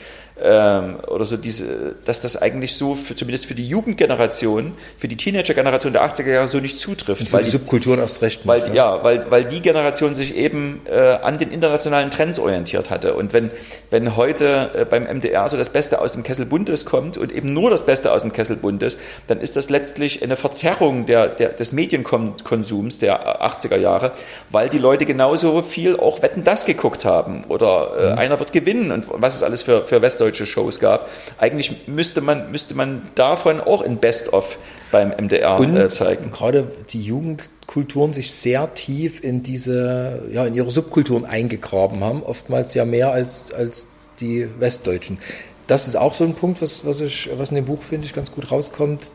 ähm, 0.44 0.98
oder 1.08 1.26
so 1.26 1.38
diese, 1.38 1.96
dass 2.06 2.22
das 2.22 2.42
eigentlich 2.42 2.76
so 2.76 2.96
für, 2.96 3.16
zumindest 3.16 3.46
für 3.46 3.56
die 3.56 3.68
Jugendgeneration, 3.68 4.74
für 4.98 5.08
die 5.08 5.18
Teenager-Generation 5.18 5.94
der 5.94 6.06
80er 6.06 6.32
Jahre 6.32 6.48
so 6.48 6.60
nicht 6.60 6.78
zutrifft. 6.78 7.22
Und 7.22 7.28
für 7.28 7.34
weil 7.34 7.44
die 7.44 7.50
Subkulturen 7.50 8.00
erst 8.00 8.22
recht 8.22 8.46
nicht. 8.46 8.48
Weil, 8.48 8.70
ne? 8.70 8.76
Ja, 8.76 9.04
weil, 9.04 9.30
weil 9.30 9.46
die 9.46 9.62
Generation 9.62 10.16
sich 10.16 10.36
eben 10.36 10.82
äh, 10.86 10.98
an 10.98 11.38
den 11.38 11.52
internationalen 11.52 12.12
Trends 12.12 12.40
orientiert 12.40 12.90
hatte. 12.90 13.16
Und 13.16 13.34
wenn, 13.34 13.52
wenn 13.90 14.16
heute 14.16 14.72
äh, 14.76 14.86
beim 14.86 15.04
MDR 15.04 15.50
so 15.50 15.58
das 15.58 15.70
Beste 15.70 16.02
aus 16.02 16.14
dem 16.14 16.24
Kessel 16.24 16.46
Bundes 16.46 16.86
kommt 16.86 17.18
und 17.18 17.32
eben 17.32 17.54
nur 17.54 17.70
das 17.70 17.86
Beste 17.86 18.12
aus 18.12 18.22
dem 18.22 18.34
Kessel 18.34 18.58
Bundes, 18.58 18.98
dann 19.28 19.40
ist 19.40 19.56
das 19.56 19.70
letztlich 19.70 20.24
eine 20.24 20.36
Verzerrung 20.36 21.06
der, 21.06 21.30
der, 21.30 21.50
des 21.50 21.72
Medienkonsums 21.72 23.00
der 23.00 23.42
80er 23.44 23.78
Jahre, 23.78 24.12
weil 24.50 24.70
die 24.70 24.78
Leute 24.78 25.06
genauso 25.06 25.62
viel 25.62 25.98
auch 25.98 26.22
Wetten 26.22 26.44
das 26.44 26.66
geguckt 26.66 27.06
haben 27.06 27.44
oder 27.48 27.92
äh, 27.98 28.12
mhm. 28.12 28.18
einer 28.18 28.40
wird 28.40 28.54
gewinnen 28.54 28.92
und 28.92 29.06
was 29.10 29.36
es 29.36 29.44
alles 29.44 29.64
für, 29.64 29.86
für 29.86 30.02
Westdeutsch 30.02 30.27
deutsche 30.28 30.46
Shows 30.46 30.80
gab. 30.80 31.10
Eigentlich 31.38 31.88
müsste 31.88 32.22
man, 32.22 32.52
müsste 32.52 32.76
man 32.76 33.02
davon 33.16 33.62
auch 33.62 33.82
in 33.82 33.98
Best-of 33.98 34.58
beim 34.92 35.10
MDR 35.10 35.60
Und 35.60 35.76
äh, 35.76 35.90
zeigen. 35.90 36.32
Gerade 36.32 36.72
die 36.90 37.02
Jugendkulturen 37.02 38.14
sich 38.14 38.32
sehr 38.32 38.74
tief 38.74 39.24
in 39.24 39.44
diese, 39.44 40.24
ja, 40.32 40.46
in 40.46 40.54
ihre 40.54 40.72
Subkulturen 40.72 41.26
eingegraben 41.26 42.04
haben, 42.04 42.24
oftmals 42.24 42.74
ja 42.74 42.86
mehr 42.86 43.12
als, 43.12 43.54
als 43.54 43.88
die 44.20 44.48
Westdeutschen. 44.60 45.20
Das 45.68 45.88
ist 45.88 45.96
auch 45.96 46.14
so 46.14 46.24
ein 46.24 46.34
Punkt, 46.34 46.62
was, 46.62 46.86
was, 46.86 47.02
ich, 47.02 47.30
was 47.36 47.50
in 47.50 47.56
dem 47.56 47.66
Buch, 47.66 47.82
finde 47.82 48.06
ich, 48.06 48.14
ganz 48.14 48.32
gut 48.32 48.52
rauskommt, 48.52 49.12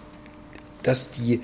dass 0.83 1.11
die 1.11 1.41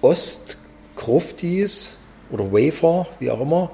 Ostgruftis 0.00 1.96
oder 2.30 2.52
Wafer, 2.52 3.06
wie 3.20 3.30
auch 3.30 3.40
immer, 3.40 3.70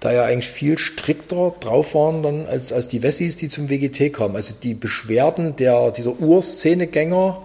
da 0.00 0.12
ja 0.12 0.24
eigentlich 0.24 0.48
viel 0.48 0.78
strikter 0.78 1.54
drauf 1.60 1.94
waren 1.94 2.22
dann 2.22 2.46
als, 2.46 2.72
als 2.72 2.88
die 2.88 3.02
Wessis, 3.02 3.36
die 3.36 3.48
zum 3.48 3.68
WGT 3.68 4.12
kamen. 4.12 4.36
Also 4.36 4.54
die 4.62 4.74
Beschwerden 4.74 5.56
der, 5.56 5.90
dieser 5.90 6.18
Urszenegänger 6.20 7.42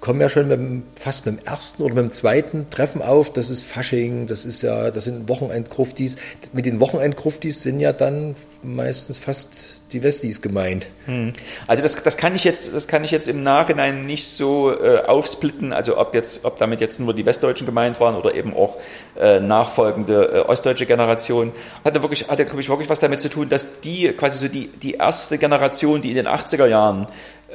kommen 0.00 0.20
ja 0.20 0.28
schon 0.28 0.48
mit 0.48 0.82
fast 0.98 1.26
mit 1.26 1.38
dem 1.38 1.46
ersten 1.46 1.82
oder 1.82 1.94
mit 1.94 2.04
dem 2.04 2.10
zweiten 2.10 2.68
Treffen 2.70 3.02
auf. 3.02 3.32
Das 3.32 3.50
ist 3.50 3.62
Fasching, 3.62 4.26
das 4.26 4.44
ist 4.44 4.62
ja, 4.62 4.90
das 4.90 5.04
sind 5.04 5.28
Wochenendgruftis. 5.28 6.16
Mit 6.52 6.66
den 6.66 6.80
Wochenendgruftis 6.80 7.62
sind 7.62 7.80
ja 7.80 7.92
dann 7.92 8.34
meistens 8.62 9.18
fast 9.18 9.82
die 9.92 10.02
Westis 10.02 10.42
gemeint. 10.42 10.88
Hm. 11.06 11.32
Also 11.66 11.82
das, 11.82 12.02
das 12.02 12.16
kann 12.16 12.34
ich 12.34 12.44
jetzt, 12.44 12.74
das 12.74 12.88
kann 12.88 13.04
ich 13.04 13.10
jetzt 13.10 13.28
im 13.28 13.42
Nachhinein 13.42 14.04
nicht 14.04 14.28
so 14.28 14.72
äh, 14.72 15.04
aufsplitten, 15.06 15.72
also 15.72 15.96
ob 15.98 16.14
jetzt, 16.14 16.44
ob 16.44 16.58
damit 16.58 16.80
jetzt 16.80 16.98
nur 16.98 17.14
die 17.14 17.24
Westdeutschen 17.24 17.66
gemeint 17.66 18.00
waren 18.00 18.16
oder 18.16 18.34
eben 18.34 18.54
auch 18.54 18.76
äh, 19.18 19.40
nachfolgende 19.40 20.30
äh, 20.32 20.38
ostdeutsche 20.40 20.86
Generation. 20.86 21.52
Hatte 21.84 22.02
wirklich, 22.02 22.28
hatte, 22.28 22.44
glaube 22.44 22.60
ich, 22.60 22.68
wirklich 22.68 22.90
was 22.90 23.00
damit 23.00 23.20
zu 23.20 23.30
tun, 23.30 23.48
dass 23.48 23.80
die 23.80 24.12
quasi 24.12 24.38
so 24.38 24.48
die, 24.48 24.68
die 24.68 24.94
erste 24.94 25.38
Generation, 25.38 26.02
die 26.02 26.10
in 26.10 26.16
den 26.16 26.28
80er 26.28 26.66
Jahren 26.66 27.06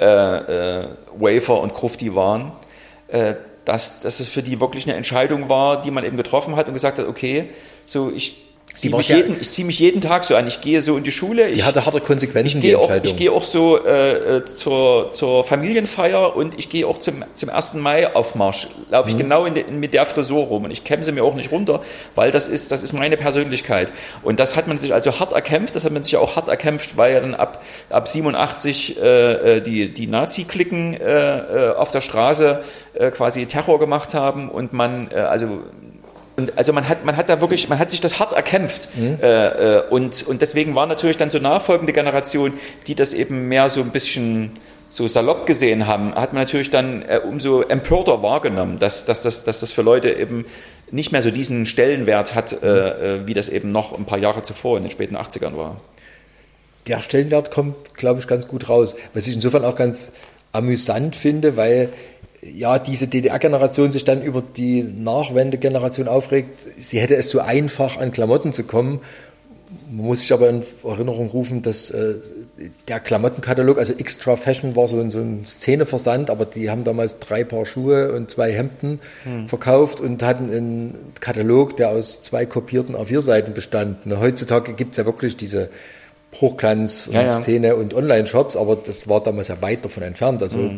äh, 0.02 0.80
äh, 0.80 0.88
Wafer 1.18 1.62
und 1.62 1.74
Krufti 1.74 2.16
waren, 2.16 2.52
äh, 3.08 3.36
dass, 3.66 4.00
dass 4.00 4.20
es 4.20 4.28
für 4.28 4.42
die 4.42 4.60
wirklich 4.60 4.88
eine 4.88 4.98
Entscheidung 4.98 5.48
war, 5.48 5.80
die 5.80 5.92
man 5.92 6.04
eben 6.04 6.18
getroffen 6.18 6.56
hat 6.56 6.68
und 6.68 6.74
gesagt 6.74 6.98
hat, 6.98 7.08
okay, 7.08 7.50
so 7.86 8.12
ich 8.12 8.51
Zieh 8.74 8.90
mich 8.90 9.10
jeden, 9.10 9.42
ich 9.42 9.50
ziehe 9.50 9.66
mich 9.66 9.80
jeden 9.80 10.00
Tag 10.00 10.24
so 10.24 10.36
an. 10.36 10.48
Ich 10.48 10.62
gehe 10.62 10.80
so 10.82 10.96
in 10.96 11.04
die 11.04 11.12
Schule. 11.12 11.50
Ich, 11.50 11.58
die 11.58 11.64
hatte 11.64 11.86
harte 11.86 12.00
Konsequenzen, 12.00 12.58
ich 12.58 12.64
gehe 12.64 12.80
auch, 12.80 12.90
Ich 13.04 13.18
gehe 13.18 13.32
auch 13.32 13.44
so 13.44 13.84
äh, 13.86 14.38
äh, 14.38 14.46
zur, 14.46 15.12
zur 15.12 15.44
Familienfeier 15.44 16.36
und 16.36 16.58
ich 16.58 16.70
gehe 16.70 16.88
auch 16.88 16.98
zum, 17.00 17.26
zum 17.34 17.50
1. 17.50 17.74
Mai 17.76 18.16
auf 18.16 18.36
Marsch. 18.36 18.68
Laufe 18.90 19.10
ich 19.10 19.16
mhm. 19.16 19.20
genau 19.20 19.46
in 19.46 19.56
de, 19.56 19.70
mit 19.70 19.94
der 19.94 20.06
Frisur 20.06 20.46
rum 20.46 20.66
und 20.66 20.72
ich 20.72 20.84
kämme 20.84 21.10
mir 21.12 21.24
auch 21.24 21.36
nicht 21.36 21.52
runter, 21.52 21.82
weil 22.16 22.32
das 22.32 22.48
ist, 22.48 22.72
das 22.72 22.82
ist 22.84 22.94
meine 22.94 23.18
Persönlichkeit. 23.18 23.92
Und 24.24 24.40
das 24.40 24.56
hat 24.56 24.68
man 24.68 24.78
sich 24.78 24.94
also 24.94 25.20
hart 25.20 25.34
erkämpft. 25.34 25.76
Das 25.76 25.84
hat 25.84 25.92
man 25.92 26.04
sich 26.04 26.14
ja 26.14 26.20
auch 26.20 26.38
hart 26.38 26.48
erkämpft, 26.48 26.96
weil 26.96 27.14
ja 27.14 27.20
dann 27.20 27.36
ab, 27.36 27.64
ab 27.90 28.08
87 28.08 29.02
äh, 29.02 29.58
äh, 29.58 29.62
die, 29.62 29.94
die 29.94 30.08
Nazi-Klicken 30.08 30.94
äh, 30.94 31.38
äh, 31.38 31.76
auf 31.76 31.92
der 31.92 32.02
Straße 32.02 32.64
äh, 32.94 33.12
quasi 33.12 33.46
Terror 33.48 33.80
gemacht 33.80 34.14
haben 34.14 34.50
und 34.50 34.74
man, 34.74 35.10
äh, 35.12 35.16
also 35.16 35.64
und 36.38 36.58
also 36.58 36.74
man 36.74 36.88
hat, 36.88 37.06
man 37.06 37.18
hat 37.18 37.30
da 37.30 37.42
wirklich, 37.42 37.68
man 37.70 37.80
hat 37.80 37.92
sich 37.92 38.02
das 38.02 38.20
hart 38.20 38.34
erkämpft. 38.34 38.90
Mhm. 38.96 39.18
Äh, 39.22 39.48
äh, 39.48 39.84
und, 39.90 40.26
und 40.28 40.42
deswegen 40.42 40.76
war 40.76 40.86
natürlich 40.86 41.18
dann 41.18 41.30
so 41.30 41.40
nachfolgende 41.40 41.94
Generation, 41.94 42.54
die 42.88 42.96
das 42.96 43.14
eben 43.14 43.48
mehr 43.48 43.70
so 43.70 43.82
ein 43.82 43.92
bisschen 43.92 44.52
so 44.90 45.08
salopp 45.08 45.46
gesehen 45.46 45.88
haben, 45.88 46.14
hat 46.16 46.34
man 46.34 46.42
natürlich 46.42 46.70
dann 46.70 47.04
äh, 47.04 47.20
umso 47.24 47.62
empörter 47.62 48.22
wahrgenommen, 48.24 48.78
dass, 48.78 49.06
dass, 49.06 49.22
dass, 49.22 49.46
dass 49.46 49.62
das 49.62 49.72
für 49.72 49.82
Leute 49.82 50.12
eben 50.12 50.46
nicht 50.92 51.14
mehr 51.14 51.22
so 51.22 51.32
diesen 51.32 51.66
Stellenwert 51.66 52.36
hat, 52.36 52.62
äh, 52.62 52.68
äh 53.16 53.28
wie 53.28 53.34
das 53.34 53.48
eben 53.48 53.72
noch 53.72 53.98
ein 53.98 54.06
paar 54.06 54.18
Jahre 54.18 54.42
zuvor 54.42 54.78
in 54.78 54.84
den 54.84 54.92
späten 54.92 55.16
80ern 55.16 55.56
war. 55.56 55.80
Der 56.88 57.02
Stellenwert 57.02 57.52
kommt, 57.52 57.96
glaube 57.96 58.20
ich, 58.20 58.28
ganz 58.28 58.48
gut 58.48 58.68
raus. 58.68 58.96
Was 59.14 59.28
ich 59.28 59.36
insofern 59.36 59.64
auch 59.64 59.76
ganz 59.76 60.12
amüsant 60.52 61.16
finde, 61.16 61.56
weil 61.56 61.90
ja, 62.42 62.80
diese 62.80 63.08
DDR-Generation 63.08 63.92
sich 63.92 64.04
dann 64.04 64.22
über 64.22 64.42
die 64.42 64.84
Nachwendegeneration 64.84 66.08
aufregt, 66.08 66.58
sie 66.78 67.00
hätte 67.00 67.16
es 67.16 67.30
so 67.30 67.40
einfach 67.40 67.98
an 67.98 68.12
Klamotten 68.12 68.52
zu 68.52 68.64
kommen. 68.64 69.02
Man 69.90 70.08
muss 70.08 70.22
sich 70.22 70.34
aber 70.34 70.50
in 70.50 70.64
Erinnerung 70.84 71.30
rufen, 71.30 71.62
dass 71.62 71.92
äh, 71.92 72.16
der 72.88 73.00
Klamottenkatalog, 73.00 73.78
also 73.78 73.94
Extra 73.94 74.36
Fashion 74.36 74.76
war 74.76 74.88
so 74.88 75.00
ein, 75.00 75.12
so 75.12 75.20
ein 75.20 75.46
Szeneversand, 75.46 76.30
aber 76.30 76.46
die 76.46 76.70
haben 76.70 76.84
damals 76.84 77.20
drei 77.20 77.44
Paar 77.44 77.66
Schuhe 77.66 78.12
und 78.12 78.30
zwei 78.30 78.52
Hemden 78.52 79.00
hm. 79.24 79.48
verkauft 79.48 80.02
und 80.02 80.24
hatten 80.24 80.52
einen 80.52 80.96
Katalog, 81.20 81.78
der 81.78 81.90
aus 81.90 82.22
zwei 82.22 82.46
kopierten 82.46 82.96
A4-Seiten 82.96 83.54
bestand. 83.54 84.06
Und 84.06 84.20
heutzutage 84.20 84.74
gibt 84.74 84.92
es 84.92 84.98
ja 84.98 85.06
wirklich 85.06 85.38
diese 85.38 85.70
Hochglanz 86.40 87.08
und 87.08 87.14
ja, 87.14 87.30
ja. 87.48 87.74
Und 87.74 87.94
Online-Shops, 87.94 88.56
aber 88.56 88.78
das 88.78 89.08
war 89.08 89.22
damals 89.22 89.50
ja 89.50 89.62
weit 89.62 89.84
davon 89.84 90.04
entfernt. 90.04 90.42
Also 90.42 90.72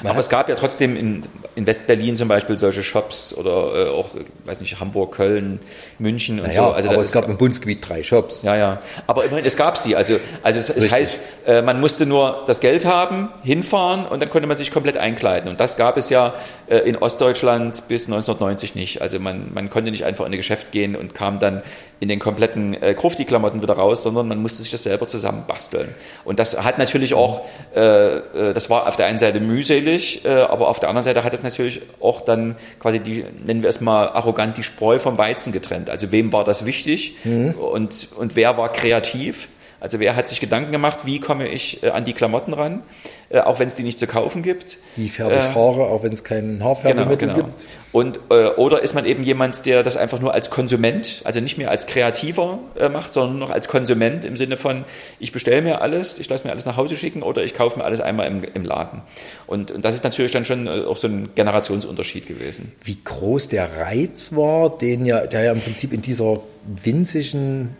mhm. 0.00 0.06
Aber 0.06 0.18
es 0.18 0.28
gab 0.28 0.48
ja 0.48 0.54
trotzdem 0.54 0.96
in, 0.96 1.22
in 1.54 1.66
West-Berlin 1.66 2.16
zum 2.16 2.28
Beispiel 2.28 2.58
solche 2.58 2.82
Shops 2.82 3.34
oder 3.34 3.86
äh, 3.86 3.88
auch, 3.90 4.10
weiß 4.44 4.60
nicht, 4.60 4.80
Hamburg, 4.80 5.14
Köln, 5.14 5.60
München 5.98 6.40
und 6.40 6.46
naja, 6.46 6.64
so. 6.64 6.70
Also 6.72 6.88
aber 6.90 6.98
es 6.98 7.12
gab 7.12 7.28
im 7.28 7.36
Bundesgebiet 7.36 7.86
drei 7.88 8.02
Shops. 8.02 8.42
Ja, 8.42 8.56
ja. 8.56 8.82
Aber 9.06 9.24
immerhin, 9.24 9.44
es 9.44 9.56
gab 9.56 9.76
sie. 9.76 9.96
Also, 9.96 10.18
also 10.42 10.58
es, 10.58 10.68
es 10.70 10.92
heißt, 10.92 11.20
äh, 11.46 11.62
man 11.62 11.80
musste 11.80 12.06
nur 12.06 12.44
das 12.46 12.60
Geld 12.60 12.84
haben, 12.84 13.28
hinfahren 13.42 14.06
und 14.06 14.20
dann 14.20 14.30
konnte 14.30 14.46
man 14.46 14.56
sich 14.56 14.70
komplett 14.70 14.96
einkleiden. 14.96 15.50
Und 15.50 15.60
das 15.60 15.76
gab 15.76 15.96
es 15.96 16.10
ja 16.10 16.34
äh, 16.68 16.78
in 16.78 16.96
Ostdeutschland 16.96 17.88
bis 17.88 18.06
1990 18.06 18.74
nicht. 18.74 19.02
Also 19.02 19.18
man, 19.20 19.46
man 19.52 19.70
konnte 19.70 19.90
nicht 19.90 20.04
einfach 20.04 20.24
in 20.26 20.32
ein 20.32 20.36
Geschäft 20.36 20.72
gehen 20.72 20.96
und 20.96 21.14
kam 21.14 21.38
dann 21.38 21.62
in 22.02 22.08
den 22.08 22.18
kompletten 22.18 22.74
äh, 22.82 22.94
Krufti-Klamotten 22.94 23.62
wieder 23.62 23.74
raus, 23.74 24.02
sondern 24.02 24.26
man 24.26 24.42
musste 24.42 24.60
sich 24.62 24.72
das 24.72 24.82
selber 24.82 25.06
zusammenbasteln. 25.06 25.94
Und 26.24 26.40
das 26.40 26.60
hat 26.60 26.78
natürlich 26.78 27.14
auch, 27.14 27.42
äh, 27.76 28.16
äh, 28.16 28.54
das 28.54 28.68
war 28.70 28.88
auf 28.88 28.96
der 28.96 29.06
einen 29.06 29.20
Seite 29.20 29.38
mühselig, 29.72 30.24
äh, 30.24 30.28
aber 30.28 30.68
auf 30.68 30.80
der 30.80 30.88
anderen 30.88 31.04
Seite 31.04 31.24
hat 31.24 31.32
es 31.32 31.42
natürlich 31.42 31.80
auch 32.00 32.20
dann 32.20 32.56
quasi 32.78 33.00
die, 33.00 33.24
nennen 33.44 33.62
wir 33.62 33.68
es 33.68 33.80
mal 33.80 34.08
arrogant, 34.08 34.56
die 34.56 34.62
Spreu 34.62 34.98
vom 34.98 35.18
Weizen 35.18 35.52
getrennt. 35.52 35.90
Also 35.90 36.12
wem 36.12 36.32
war 36.32 36.44
das 36.44 36.66
wichtig 36.66 37.16
mhm. 37.24 37.50
und, 37.50 38.08
und 38.16 38.36
wer 38.36 38.56
war 38.56 38.72
kreativ? 38.72 39.48
Also 39.82 39.98
wer 39.98 40.14
hat 40.14 40.28
sich 40.28 40.38
Gedanken 40.38 40.70
gemacht, 40.70 41.06
wie 41.06 41.18
komme 41.18 41.48
ich 41.48 41.82
äh, 41.82 41.88
an 41.88 42.04
die 42.04 42.12
Klamotten 42.12 42.52
ran, 42.52 42.84
äh, 43.30 43.40
auch 43.40 43.58
wenn 43.58 43.66
es 43.66 43.74
die 43.74 43.82
nicht 43.82 43.98
zu 43.98 44.06
kaufen 44.06 44.44
gibt. 44.44 44.78
Wie 44.94 45.08
färbe 45.08 45.34
ich 45.34 45.56
Haare, 45.56 45.86
auch 45.86 46.04
wenn 46.04 46.12
es 46.12 46.22
kein 46.22 46.62
Haarfärbemittel 46.62 47.18
genau, 47.18 47.34
genau. 47.34 47.46
gibt. 47.48 47.66
Und, 47.90 48.20
äh, 48.30 48.46
oder 48.50 48.80
ist 48.80 48.94
man 48.94 49.04
eben 49.06 49.24
jemand, 49.24 49.66
der 49.66 49.82
das 49.82 49.96
einfach 49.96 50.20
nur 50.20 50.34
als 50.34 50.50
Konsument, 50.50 51.22
also 51.24 51.40
nicht 51.40 51.58
mehr 51.58 51.68
als 51.68 51.88
Kreativer 51.88 52.60
äh, 52.78 52.88
macht, 52.88 53.12
sondern 53.12 53.38
nur 53.38 53.48
noch 53.48 53.52
als 53.52 53.66
Konsument 53.66 54.24
im 54.24 54.36
Sinne 54.36 54.56
von, 54.56 54.84
ich 55.18 55.32
bestelle 55.32 55.62
mir 55.62 55.80
alles, 55.80 56.20
ich 56.20 56.28
lasse 56.28 56.44
mir 56.46 56.52
alles 56.52 56.64
nach 56.64 56.76
Hause 56.76 56.96
schicken 56.96 57.24
oder 57.24 57.42
ich 57.42 57.56
kaufe 57.56 57.76
mir 57.76 57.84
alles 57.84 58.00
einmal 58.00 58.28
im, 58.28 58.44
im 58.44 58.64
Laden. 58.64 59.02
Und, 59.48 59.72
und 59.72 59.84
das 59.84 59.96
ist 59.96 60.04
natürlich 60.04 60.30
dann 60.30 60.44
schon 60.44 60.68
äh, 60.68 60.84
auch 60.84 60.96
so 60.96 61.08
ein 61.08 61.30
Generationsunterschied 61.34 62.28
gewesen. 62.28 62.70
Wie 62.84 62.98
groß 63.02 63.48
der 63.48 63.68
Reiz 63.80 64.32
war, 64.36 64.78
den 64.78 65.04
ja, 65.06 65.26
der 65.26 65.42
ja 65.42 65.50
im 65.50 65.60
Prinzip 65.60 65.92
in 65.92 66.02
dieser 66.02 66.38
winzigen 66.64 67.76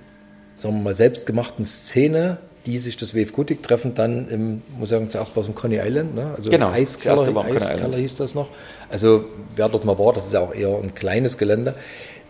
sagen 0.62 0.76
wir 0.76 0.82
mal, 0.82 0.94
selbstgemachten 0.94 1.64
Szene, 1.64 2.38
die 2.66 2.78
sich 2.78 2.96
das 2.96 3.14
WF 3.14 3.32
Gothic 3.32 3.62
treffen, 3.62 3.94
dann 3.94 4.28
im, 4.28 4.62
muss 4.78 4.88
ich 4.88 4.90
sagen, 4.90 5.10
zuerst 5.10 5.34
war 5.34 5.42
es 5.42 5.48
im 5.48 5.54
Coney 5.54 5.80
Island, 5.84 6.14
ne? 6.14 6.32
also 6.36 6.48
genau, 6.48 6.70
Eiskeller, 6.70 7.34
war 7.34 7.44
Eiskeller 7.44 7.98
hieß 7.98 8.16
das 8.16 8.34
noch. 8.34 8.48
Also 8.88 9.24
wer 9.56 9.68
dort 9.68 9.84
mal 9.84 9.98
war, 9.98 10.12
das 10.12 10.26
ist 10.26 10.32
ja 10.32 10.40
auch 10.40 10.54
eher 10.54 10.76
ein 10.76 10.94
kleines 10.94 11.38
Gelände. 11.38 11.74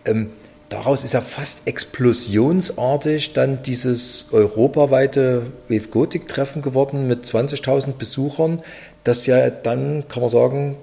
Ähm, 0.05 0.31
daraus 0.69 1.03
ist 1.03 1.13
ja 1.13 1.21
fast 1.21 1.67
explosionsartig 1.67 3.33
dann 3.33 3.61
dieses 3.61 4.25
europaweite 4.31 5.43
WF 5.67 5.91
Gothic 5.91 6.27
Treffen 6.27 6.63
geworden 6.63 7.07
mit 7.07 7.25
20.000 7.25 7.93
Besuchern, 7.93 8.63
das 9.03 9.27
ja 9.27 9.49
dann, 9.51 10.07
kann 10.07 10.21
man 10.21 10.29
sagen, 10.29 10.77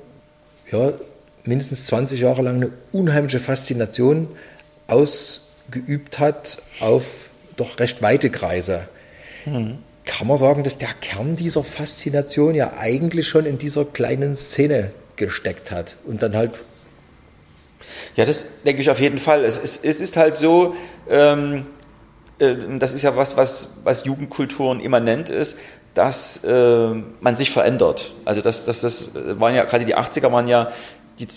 ja, 0.71 0.93
mindestens 1.45 1.87
20 1.87 2.21
Jahre 2.21 2.43
lang 2.43 2.57
eine 2.57 2.71
unheimliche 2.93 3.41
Faszination 3.41 4.29
ausgeübt 4.87 6.21
hat 6.21 6.59
auf 6.81 7.30
doch 7.61 7.79
recht 7.79 8.03
weite 8.03 8.31
Kreise. 8.31 8.89
Mhm. 9.47 9.79
Kann 10.05 10.27
man 10.27 10.37
sagen, 10.37 10.65
dass 10.65 10.79
der 10.79 10.89
Kern 11.01 11.37
dieser 11.37 11.63
Faszination 11.63 12.55
ja 12.55 12.73
eigentlich 12.79 13.29
schon 13.29 13.47
in 13.47 13.59
dieser 13.59 13.85
kleinen 13.85 14.35
Szene 14.35 14.93
gesteckt 15.17 15.71
hat 15.71 15.97
und 16.07 16.23
dann 16.23 16.37
halt. 16.37 16.59
Ja, 18.17 18.25
das 18.25 18.47
denke 18.65 18.81
ich 18.81 18.91
auf 18.91 19.01
jeden 19.01 19.19
Fall. 19.19 19.45
Es, 19.45 19.59
es, 19.59 19.77
es 19.77 20.01
ist 20.01 20.17
halt 20.17 20.35
so, 20.35 20.75
ähm, 21.09 21.67
äh, 22.39 22.57
das 22.79 22.95
ist 22.95 23.03
ja 23.03 23.17
was, 23.17 23.37
was, 23.37 23.77
was 23.85 24.05
Jugendkulturen 24.05 24.81
immanent 24.81 25.29
ist, 25.29 25.59
dass 25.95 26.43
äh, 26.45 26.95
man 27.21 27.37
sich 27.37 27.51
verändert. 27.51 28.13
Also 28.25 28.41
das, 28.41 28.65
das, 28.65 28.81
das 28.81 29.11
waren 29.15 29.55
ja 29.55 29.65
gerade 29.65 29.85
die 29.85 29.97
80er 29.97 30.33
waren 30.33 30.49
ja 30.49 30.73
die, 31.19 31.29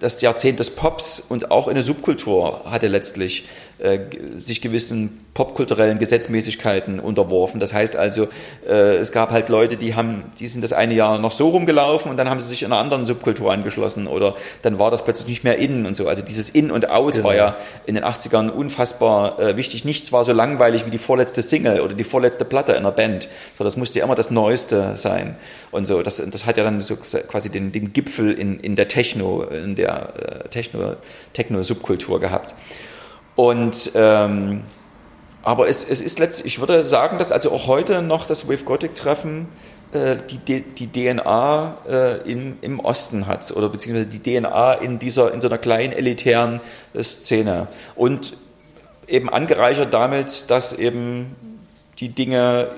das 0.00 0.20
Jahrzehnt 0.20 0.58
des 0.58 0.70
Pops 0.70 1.20
und 1.20 1.50
auch 1.50 1.68
eine 1.68 1.82
Subkultur 1.82 2.64
hatte 2.70 2.88
letztlich 2.88 3.46
äh, 3.78 4.00
sich 4.36 4.60
gewissen 4.60 5.24
popkulturellen 5.34 6.00
Gesetzmäßigkeiten 6.00 6.98
unterworfen. 6.98 7.60
Das 7.60 7.72
heißt 7.72 7.94
also, 7.94 8.26
äh, 8.68 8.96
es 8.96 9.12
gab 9.12 9.30
halt 9.30 9.48
Leute, 9.48 9.76
die 9.76 9.94
haben, 9.94 10.24
die 10.40 10.48
sind 10.48 10.62
das 10.62 10.72
eine 10.72 10.94
Jahr 10.94 11.20
noch 11.20 11.30
so 11.30 11.50
rumgelaufen 11.50 12.10
und 12.10 12.16
dann 12.16 12.28
haben 12.28 12.40
sie 12.40 12.48
sich 12.48 12.64
in 12.64 12.72
einer 12.72 12.80
anderen 12.80 13.06
Subkultur 13.06 13.52
angeschlossen 13.52 14.08
oder 14.08 14.34
dann 14.62 14.80
war 14.80 14.90
das 14.90 15.04
plötzlich 15.04 15.28
nicht 15.28 15.44
mehr 15.44 15.58
in 15.58 15.86
und 15.86 15.96
so. 15.96 16.08
Also 16.08 16.22
dieses 16.22 16.48
In 16.48 16.72
und 16.72 16.90
Out 16.90 17.12
genau. 17.12 17.28
war 17.28 17.36
ja 17.36 17.56
in 17.86 17.94
den 17.94 18.02
80ern 18.02 18.48
unfassbar 18.48 19.38
äh, 19.38 19.56
wichtig. 19.56 19.84
Nichts 19.84 20.12
war 20.12 20.24
so 20.24 20.32
langweilig 20.32 20.86
wie 20.86 20.90
die 20.90 20.98
vorletzte 20.98 21.40
Single 21.40 21.82
oder 21.82 21.94
die 21.94 22.02
vorletzte 22.02 22.44
Platte 22.44 22.72
in 22.72 22.78
einer 22.78 22.90
Band. 22.90 23.28
So, 23.56 23.62
das 23.62 23.76
musste 23.76 24.00
ja 24.00 24.04
immer 24.04 24.16
das 24.16 24.32
Neueste 24.32 24.96
sein 24.96 25.36
und 25.70 25.86
so. 25.86 26.02
Das, 26.02 26.16
das 26.16 26.46
hat 26.46 26.56
ja 26.56 26.64
dann 26.64 26.80
so 26.80 26.96
quasi 26.96 27.48
den, 27.48 27.70
den 27.70 27.92
Gipfel 27.92 28.32
in, 28.32 28.58
in 28.58 28.74
der 28.74 28.88
Techno, 28.88 29.42
in 29.42 29.76
der 29.76 30.14
äh, 30.16 30.48
Techno, 30.48 30.96
Techno-Subkultur 31.32 32.18
gehabt. 32.18 32.56
Und 33.38 33.92
ähm, 33.94 34.62
aber 35.44 35.68
es, 35.68 35.88
es 35.88 36.00
ist 36.00 36.18
letztlich, 36.18 36.54
ich 36.54 36.58
würde 36.58 36.82
sagen, 36.82 37.18
dass 37.18 37.30
also 37.30 37.52
auch 37.52 37.68
heute 37.68 38.02
noch 38.02 38.26
das 38.26 38.48
Wave 38.48 38.64
Gothic 38.64 38.96
Treffen 38.96 39.46
äh, 39.92 40.16
die, 40.28 40.62
die 40.62 40.88
DNA 40.88 41.76
äh, 41.88 42.28
in, 42.28 42.58
im 42.62 42.80
Osten 42.80 43.28
hat 43.28 43.48
oder 43.52 43.68
beziehungsweise 43.68 44.08
die 44.08 44.18
DNA 44.18 44.74
in 44.74 44.98
dieser 44.98 45.32
in 45.32 45.40
so 45.40 45.46
einer 45.46 45.58
kleinen 45.58 45.92
elitären 45.92 46.60
äh, 46.94 47.02
Szene 47.04 47.68
und 47.94 48.36
eben 49.06 49.28
angereichert 49.28 49.94
damit, 49.94 50.50
dass 50.50 50.72
eben 50.72 51.36
die 52.00 52.08
Dinge 52.08 52.72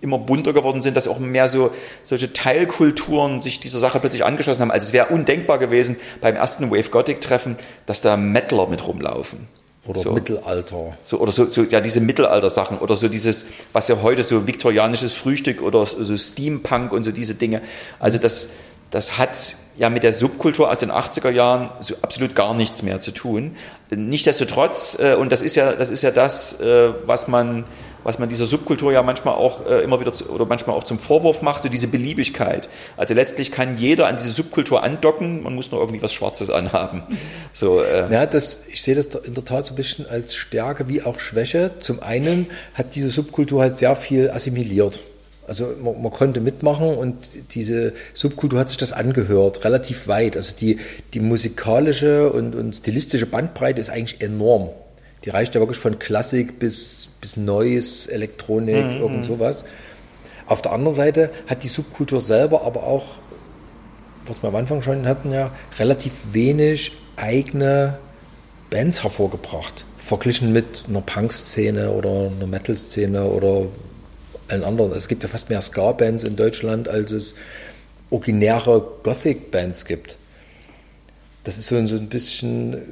immer 0.00 0.18
bunter 0.18 0.52
geworden 0.52 0.82
sind, 0.82 0.96
dass 0.96 1.06
auch 1.06 1.20
mehr 1.20 1.48
so 1.48 1.70
solche 2.02 2.32
Teilkulturen 2.32 3.40
sich 3.40 3.60
dieser 3.60 3.78
Sache 3.78 4.00
plötzlich 4.00 4.24
angeschlossen 4.24 4.62
haben. 4.62 4.72
Also 4.72 4.88
es 4.88 4.92
wäre 4.92 5.06
undenkbar 5.06 5.58
gewesen 5.58 5.94
beim 6.20 6.34
ersten 6.34 6.72
Wave 6.72 6.90
Gothic 6.90 7.20
Treffen, 7.20 7.54
dass 7.86 8.00
da 8.00 8.16
Metaler 8.16 8.66
mit 8.66 8.84
rumlaufen. 8.84 9.46
Oder 9.86 10.00
so. 10.00 10.12
Mittelalter. 10.12 10.96
So, 11.02 11.18
oder 11.18 11.32
so, 11.32 11.46
so, 11.46 11.62
ja, 11.62 11.80
diese 11.80 12.00
Mittelalter-Sachen 12.00 12.78
oder 12.78 12.96
so 12.96 13.08
dieses, 13.08 13.46
was 13.72 13.88
ja 13.88 14.00
heute 14.02 14.22
so 14.22 14.46
viktorianisches 14.46 15.12
Frühstück 15.12 15.60
oder 15.60 15.84
so 15.84 16.16
Steampunk 16.16 16.92
und 16.92 17.02
so 17.02 17.12
diese 17.12 17.34
Dinge. 17.34 17.60
Also 17.98 18.18
das, 18.18 18.50
das 18.90 19.18
hat 19.18 19.56
ja 19.76 19.90
mit 19.90 20.02
der 20.02 20.12
Subkultur 20.12 20.70
aus 20.70 20.78
den 20.78 20.90
80er 20.90 21.30
Jahren 21.30 21.70
so 21.80 21.96
absolut 22.00 22.34
gar 22.34 22.54
nichts 22.54 22.82
mehr 22.82 23.00
zu 23.00 23.10
tun. 23.10 23.56
Nichtsdestotrotz, 23.90 24.98
äh, 24.98 25.14
und 25.14 25.32
das 25.32 25.42
ist 25.42 25.54
ja, 25.54 25.72
das 25.72 25.90
ist 25.90 26.02
ja 26.02 26.10
das, 26.10 26.60
äh, 26.60 26.92
was 27.04 27.28
man 27.28 27.64
was 28.04 28.18
man 28.18 28.28
dieser 28.28 28.46
Subkultur 28.46 28.92
ja 28.92 29.02
manchmal 29.02 29.34
auch 29.34 29.66
äh, 29.66 29.82
immer 29.82 29.98
wieder 29.98 30.12
zu, 30.12 30.28
oder 30.30 30.46
manchmal 30.46 30.76
auch 30.76 30.84
zum 30.84 30.98
Vorwurf 30.98 31.42
machte, 31.42 31.70
diese 31.70 31.88
Beliebigkeit. 31.88 32.68
Also 32.96 33.14
letztlich 33.14 33.50
kann 33.50 33.76
jeder 33.76 34.06
an 34.06 34.16
diese 34.16 34.30
Subkultur 34.30 34.82
andocken, 34.82 35.42
man 35.42 35.54
muss 35.54 35.72
nur 35.72 35.80
irgendwie 35.80 36.02
was 36.02 36.12
Schwarzes 36.12 36.50
anhaben. 36.50 37.02
So, 37.56 37.82
äh. 37.82 38.12
Ja, 38.12 38.26
das, 38.26 38.66
ich 38.66 38.82
sehe 38.82 38.96
das 38.96 39.06
in 39.06 39.34
der 39.34 39.44
Tat 39.44 39.66
so 39.66 39.74
ein 39.74 39.76
bisschen 39.76 40.06
als 40.08 40.34
Stärke 40.34 40.88
wie 40.88 41.02
auch 41.02 41.20
Schwäche. 41.20 41.72
Zum 41.78 42.02
einen 42.02 42.48
hat 42.74 42.96
diese 42.96 43.10
Subkultur 43.10 43.62
halt 43.62 43.76
sehr 43.76 43.94
viel 43.94 44.30
assimiliert. 44.30 45.02
Also 45.46 45.72
man, 45.80 46.02
man, 46.02 46.12
konnte 46.12 46.40
mitmachen 46.40 46.96
und 46.96 47.30
diese 47.54 47.92
Subkultur 48.12 48.58
hat 48.58 48.70
sich 48.70 48.78
das 48.78 48.92
angehört, 48.92 49.64
relativ 49.64 50.08
weit. 50.08 50.36
Also 50.36 50.54
die, 50.58 50.78
die 51.12 51.20
musikalische 51.20 52.32
und, 52.32 52.54
und 52.54 52.74
stilistische 52.74 53.26
Bandbreite 53.26 53.80
ist 53.80 53.90
eigentlich 53.90 54.20
enorm. 54.20 54.70
Die 55.24 55.30
reicht 55.30 55.54
ja 55.54 55.60
wirklich 55.60 55.78
von 55.78 55.98
Klassik 55.98 56.58
bis, 56.58 57.08
bis 57.20 57.36
Neues, 57.36 58.06
Elektronik, 58.06 58.84
mhm. 58.84 59.00
irgend 59.00 59.26
sowas. 59.26 59.64
Auf 60.46 60.60
der 60.60 60.72
anderen 60.72 60.94
Seite 60.94 61.30
hat 61.46 61.64
die 61.64 61.68
Subkultur 61.68 62.20
selber 62.20 62.62
aber 62.62 62.82
auch, 62.82 63.04
was 64.26 64.42
wir 64.42 64.48
am 64.48 64.56
Anfang 64.56 64.82
schon 64.82 65.06
hatten, 65.06 65.32
ja, 65.32 65.50
relativ 65.78 66.12
wenig 66.32 66.92
eigene 67.16 67.98
Bands 68.68 69.02
hervorgebracht. 69.02 69.86
Verglichen 69.96 70.52
mit 70.52 70.84
einer 70.86 71.00
Punk-Szene 71.00 71.90
oder 71.90 72.30
einer 72.30 72.46
Metal-Szene 72.46 73.24
oder 73.24 73.66
allen 74.48 74.64
anderen. 74.64 74.92
Es 74.92 75.08
gibt 75.08 75.22
ja 75.22 75.28
fast 75.30 75.48
mehr 75.48 75.62
Ska-Bands 75.62 76.24
in 76.24 76.36
Deutschland, 76.36 76.88
als 76.88 77.10
es 77.10 77.36
originäre 78.10 78.86
Gothic-Bands 79.02 79.86
gibt. 79.86 80.18
Das 81.44 81.56
ist 81.56 81.68
so, 81.68 81.86
so 81.86 81.96
ein 81.96 82.08
bisschen 82.08 82.82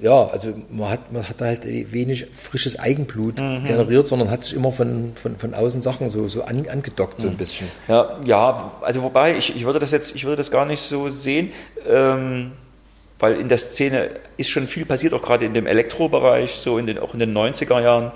ja, 0.00 0.26
also 0.28 0.54
man 0.70 0.90
hat, 0.90 1.12
man 1.12 1.28
hat 1.28 1.40
halt 1.40 1.64
wenig 1.64 2.26
frisches 2.32 2.78
Eigenblut 2.78 3.40
mhm. 3.40 3.64
generiert, 3.64 4.06
sondern 4.06 4.30
hat 4.30 4.44
sich 4.44 4.54
immer 4.54 4.70
von, 4.70 5.12
von, 5.14 5.36
von 5.36 5.54
außen 5.54 5.80
Sachen 5.80 6.08
so, 6.08 6.28
so 6.28 6.44
an, 6.44 6.68
angedockt, 6.68 7.20
so 7.20 7.26
ein 7.26 7.34
mhm. 7.34 7.38
bisschen. 7.38 7.68
Ja, 7.88 8.18
ja, 8.24 8.72
also 8.80 9.02
wobei, 9.02 9.36
ich, 9.36 9.56
ich 9.56 9.64
würde 9.64 9.80
das 9.80 9.90
jetzt, 9.90 10.14
ich 10.14 10.24
würde 10.24 10.36
das 10.36 10.50
gar 10.50 10.66
nicht 10.66 10.80
so 10.80 11.08
sehen, 11.10 11.52
ähm, 11.88 12.52
weil 13.18 13.34
in 13.34 13.48
der 13.48 13.58
Szene 13.58 14.10
ist 14.36 14.50
schon 14.50 14.68
viel 14.68 14.84
passiert, 14.84 15.12
auch 15.14 15.22
gerade 15.22 15.44
in 15.46 15.54
dem 15.54 15.66
Elektrobereich, 15.66 16.52
so 16.52 16.78
in 16.78 16.86
den, 16.86 16.98
auch 16.98 17.14
in 17.14 17.20
den 17.20 17.36
90er 17.36 17.82
Jahren. 17.82 18.12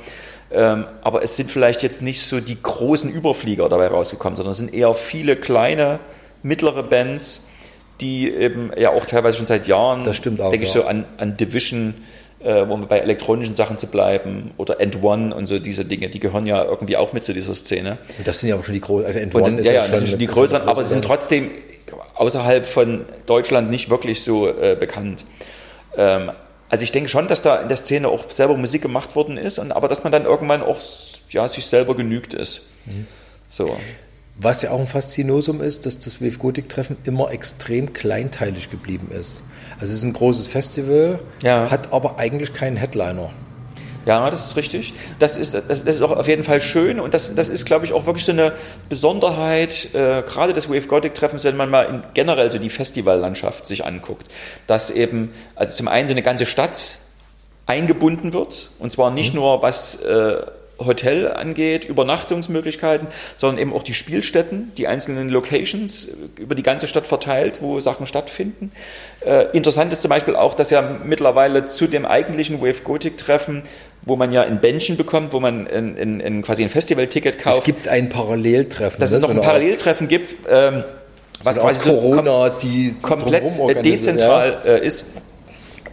Ähm, 0.52 0.84
aber 1.02 1.24
es 1.24 1.36
sind 1.36 1.50
vielleicht 1.50 1.82
jetzt 1.82 2.02
nicht 2.02 2.22
so 2.22 2.40
die 2.40 2.62
großen 2.62 3.10
Überflieger 3.10 3.68
dabei 3.68 3.88
rausgekommen, 3.88 4.36
sondern 4.36 4.52
es 4.52 4.58
sind 4.58 4.72
eher 4.72 4.94
viele 4.94 5.34
kleine, 5.34 5.98
mittlere 6.42 6.82
Bands, 6.84 7.48
die 8.00 8.30
eben 8.30 8.70
ja 8.76 8.90
auch 8.90 9.04
teilweise 9.04 9.38
schon 9.38 9.46
seit 9.46 9.66
Jahren, 9.66 10.04
das 10.04 10.16
stimmt 10.16 10.40
auch, 10.40 10.50
denke 10.50 10.66
ja. 10.66 10.68
ich 10.68 10.74
so 10.74 10.84
an, 10.84 11.04
an 11.18 11.36
Division, 11.36 11.94
äh, 12.40 12.68
wo 12.68 12.76
wir 12.76 12.86
bei 12.86 12.98
elektronischen 12.98 13.54
Sachen 13.54 13.78
zu 13.78 13.86
bleiben 13.86 14.52
oder 14.56 14.80
End 14.80 15.02
One 15.02 15.34
und 15.34 15.46
so 15.46 15.58
diese 15.58 15.84
Dinge, 15.84 16.08
die 16.08 16.20
gehören 16.20 16.46
ja 16.46 16.64
irgendwie 16.64 16.96
auch 16.96 17.12
mit 17.12 17.24
zu 17.24 17.32
dieser 17.32 17.54
Szene. 17.54 17.98
Und 18.18 18.26
das 18.26 18.40
sind 18.40 18.48
ja 18.48 18.56
auch 18.56 18.64
schon 18.64 18.74
die 18.74 18.80
größeren, 18.80 19.06
also 19.06 19.18
End 19.20 19.34
One 19.34 19.44
das, 19.44 19.54
ist 19.54 19.66
ja, 19.66 19.72
ja, 19.74 19.86
das 19.86 19.98
sind 19.98 20.08
schon 20.08 20.18
die 20.18 20.26
größeren, 20.26 20.68
aber 20.68 20.84
sie 20.84 20.94
sind 20.94 21.04
trotzdem 21.04 21.50
außerhalb 22.14 22.66
von 22.66 23.04
Deutschland 23.26 23.70
nicht 23.70 23.90
wirklich 23.90 24.22
so 24.22 24.48
äh, 24.48 24.76
bekannt. 24.78 25.24
Ähm, 25.96 26.32
also 26.68 26.84
ich 26.84 26.92
denke 26.92 27.10
schon, 27.10 27.28
dass 27.28 27.42
da 27.42 27.56
in 27.56 27.68
der 27.68 27.76
Szene 27.76 28.08
auch 28.08 28.30
selber 28.30 28.56
Musik 28.56 28.82
gemacht 28.82 29.14
worden 29.14 29.36
ist, 29.36 29.58
und, 29.58 29.72
aber 29.72 29.88
dass 29.88 30.04
man 30.04 30.12
dann 30.12 30.24
irgendwann 30.24 30.62
auch 30.62 30.78
ja, 31.30 31.46
sich 31.46 31.66
selber 31.66 31.94
genügt 31.94 32.34
ist. 32.34 32.62
Mhm. 32.86 33.06
So. 33.50 33.76
Was 34.36 34.62
ja 34.62 34.70
auch 34.70 34.80
ein 34.80 34.86
Faszinosum 34.86 35.60
ist, 35.60 35.84
dass 35.86 35.98
das 35.98 36.20
WF 36.20 36.38
Gothic 36.38 36.68
Treffen 36.68 36.96
immer 37.04 37.30
extrem 37.30 37.92
kleinteilig 37.92 38.70
geblieben 38.70 39.10
ist. 39.12 39.44
Also 39.74 39.92
es 39.92 39.98
ist 39.98 40.04
ein 40.04 40.14
großes 40.14 40.46
Festival, 40.46 41.20
ja. 41.42 41.70
hat 41.70 41.92
aber 41.92 42.18
eigentlich 42.18 42.54
keinen 42.54 42.76
Headliner. 42.76 43.30
Ja, 44.04 44.30
das 44.30 44.46
ist 44.46 44.56
richtig. 44.56 44.94
Das 45.18 45.36
ist, 45.36 45.54
das, 45.54 45.64
das 45.66 45.82
ist 45.82 46.02
auch 46.02 46.10
auf 46.10 46.26
jeden 46.26 46.44
Fall 46.44 46.60
schön 46.60 46.98
und 46.98 47.14
das, 47.14 47.34
das 47.34 47.48
ist, 47.48 47.64
glaube 47.64 47.84
ich, 47.84 47.92
auch 47.92 48.06
wirklich 48.06 48.24
so 48.24 48.32
eine 48.32 48.52
Besonderheit, 48.88 49.94
äh, 49.94 50.22
gerade 50.22 50.52
des 50.52 50.68
Wave 50.68 50.88
Gothic 50.88 51.14
Treffens, 51.14 51.44
wenn 51.44 51.56
man 51.56 51.70
mal 51.70 51.82
in, 51.82 52.02
generell 52.14 52.50
so 52.50 52.58
die 52.58 52.70
Festivallandschaft 52.70 53.64
sich 53.66 53.84
anguckt, 53.84 54.26
dass 54.66 54.90
eben, 54.90 55.32
also 55.54 55.74
zum 55.74 55.88
einen 55.88 56.08
so 56.08 56.14
eine 56.14 56.22
ganze 56.22 56.46
Stadt 56.46 56.98
eingebunden 57.66 58.32
wird 58.32 58.70
und 58.80 58.90
zwar 58.90 59.12
nicht 59.12 59.34
mhm. 59.34 59.40
nur 59.40 59.62
was 59.62 60.02
äh, 60.02 60.36
Hotel 60.86 61.28
angeht, 61.28 61.84
Übernachtungsmöglichkeiten, 61.84 63.08
sondern 63.36 63.58
eben 63.58 63.72
auch 63.72 63.82
die 63.82 63.94
Spielstätten, 63.94 64.72
die 64.76 64.86
einzelnen 64.88 65.28
Locations 65.28 66.08
über 66.38 66.54
die 66.54 66.62
ganze 66.62 66.86
Stadt 66.86 67.06
verteilt, 67.06 67.60
wo 67.60 67.80
Sachen 67.80 68.06
stattfinden. 68.06 68.72
Äh, 69.20 69.46
interessant 69.52 69.92
ist 69.92 70.02
zum 70.02 70.08
Beispiel 70.08 70.36
auch, 70.36 70.54
dass 70.54 70.70
ja 70.70 70.82
mittlerweile 71.04 71.66
zu 71.66 71.86
dem 71.86 72.06
eigentlichen 72.06 72.60
Wave 72.60 72.82
Gothic 72.82 73.18
Treffen 73.18 73.62
wo 74.04 74.16
man 74.16 74.32
ja 74.32 74.42
ein 74.42 74.60
Bändchen 74.60 74.96
bekommt, 74.96 75.32
wo 75.32 75.40
man 75.40 75.66
in, 75.66 75.96
in, 75.96 76.20
in 76.20 76.42
quasi 76.42 76.64
ein 76.64 76.68
Festival-Ticket 76.68 77.38
kauft. 77.38 77.58
Es 77.58 77.64
gibt 77.64 77.88
ein 77.88 78.08
Paralleltreffen. 78.08 78.98
Dass 78.98 79.12
es 79.12 79.22
noch 79.22 79.30
ein 79.30 79.40
Paralleltreffen 79.40 80.08
gibt, 80.08 80.34
ähm, 80.50 80.82
was 81.42 81.58
quasi 81.58 81.88
Corona, 81.88 82.46
so 82.46 82.50
kom 82.50 82.58
die 82.62 82.94
komplett 83.00 83.84
dezentral 83.84 84.60
ja. 84.64 84.72
äh, 84.72 84.86
ist. 84.86 85.06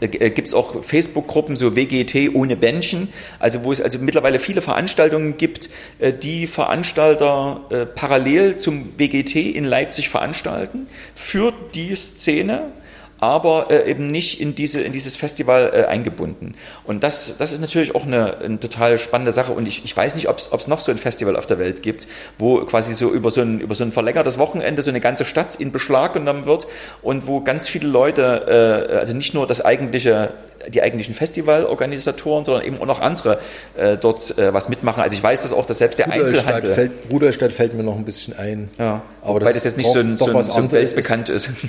Äh, 0.01 0.29
gibt 0.29 0.47
es 0.47 0.53
auch 0.53 0.83
Facebook-Gruppen, 0.83 1.55
so 1.55 1.75
WGT 1.75 2.33
ohne 2.33 2.55
Bändchen, 2.55 3.09
also 3.39 3.63
wo 3.63 3.71
es 3.71 3.81
also 3.81 3.99
mittlerweile 3.99 4.39
viele 4.39 4.61
Veranstaltungen 4.61 5.37
gibt, 5.37 5.69
äh, 5.99 6.13
die 6.13 6.47
Veranstalter 6.47 7.65
äh, 7.69 7.85
parallel 7.85 8.57
zum 8.57 8.97
WGT 8.97 9.35
in 9.35 9.65
Leipzig 9.65 10.09
veranstalten 10.09 10.87
für 11.15 11.53
die 11.73 11.95
Szene 11.95 12.71
aber 13.19 13.67
äh, 13.69 13.89
eben 13.89 14.11
nicht 14.11 14.39
in, 14.39 14.55
diese, 14.55 14.81
in 14.81 14.93
dieses 14.93 15.15
Festival 15.15 15.71
äh, 15.73 15.85
eingebunden. 15.85 16.55
Und 16.85 17.03
das, 17.03 17.37
das 17.37 17.51
ist 17.51 17.61
natürlich 17.61 17.95
auch 17.95 18.05
eine, 18.05 18.37
eine 18.37 18.59
total 18.59 18.97
spannende 18.97 19.31
Sache. 19.31 19.51
Und 19.51 19.67
ich, 19.67 19.83
ich 19.85 19.95
weiß 19.95 20.15
nicht, 20.15 20.29
ob 20.29 20.37
es 20.37 20.67
noch 20.67 20.79
so 20.79 20.91
ein 20.91 20.97
Festival 20.97 21.35
auf 21.35 21.45
der 21.45 21.59
Welt 21.59 21.81
gibt, 21.81 22.07
wo 22.37 22.57
quasi 22.65 22.93
so 22.93 23.11
über 23.11 23.31
so 23.31 23.41
ein, 23.41 23.59
über 23.59 23.75
so 23.75 23.83
ein 23.83 23.91
verlängertes 23.91 24.37
Wochenende 24.37 24.81
so 24.81 24.89
eine 24.89 25.01
ganze 25.01 25.25
Stadt 25.25 25.55
in 25.55 25.71
Beschlag 25.71 26.13
genommen 26.13 26.45
wird 26.45 26.67
und 27.01 27.27
wo 27.27 27.41
ganz 27.41 27.67
viele 27.67 27.87
Leute, 27.87 28.89
äh, 28.91 28.95
also 28.95 29.13
nicht 29.13 29.33
nur 29.33 29.47
das 29.47 29.61
eigentliche 29.61 30.31
die 30.67 30.81
eigentlichen 30.81 31.13
Festivalorganisatoren, 31.13 32.43
sondern 32.43 32.65
eben 32.65 32.77
auch 32.79 32.85
noch 32.85 32.99
andere 32.99 33.39
äh, 33.77 33.97
dort 33.97 34.37
äh, 34.37 34.53
was 34.53 34.67
mitmachen. 34.67 35.01
Also 35.01 35.15
ich 35.15 35.23
weiß 35.23 35.41
das 35.41 35.53
auch, 35.53 35.65
dass 35.65 35.77
selbst 35.77 35.99
der 35.99 36.07
Rudolstadt 36.07 36.35
Einzelhandel... 36.35 36.73
Fällt, 36.73 36.91
Rudolstadt 37.11 37.53
fällt 37.53 37.73
mir 37.73 37.83
noch 37.83 37.95
ein 37.95 38.03
bisschen 38.03 38.37
ein. 38.37 38.69
Ja, 38.77 39.01
aber 39.21 39.41
weil 39.41 39.53
das, 39.53 39.63
jetzt 39.63 39.77
nicht 39.77 39.87
doch, 39.87 39.93
so 39.93 39.99
ein, 39.99 40.17
so 40.17 40.25
ein, 40.25 40.43
so 40.43 40.51
ein 40.51 40.57
anderes 40.57 40.95
weltbekannt 40.95 41.29
ist. 41.29 41.51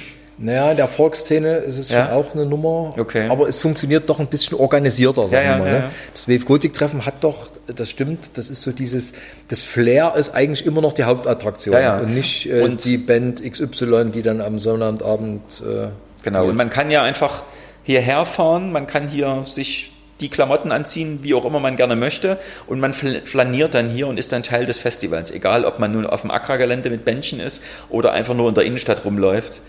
Naja, 0.43 0.71
in 0.71 0.77
der 0.79 0.89
Volksszene 0.89 1.57
ist 1.57 1.77
es 1.77 1.91
Ja? 1.91 2.07
schon 2.07 2.15
auch 2.15 2.35
eine 2.35 2.47
Nummer. 2.47 2.95
Okay. 2.99 3.29
Aber 3.29 3.47
es 3.47 3.59
funktioniert 3.59 4.09
doch 4.09 4.19
ein 4.21 4.27
bisschen 4.27 4.57
organisierter, 4.59 5.29
sagen 5.29 5.45
Ja, 5.47 5.57
wir 5.57 5.59
mal. 5.59 5.67
ja, 5.67 5.73
ne? 5.73 5.79
ja. 5.85 5.91
Das 6.15 6.29
Wave 6.29 6.45
Gothic 6.47 6.73
Treffen 6.73 7.05
hat 7.05 7.23
doch, 7.23 7.49
das 7.67 7.91
stimmt, 7.91 8.39
das 8.39 8.49
ist 8.49 8.63
so 8.63 8.73
dieses, 8.73 9.13
das 9.49 9.61
Flair 9.63 10.15
ist 10.17 10.35
eigentlich 10.35 10.65
immer 10.65 10.81
noch 10.81 10.95
die 10.95 11.05
Hauptattraktion. 11.05 11.77
Und 12.01 12.15
nicht 12.15 12.51
äh, 12.51 12.63
Und- 12.63 12.83
die 12.85 12.97
Band 12.97 13.43
XY, 13.43 14.07
die 14.15 14.23
dann 14.23 14.41
am 14.41 14.59
Sonnabendabend. 14.59 15.43
Äh, 15.61 15.89
Genau, 16.23 16.45
und 16.47 16.57
man 16.57 16.69
kann 16.69 16.91
ja 16.91 17.03
einfach 17.03 17.45
hierher 17.83 18.27
fahren, 18.27 18.73
man 18.73 18.87
kann 18.87 19.09
hier 19.09 19.43
sich 19.47 19.93
die 20.21 20.29
Klamotten 20.29 20.71
anziehen, 20.71 21.21
wie 21.23 21.33
auch 21.33 21.47
immer 21.47 21.61
man 21.61 21.77
gerne 21.77 21.97
möchte, 21.97 22.37
und 22.67 22.79
man 22.79 22.93
fl- 22.93 23.25
flaniert 23.27 23.73
dann 23.73 23.89
hier 23.89 24.07
und 24.07 24.19
ist 24.19 24.31
dann 24.33 24.43
Teil 24.43 24.67
des 24.67 24.77
Festivals, 24.79 25.31
egal 25.31 25.65
ob 25.65 25.79
man 25.79 25.93
nun 25.93 26.05
auf 26.05 26.21
dem 26.21 26.31
Agrargelände 26.31 26.91
mit 26.91 27.07
Bändchen 27.07 27.41
ist 27.41 27.63
oder 27.89 28.13
einfach 28.13 28.35
nur 28.35 28.51
in 28.51 28.55
der 28.55 28.65
Innenstadt 28.65 29.07
rumläuft. 29.07 29.63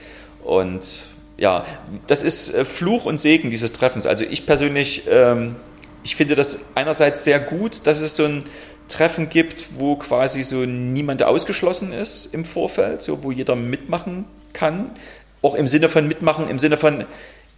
Und 0.44 0.86
ja, 1.38 1.66
das 2.08 2.24
ist 2.24 2.54
äh, 2.54 2.66
Fluch 2.66 3.06
und 3.06 3.20
Segen 3.20 3.50
dieses 3.50 3.74
Treffens. 3.74 4.06
Also 4.06 4.24
ich 4.24 4.46
persönlich, 4.46 5.04
ähm, 5.10 5.56
ich 6.04 6.16
finde 6.16 6.36
das 6.36 6.66
einerseits 6.76 7.24
sehr 7.24 7.40
gut, 7.40 7.82
dass 7.86 8.02
es 8.02 8.16
so 8.16 8.26
ein 8.26 8.44
Treffen 8.88 9.30
gibt, 9.30 9.80
wo 9.80 9.96
quasi 9.96 10.44
so 10.44 10.66
niemand 10.66 11.24
ausgeschlossen 11.24 11.94
ist 11.94 12.34
im 12.34 12.46
Vorfeld, 12.46 13.02
so 13.02 13.24
wo 13.24 13.32
jeder 13.32 13.56
mitmachen 13.56 14.26
kann. 14.54 14.92
Auch 15.42 15.56
im 15.56 15.68
Sinne 15.68 15.90
von 15.90 16.08
mitmachen, 16.08 16.48
im 16.48 16.60
Sinne 16.60 16.78
von, 16.78 17.06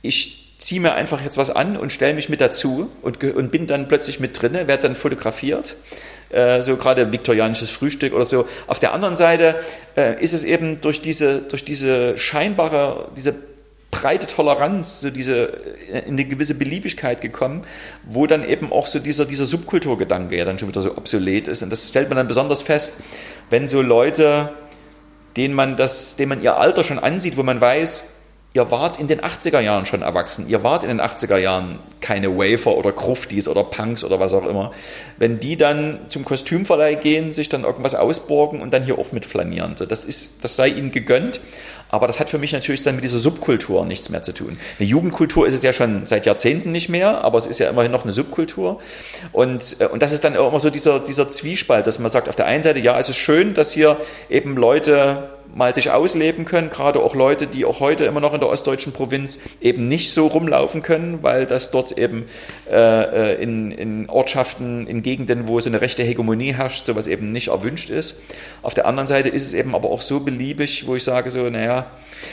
ich 0.02 0.56
ziehe 0.60 0.80
mir 0.80 0.94
einfach 0.94 1.22
jetzt 1.22 1.38
was 1.38 1.50
an 1.50 1.76
und 1.76 1.92
stelle 1.92 2.14
mich 2.14 2.30
mit 2.30 2.40
dazu 2.40 2.90
und, 3.02 3.22
und 3.24 3.52
bin 3.52 3.68
dann 3.68 3.88
plötzlich 3.88 4.20
mit 4.20 4.42
drinne, 4.42 4.68
werde 4.68 4.84
dann 4.84 4.96
fotografiert. 4.96 5.76
Äh, 6.34 6.64
so 6.64 6.78
gerade 6.78 7.12
viktorianisches 7.12 7.70
Frühstück 7.70 8.14
oder 8.14 8.26
so. 8.26 8.48
Auf 8.66 8.80
der 8.80 8.94
anderen 8.94 9.16
Seite 9.16 9.56
äh, 9.96 10.22
ist 10.22 10.34
es 10.34 10.44
eben 10.44 10.82
durch 10.82 11.02
diese, 11.02 11.40
durch 11.40 11.64
diese 11.64 12.18
scheinbare, 12.18 13.10
diese 13.16 13.36
breite 13.92 14.26
Toleranz, 14.26 15.02
so 15.02 15.12
diese 15.12 15.54
äh, 15.92 16.00
in 16.08 16.14
eine 16.14 16.26
gewisse 16.26 16.56
Beliebigkeit 16.56 17.22
gekommen, 17.22 17.64
wo 18.04 18.26
dann 18.26 18.44
eben 18.48 18.72
auch 18.72 18.88
so 18.88 18.98
dieser, 18.98 19.26
dieser 19.26 19.46
Subkulturgedanke 19.46 20.36
ja 20.36 20.44
dann 20.44 20.58
schon 20.58 20.70
wieder 20.70 20.82
so 20.82 20.98
obsolet 20.98 21.48
ist. 21.48 21.62
Und 21.62 21.70
das 21.70 21.90
stellt 21.90 22.10
man 22.10 22.18
dann 22.18 22.28
besonders 22.28 22.64
fest, 22.64 22.96
wenn 23.52 23.68
so 23.68 23.84
Leute, 23.84 24.50
denen 25.38 25.54
man 25.54 25.78
das, 25.78 26.16
denen 26.16 26.30
man 26.30 26.42
ihr 26.42 26.58
Alter 26.58 26.84
schon 26.84 26.98
ansieht, 26.98 27.38
wo 27.38 27.44
man 27.44 27.62
weiß, 27.62 28.10
ihr 28.56 28.72
wart 28.72 29.00
in 29.00 29.08
den 29.08 29.22
80er 29.22 29.60
Jahren 29.60 29.86
schon 29.86 30.02
erwachsen, 30.02 30.50
ihr 30.50 30.64
wart 30.64 30.84
in 30.84 30.90
den 30.90 31.02
80er 31.02 31.38
Jahren 31.38 31.78
keine 32.04 32.38
Wafer 32.38 32.76
oder 32.76 32.92
Gruftis 32.92 33.48
oder 33.48 33.64
Punks 33.64 34.04
oder 34.04 34.20
was 34.20 34.34
auch 34.34 34.46
immer. 34.46 34.72
Wenn 35.18 35.40
die 35.40 35.56
dann 35.56 36.00
zum 36.10 36.26
Kostümverleih 36.26 36.96
gehen, 36.96 37.32
sich 37.32 37.50
dann 37.50 37.64
irgendwas 37.64 37.96
ausborgen 37.96 38.62
und 38.62 38.74
dann 38.74 38.84
hier 38.84 39.00
auch 39.00 39.14
mit 39.14 39.26
flanieren. 39.26 39.76
Das, 39.88 40.04
ist, 40.04 40.44
das 40.44 40.56
sei 40.58 40.68
ihnen 40.68 40.92
gegönnt, 40.92 41.40
aber 41.90 42.08
das 42.08 42.20
hat 42.20 42.30
für 42.30 42.38
mich 42.38 42.52
natürlich 42.52 42.84
dann 42.84 42.96
mit 42.96 43.06
dieser 43.06 43.20
Subkultur 43.20 43.86
nichts 43.86 44.10
mehr 44.10 44.22
zu 44.22 44.34
tun. 44.34 44.58
Eine 44.80 44.90
Jugendkultur 44.90 45.48
ist 45.48 45.54
es 45.54 45.64
ja 45.64 45.72
schon 45.72 46.06
seit 46.06 46.26
Jahrzehnten 46.26 46.72
nicht 46.72 46.90
mehr, 46.90 47.24
aber 47.24 47.38
es 47.38 47.46
ist 47.46 47.60
ja 47.60 47.70
immerhin 47.70 47.92
noch 47.92 48.04
eine 48.04 48.12
Subkultur. 48.12 48.82
Und, 49.32 49.78
äh, 49.80 49.86
und 49.86 50.02
das 50.02 50.12
ist 50.12 50.26
dann 50.26 50.36
auch 50.36 50.50
immer 50.50 50.60
so 50.60 50.70
dieser, 50.70 51.00
dieser 51.00 51.30
Zwiespalt, 51.30 51.88
dass 51.88 52.00
man 52.00 52.12
sagt, 52.12 52.28
auf 52.28 52.36
der 52.36 52.48
einen 52.48 52.64
Seite, 52.64 52.80
ja, 52.80 53.00
es 53.00 53.08
ist 53.08 53.18
schön, 53.18 53.54
dass 53.54 53.72
hier 53.72 53.98
eben 54.30 54.58
Leute 54.58 55.30
mal 55.54 55.74
sich 55.76 55.92
ausleben 55.92 56.46
können, 56.46 56.70
gerade 56.70 57.00
auch 57.00 57.16
Leute, 57.16 57.48
die 57.48 57.66
auch 57.66 57.80
heute 57.80 58.06
immer 58.06 58.20
noch 58.20 58.34
in 58.34 58.40
der 58.40 58.50
ostdeutschen 58.50 58.92
Provinz 58.92 59.40
eben 59.62 59.88
nicht 59.88 60.12
so 60.12 60.28
rumlaufen 60.28 60.82
können, 60.82 61.20
weil 61.22 61.46
das 61.46 61.72
dort 61.72 61.98
eben 61.98 62.26
äh, 62.72 63.34
äh, 63.34 63.42
in, 63.42 63.72
in 63.72 64.10
Ortschaften, 64.10 64.88
in 64.88 65.04
Gegenden, 65.04 65.48
wo 65.48 65.60
so 65.60 65.70
eine 65.70 65.82
rechte 65.82 66.04
Hegemonie 66.04 66.54
herrscht, 66.54 66.86
sowas 66.86 67.08
eben 67.08 67.32
nicht 67.32 67.50
erwünscht 67.50 67.90
ist. 67.90 68.16
Auf 68.62 68.74
der 68.74 68.86
anderen 68.88 69.08
Seite 69.08 69.30
ist 69.30 69.46
es 69.46 69.54
eben 69.54 69.76
aber 69.76 69.90
auch 69.90 70.02
so 70.02 70.20
beliebig, 70.20 70.88
wo 70.88 70.96
ich 70.96 71.04
sage 71.04 71.32
so, 71.32 71.50
naja, 71.50 71.88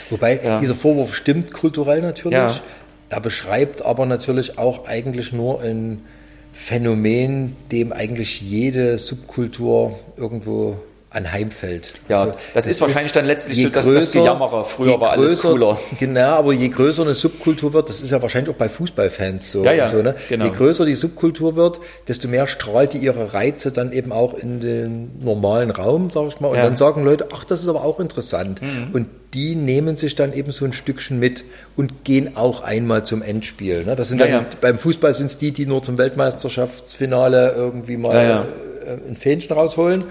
Wobei 0.08 0.40
Ja. 0.42 0.60
dieser 0.60 0.74
Vorwurf 0.74 1.14
stimmt 1.14 1.52
kulturell 1.52 2.00
natürlich. 2.00 2.38
Ja. 2.38 2.60
Er 3.08 3.20
beschreibt 3.20 3.84
aber 3.84 4.06
natürlich 4.06 4.58
auch 4.58 4.86
eigentlich 4.86 5.32
nur 5.32 5.60
ein 5.62 6.04
Phänomen, 6.52 7.56
dem 7.70 7.92
eigentlich 7.92 8.40
jede 8.40 8.98
Subkultur 8.98 9.98
irgendwo 10.16 10.76
anheimfällt. 11.10 11.94
Ja, 12.08 12.32
das 12.54 12.66
ist 12.66 12.80
wahrscheinlich 12.80 13.12
dann 13.12 13.26
letztlich 13.26 13.62
so 13.62 13.68
das- 13.68 13.86
das 13.92 14.12
Gejammerer. 14.12 14.64
Früher 14.64 14.92
je 14.92 15.00
war 15.00 15.10
alles 15.10 15.42
cooler. 15.42 15.78
Genau, 15.98 16.20
aber 16.36 16.52
je 16.52 16.68
größer 16.68 17.02
eine 17.02 17.14
Subkultur 17.14 17.72
wird, 17.72 17.88
das 17.88 18.00
ist 18.00 18.10
ja 18.12 18.22
wahrscheinlich 18.22 18.54
auch 18.54 18.58
bei 18.58 18.68
Fußballfans 18.68 19.50
so. 19.50 19.64
Ja, 19.64 19.72
ja, 19.72 19.88
so 19.88 20.02
ne? 20.02 20.14
genau. 20.28 20.44
Je 20.44 20.50
größer 20.52 20.84
die 20.86 20.94
Subkultur 20.94 21.56
wird, 21.56 21.80
desto 22.08 22.28
mehr 22.28 22.46
strahlt 22.46 22.92
die 22.94 22.98
ihre 22.98 23.34
Reize 23.34 23.72
dann 23.72 23.92
eben 23.92 24.12
auch 24.12 24.34
in 24.34 24.60
den 24.60 25.10
normalen 25.22 25.70
Raum, 25.70 26.10
sag 26.10 26.28
ich 26.28 26.40
mal. 26.40 26.48
Und 26.48 26.54
Ja. 26.54 26.62
Mhm. 26.62 26.66
dann 26.68 26.76
sagen 26.76 27.04
Leute, 27.04 27.26
ach, 27.34 27.44
das 27.44 27.60
ist 27.62 27.68
aber 27.68 27.84
auch 27.84 27.98
interessant. 28.00 28.60
Und 28.92 29.08
die 29.34 29.54
nehmen 29.56 29.96
sich 29.96 30.14
dann 30.16 30.32
eben 30.32 30.50
so 30.52 30.64
ein 30.64 30.72
Stückchen 30.72 31.18
mit 31.18 31.44
und 31.76 32.04
gehen 32.04 32.36
auch 32.36 32.62
einmal 32.62 33.04
zum 33.04 33.22
Endspiel. 33.22 33.84
Ne? 33.84 33.94
Das 33.96 34.08
sind 34.08 34.18
Ja, 34.20 34.26
dann, 34.26 34.34
ja. 34.42 34.46
beim 34.60 34.78
Fußball 34.78 35.14
sind 35.14 35.26
es 35.26 35.38
die, 35.38 35.50
die 35.52 35.66
nur 35.66 35.82
zum 35.82 35.98
Weltmeisterschaftsfinale 35.98 37.52
irgendwie 37.56 37.96
mal 37.96 38.46
äh, 38.86 38.90
ein 39.08 39.16
Fähnchen 39.16 39.52
rausholen. 39.56 40.04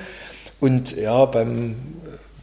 Und 0.60 0.96
ja, 0.96 1.26
beim, 1.26 1.76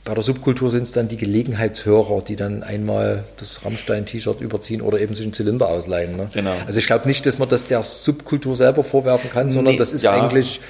bei 0.05 0.15
der 0.15 0.23
Subkultur 0.23 0.71
sind 0.71 0.83
es 0.83 0.93
dann 0.93 1.09
die 1.09 1.17
Gelegenheitshörer, 1.17 2.23
die 2.23 2.37
dann 2.37 2.63
einmal 2.63 3.25
das 3.37 3.65
Rammstein-T-Shirt 3.65 4.41
überziehen 4.41 4.81
oder 4.81 5.01
eben 5.01 5.15
sich 5.15 5.27
einen 5.27 5.33
Zylinder 5.33 5.69
ausleihen. 5.69 6.17
Ne? 6.17 6.29
Genau. 6.33 6.55
Also 6.67 6.79
ich 6.79 6.87
glaube 6.87 7.07
nicht, 7.09 7.27
dass 7.27 7.39
man 7.39 7.49
das 7.49 7.65
der 7.67 7.83
Subkultur 7.83 8.57
selber 8.57 8.85
vorwerfen 8.85 9.31
kann, 9.31 9.53
sondern 9.53 9.75
Nee, 9.75 9.79
das 9.79 9.93
ist 9.93 10.03
ja. 10.03 10.13
eigentlich 10.13 10.61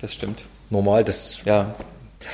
das 0.00 0.14
stimmt. 0.14 0.42
normal. 0.70 1.04
Das, 1.04 1.42
Ja, 1.44 1.74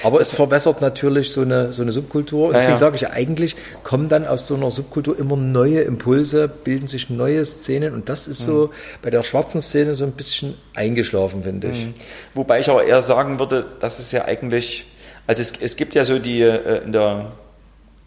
aber 0.03 0.21
es 0.21 0.31
verwässert 0.31 0.81
natürlich 0.81 1.31
so 1.31 1.43
eine, 1.43 1.73
so 1.73 1.83
eine 1.83 1.93
Subkultur. 1.93 2.49
Und 2.49 2.55
deswegen 2.55 2.73
ja. 2.73 2.77
sage 2.77 2.97
ich 2.97 3.09
eigentlich 3.09 3.57
kommen 3.83 4.09
dann 4.09 4.27
aus 4.27 4.47
so 4.47 4.55
einer 4.55 4.71
Subkultur 4.71 5.19
immer 5.19 5.37
neue 5.37 5.81
Impulse, 5.81 6.49
bilden 6.49 6.87
sich 6.87 7.11
neue 7.11 7.45
Szenen. 7.45 7.95
Und 7.95 8.09
das 8.09 8.29
ist 8.29 8.43
so 8.43 8.73
bei 9.03 9.11
der 9.11 9.23
schwarzen 9.23 9.61
Szene 9.61 9.95
so 9.95 10.05
ein 10.05 10.13
bisschen 10.13 10.55
eingeschlafen, 10.75 11.43
finde 11.43 11.71
ich. 11.71 11.89
Wobei 12.35 12.61
ich 12.61 12.71
aber 12.71 12.85
eher 12.85 13.03
sagen 13.03 13.39
würde, 13.39 13.67
dass 13.81 13.99
es 13.99 14.13
ja 14.13 14.25
eigentlich, 14.25 14.87
also 15.27 15.43
es, 15.43 15.53
es 15.61 15.77
gibt 15.77 15.95
ja 15.95 16.05
so 16.05 16.19
die, 16.19 16.41
äh, 16.41 16.83
in 16.85 16.93
der 16.93 17.33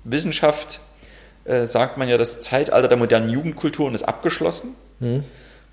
Wissenschaft 0.03 0.79
äh, 1.45 1.65
sagt 1.65 1.97
man 1.97 2.07
ja, 2.07 2.17
das 2.17 2.41
Zeitalter 2.41 2.87
der 2.87 2.97
modernen 2.97 3.29
Jugendkulturen 3.29 3.93
ist 3.93 4.03
abgeschlossen. 4.03 4.75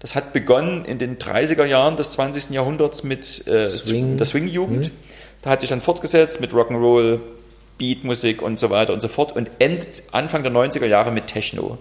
Das 0.02 0.16
hat 0.16 0.32
begonnen 0.32 0.84
in 0.84 0.98
den 0.98 1.18
30er 1.18 1.64
Jahren 1.64 1.96
des 1.96 2.12
20. 2.12 2.50
Jahrhunderts 2.50 3.04
mit 3.04 3.46
äh, 3.46 3.70
Swing. 3.70 4.16
der 4.16 4.26
Swing-Jugend. 4.26 4.90
Da 5.42 5.50
hat 5.50 5.60
sich 5.60 5.68
dann 5.68 5.80
fortgesetzt 5.80 6.40
mit 6.40 6.52
Rock'n'Roll, 6.52 7.20
Beatmusik 7.78 8.42
und 8.42 8.58
so 8.58 8.70
weiter 8.70 8.92
und 8.92 9.00
so 9.00 9.08
fort 9.08 9.34
und 9.34 9.50
endet 9.58 10.04
Anfang 10.12 10.44
der 10.44 10.52
90er 10.52 10.86
Jahre 10.86 11.10
mit 11.10 11.26
Techno. 11.26 11.78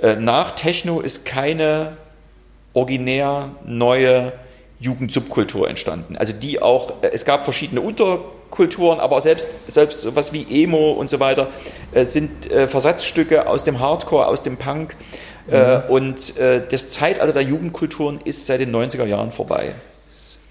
Äh, 0.00 0.16
nach 0.16 0.50
Techno 0.52 1.00
ist 1.00 1.24
keine 1.24 1.96
originär 2.74 3.52
neue 3.64 4.32
Jugendsubkultur 4.80 5.68
entstanden. 5.68 6.16
Also 6.16 6.34
die 6.34 6.60
auch, 6.60 7.02
äh, 7.02 7.10
es 7.12 7.24
gab 7.24 7.44
verschiedene 7.44 7.80
Unterkulturen, 7.80 9.00
aber 9.00 9.20
selbst, 9.22 9.48
selbst 9.66 10.02
sowas 10.02 10.34
wie 10.34 10.62
Emo 10.62 10.92
und 10.92 11.08
so 11.08 11.20
weiter 11.20 11.48
äh, 11.92 12.04
sind 12.04 12.46
Versatzstücke 12.46 13.46
aus 13.46 13.64
dem 13.64 13.80
Hardcore, 13.80 14.26
aus 14.26 14.42
dem 14.42 14.58
Punk. 14.58 14.94
Äh, 15.50 15.80
und 15.88 16.34
das 16.38 16.90
Zeitalter 16.90 17.32
der 17.32 17.42
Jugendkulturen 17.42 18.20
ist 18.24 18.46
seit 18.46 18.60
den 18.60 18.74
90er 18.74 19.04
Jahren 19.04 19.30
vorbei. 19.30 19.74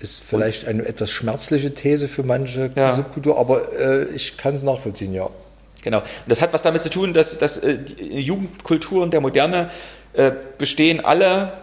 Ist 0.04 0.22
vielleicht 0.22 0.68
eine 0.68 0.86
etwas 0.86 1.10
schmerzliche 1.12 1.74
These 1.74 2.10
für 2.10 2.24
manche 2.24 2.70
Ja. 2.76 2.94
Subkultur, 2.94 3.40
aber 3.40 3.72
äh, 3.80 4.04
ich 4.14 4.36
kann 4.36 4.54
es 4.54 4.62
nachvollziehen, 4.62 5.14
ja. 5.14 5.30
Genau. 5.82 6.00
Und 6.00 6.08
das 6.28 6.42
hat 6.42 6.52
was 6.52 6.62
damit 6.62 6.82
zu 6.82 6.90
tun, 6.90 7.14
dass, 7.14 7.38
dass 7.38 7.58
äh, 7.58 7.78
die 7.78 8.20
Jugendkulturen 8.20 9.12
der 9.12 9.22
Moderne 9.22 9.72
äh, 10.12 10.34
bestehen 10.58 11.06
alle 11.06 11.54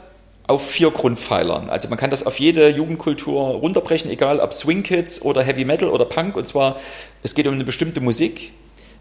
auf 0.47 0.67
vier 0.67 0.91
Grundpfeilern. 0.91 1.69
Also 1.69 1.89
man 1.89 1.99
kann 1.99 2.09
das 2.09 2.25
auf 2.25 2.41
jede 2.41 2.71
Jugendkultur 2.71 3.57
runterbrechen, 3.57 4.11
egal 4.11 4.41
ob 4.41 4.55
Swing 4.55 4.85
Kids 4.85 5.21
oder 5.21 5.43
Heavy 5.43 5.67
Metal 5.67 5.91
oder 5.91 6.07
Punk. 6.07 6.35
Und 6.35 6.47
zwar, 6.47 6.77
es 7.23 7.35
geht 7.35 7.47
um 7.47 7.53
eine 7.53 7.65
bestimmte 7.65 8.01
Musik, 8.01 8.53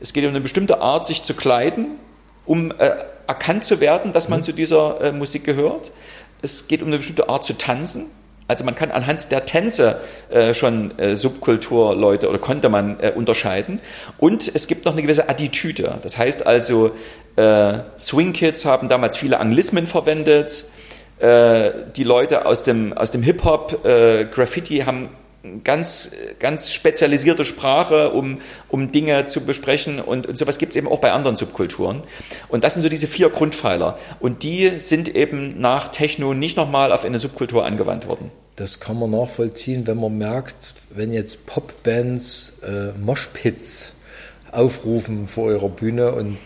es 0.01 0.11
geht 0.11 0.25
um 0.25 0.31
eine 0.31 0.41
bestimmte 0.41 0.81
Art, 0.81 1.07
sich 1.07 1.23
zu 1.23 1.33
kleiden, 1.33 1.97
um 2.45 2.71
äh, 2.71 2.91
erkannt 3.25 3.63
zu 3.63 3.79
werden, 3.79 4.11
dass 4.11 4.27
man 4.27 4.43
zu 4.43 4.51
dieser 4.51 4.99
äh, 4.99 5.11
Musik 5.13 5.45
gehört. 5.45 5.91
Es 6.41 6.67
geht 6.67 6.81
um 6.81 6.89
eine 6.89 6.97
bestimmte 6.97 7.29
Art 7.29 7.45
zu 7.45 7.53
tanzen 7.57 8.07
Also 8.49 8.65
man 8.65 8.73
kann 8.73 8.89
anhand 8.89 9.31
der 9.31 9.45
Tänze 9.45 10.01
äh, 10.31 10.55
schon 10.55 10.97
äh, 10.97 11.15
Subkulturleute 11.15 12.27
oder 12.27 12.39
konnte 12.39 12.67
man 12.67 12.99
äh, 12.99 13.13
unterscheiden. 13.15 13.79
Und 14.17 14.51
es 14.53 14.65
gibt 14.65 14.85
noch 14.85 14.93
eine 14.93 15.03
gewisse 15.03 15.29
Attitüde. 15.29 15.99
Das 16.01 16.17
heißt 16.17 16.47
also, 16.47 16.89
äh, 17.35 17.73
Swing 17.99 18.33
Kids 18.33 18.65
haben 18.65 18.89
damals 18.89 19.17
viele 19.17 19.39
Anglismen 19.39 19.85
verwendet. 19.85 20.65
Äh, 21.19 21.71
die 21.95 22.03
Leute 22.03 22.47
aus 22.47 22.63
dem, 22.63 22.91
aus 22.93 23.11
dem 23.11 23.21
Hip-Hop, 23.21 23.85
äh, 23.85 24.25
Graffiti 24.25 24.79
haben 24.79 25.09
ganz, 25.63 26.11
ganz 26.39 26.71
spezialisierte 26.73 27.45
Sprache, 27.45 28.11
um, 28.11 28.39
um 28.67 28.91
Dinge 28.91 29.25
zu 29.25 29.41
besprechen 29.41 29.99
und, 29.99 30.27
und 30.27 30.37
sowas 30.37 30.57
gibt 30.57 30.71
es 30.71 30.75
eben 30.75 30.87
auch 30.87 30.99
bei 30.99 31.11
anderen 31.11 31.35
Subkulturen. 31.35 32.01
Und 32.49 32.63
das 32.63 32.73
sind 32.73 32.83
so 32.83 32.89
diese 32.89 33.07
vier 33.07 33.29
Grundpfeiler. 33.29 33.97
Und 34.19 34.43
die 34.43 34.79
sind 34.79 35.15
eben 35.15 35.59
nach 35.59 35.89
Techno 35.89 36.33
nicht 36.33 36.57
nochmal 36.57 36.91
auf 36.91 37.05
eine 37.05 37.19
Subkultur 37.19 37.65
angewandt 37.65 38.07
worden. 38.07 38.31
Das 38.55 38.81
kann 38.81 38.99
man 38.99 39.11
nachvollziehen, 39.11 39.87
wenn 39.87 39.97
man 39.97 40.17
merkt, 40.17 40.73
wenn 40.89 41.13
jetzt 41.13 41.45
Popbands 41.45 42.57
äh, 42.61 42.97
Moshpits 42.99 43.93
aufrufen 44.51 45.27
vor 45.27 45.51
ihrer 45.51 45.69
Bühne 45.69 46.11
und 46.11 46.37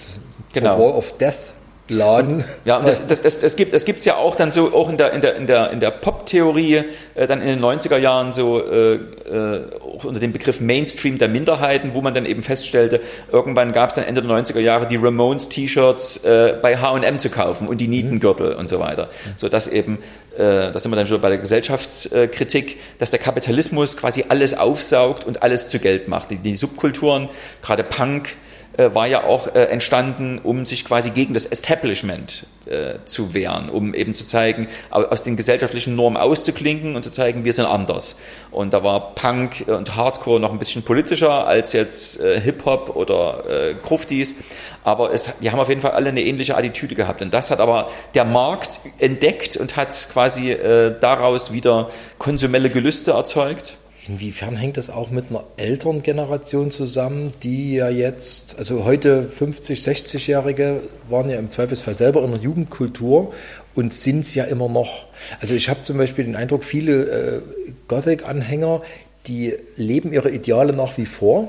genau. 0.54 0.78
Wall 0.78 0.91
of 0.91 1.18
Death 1.18 1.54
laden. 1.89 2.44
Ja, 2.66 2.78
und 2.78 2.88
das, 2.88 3.08
das, 3.08 3.22
das, 3.22 3.39
das 3.39 3.56
gibt 3.56 3.74
es 3.74 4.06
ja 4.06 4.16
auch 4.16 4.36
dann 4.36 4.52
so, 4.52 4.74
auch 4.74 4.89
in 4.89 4.98
der, 4.98 5.14
in 5.14 5.22
der, 5.22 5.36
in 5.36 5.48
der, 5.48 5.72
in 5.72 5.80
der 5.80 5.91
Pop-Theorie, 6.24 6.84
äh, 7.15 7.28
dann 7.28 7.41
in 7.41 7.47
den 7.47 7.59
90er 7.61 7.97
Jahren 7.97 8.32
so, 8.32 8.63
äh, 8.63 8.93
äh, 8.95 9.61
auch 9.82 10.05
unter 10.05 10.19
dem 10.19 10.34
Begriff 10.34 10.61
Mainstream 10.61 11.17
der 11.17 11.28
Minderheiten, 11.28 11.93
wo 11.93 12.01
man 12.01 12.13
dann 12.13 12.26
eben 12.26 12.43
feststellte, 12.43 13.01
irgendwann 13.32 13.71
gab 13.74 13.89
es 13.89 13.95
dann 13.95 14.05
Ende 14.05 14.21
der 14.21 14.32
90er 14.32 14.59
Jahre 14.59 14.88
die 14.88 14.95
Ramones-T-Shirts 14.95 16.24
äh, 16.24 16.55
bei 16.61 16.78
H&M 16.78 17.19
zu 17.19 17.30
kaufen 17.30 17.67
und 17.67 17.80
die 17.80 17.88
Nietengürtel 17.88 18.53
mhm. 18.53 18.59
und 18.59 18.69
so 18.69 18.80
weiter. 18.80 19.09
So 19.36 19.49
dass 19.49 19.67
eben, 19.67 19.99
äh, 20.38 20.71
da 20.71 20.80
sind 20.80 20.91
wir 20.91 20.95
dann 20.95 21.07
schon 21.07 21.21
bei 21.21 21.30
der 21.30 21.39
Gesellschaftskritik, 21.39 22.80
dass 22.99 23.11
der 23.11 23.19
Kapitalismus 23.19 23.97
quasi 23.97 24.26
alles 24.30 24.57
aufsaugt 24.57 25.26
und 25.26 25.43
alles 25.43 25.69
zu 25.69 25.80
Geld 25.80 26.07
macht. 26.07 26.32
Die, 26.32 26.38
die 26.38 26.55
Subkulturen, 26.55 27.30
gerade 27.61 27.84
Punk, 27.84 28.36
war 28.78 29.07
ja 29.07 29.24
auch 29.24 29.47
äh, 29.47 29.65
entstanden, 29.65 30.39
um 30.43 30.65
sich 30.65 30.86
quasi 30.86 31.11
gegen 31.11 31.34
das 31.34 31.45
Establishment 31.45 32.45
äh, 32.65 32.95
zu 33.05 33.34
wehren, 33.34 33.69
um 33.69 33.93
eben 33.93 34.15
zu 34.15 34.26
zeigen, 34.26 34.67
aus 34.89 35.24
den 35.24 35.38
gesellschaftlichen 35.38 35.95
Normen 35.95 36.17
auszuklinken 36.17 36.95
und 36.95 37.03
zu 37.03 37.11
zeigen, 37.11 37.45
wir 37.45 37.53
sind 37.53 37.65
anders. 37.65 38.15
Und 38.51 38.74
da 38.74 38.84
war 38.84 39.13
Punk 39.15 39.65
und 39.67 39.95
Hardcore 39.95 40.39
noch 40.39 40.51
ein 40.51 40.59
bisschen 40.59 40.84
politischer 40.84 41.45
als 41.45 41.74
jetzt 41.74 42.19
äh, 42.19 42.39
Hip-Hop 42.39 42.95
oder 42.95 43.43
äh, 43.47 43.76
Gruftis, 43.76 44.36
aber 44.84 45.13
es, 45.13 45.32
die 45.41 45.51
haben 45.51 45.59
auf 45.59 45.69
jeden 45.69 45.82
Fall 45.82 45.91
alle 45.91 46.09
eine 46.09 46.24
ähnliche 46.24 46.57
Attitüde 46.57 46.95
gehabt. 46.95 47.21
Und 47.21 47.34
das 47.34 47.51
hat 47.51 47.59
aber 47.59 47.89
der 48.15 48.26
Markt 48.26 48.80
entdeckt 48.97 49.55
und 49.57 49.76
hat 49.76 49.89
quasi 50.11 50.51
äh, 50.51 50.93
daraus 50.99 51.53
wieder 51.53 51.89
konsumelle 52.17 52.69
Gelüste 52.69 53.11
erzeugt. 53.11 53.76
Inwiefern 54.08 54.58
hängt 54.58 54.76
das 54.76 54.89
auch 54.89 55.12
mit 55.12 55.30
einer 55.30 55.45
älteren 55.56 56.04
Generation 56.04 56.72
zusammen, 56.72 57.32
die 57.41 57.76
ja 57.76 57.88
jetzt, 57.88 58.58
also 58.58 58.84
heute 58.84 59.24
50, 59.24 59.80
60-Jährige 59.80 60.82
waren 61.10 61.30
ja 61.30 61.39
im 61.39 61.49
Zweifelsfall 61.49 61.93
selber 61.93 62.22
in 62.24 62.32
der 62.32 62.41
Jugendkultur 62.41 63.34
und 63.76 63.93
sind 63.93 64.22
es 64.22 64.36
ja 64.36 64.43
immer 64.43 64.68
noch. 64.68 65.06
Also 65.39 65.56
ich 65.56 65.70
habe 65.70 65.84
zum 65.84 65.97
Beispiel 65.97 66.26
den 66.26 66.36
Eindruck, 66.36 66.66
viele 66.66 67.04
äh, 67.04 67.41
Gothic-Anhänger, 67.88 68.82
die 69.28 69.54
leben 69.78 70.12
ihre 70.12 70.32
Ideale 70.32 70.74
nach 70.76 70.97
wie 70.97 71.06
vor. 71.06 71.47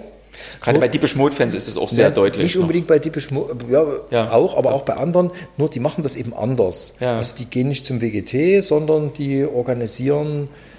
Gerade 0.60 0.78
bei 0.78 0.88
Deepish 0.88 1.16
Mode-Fans 1.16 1.54
ist 1.54 1.66
es 1.66 1.76
auch 1.76 1.88
sehr 1.88 2.08
ja, 2.08 2.10
deutlich. 2.10 2.44
Nicht 2.44 2.58
unbedingt 2.58 2.86
bei 2.86 3.00
Deepish 3.00 3.32
Mode, 3.32 3.56
ja, 3.70 3.84
ja, 4.10 4.32
auch, 4.32 4.56
aber 4.56 4.74
auch 4.74 4.82
bei 4.82 4.94
anderen, 4.94 5.32
nur 5.56 5.70
die 5.70 5.80
machen 5.80 6.02
das 6.02 6.14
eben 6.14 6.34
anders. 6.34 6.92
Ja. 7.00 7.16
Also 7.16 7.34
die 7.36 7.46
gehen 7.46 7.68
nicht 7.68 7.84
zum 7.84 8.00
WGT, 8.00 8.62
sondern 8.62 9.12
die 9.12 9.44
organisieren 9.44 10.44
äh, 10.44 10.73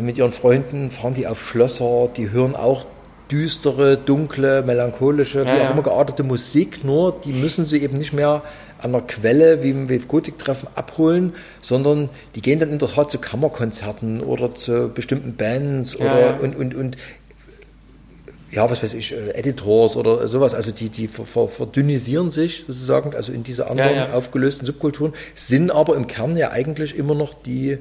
mit 0.00 0.18
ihren 0.18 0.32
Freunden 0.32 0.90
fahren 0.90 1.14
die 1.14 1.26
auf 1.26 1.42
Schlösser, 1.42 2.08
die 2.16 2.30
hören 2.30 2.56
auch 2.56 2.86
düstere, 3.30 3.96
dunkle, 3.96 4.62
melancholische, 4.62 5.40
ja, 5.40 5.46
wie 5.46 5.60
auch 5.60 5.70
immer 5.72 5.82
geartete 5.82 6.22
Musik, 6.22 6.84
nur 6.84 7.18
die 7.24 7.32
müssen 7.32 7.64
sie 7.64 7.82
eben 7.82 7.96
nicht 7.96 8.12
mehr 8.12 8.42
an 8.78 8.92
der 8.92 9.00
Quelle 9.02 9.62
wie 9.62 9.70
im 9.70 9.88
Wave 9.88 10.06
Gothic 10.06 10.38
Treffen 10.38 10.68
abholen, 10.74 11.34
sondern 11.60 12.10
die 12.34 12.42
gehen 12.42 12.58
dann 12.58 12.70
in 12.70 12.78
der 12.78 12.88
Tat 12.88 13.10
zu 13.10 13.18
Kammerkonzerten 13.18 14.20
oder 14.20 14.54
zu 14.54 14.90
bestimmten 14.92 15.36
Bands 15.36 15.96
oder 15.96 16.20
ja. 16.20 16.36
und, 16.36 16.56
und, 16.56 16.74
und 16.74 16.96
ja, 18.50 18.70
was 18.70 18.82
weiß 18.82 18.92
ich, 18.94 19.12
äh, 19.12 19.30
Editors 19.30 19.96
oder 19.96 20.28
sowas, 20.28 20.54
also 20.54 20.72
die, 20.72 20.90
die 20.90 21.08
verdünnisieren 21.08 22.30
sich 22.30 22.64
sozusagen, 22.66 23.14
also 23.14 23.32
in 23.32 23.44
diese 23.44 23.70
anderen 23.70 24.12
aufgelösten 24.12 24.66
Subkulturen, 24.66 25.14
sind 25.34 25.70
aber 25.70 25.96
im 25.96 26.06
Kern 26.06 26.36
ja 26.36 26.50
eigentlich 26.50 26.96
immer 26.96 27.14
noch 27.14 27.32
die 27.32 27.78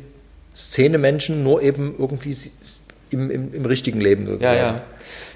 Szene-Menschen, 0.56 1.43
nur 1.43 1.62
eben 1.62 1.95
irgendwie 1.97 2.36
im, 3.12 3.30
im, 3.30 3.54
im 3.54 3.66
richtigen 3.66 4.02
Leben 4.02 4.26
sozusagen. 4.26 4.58
Ja, 4.58 4.82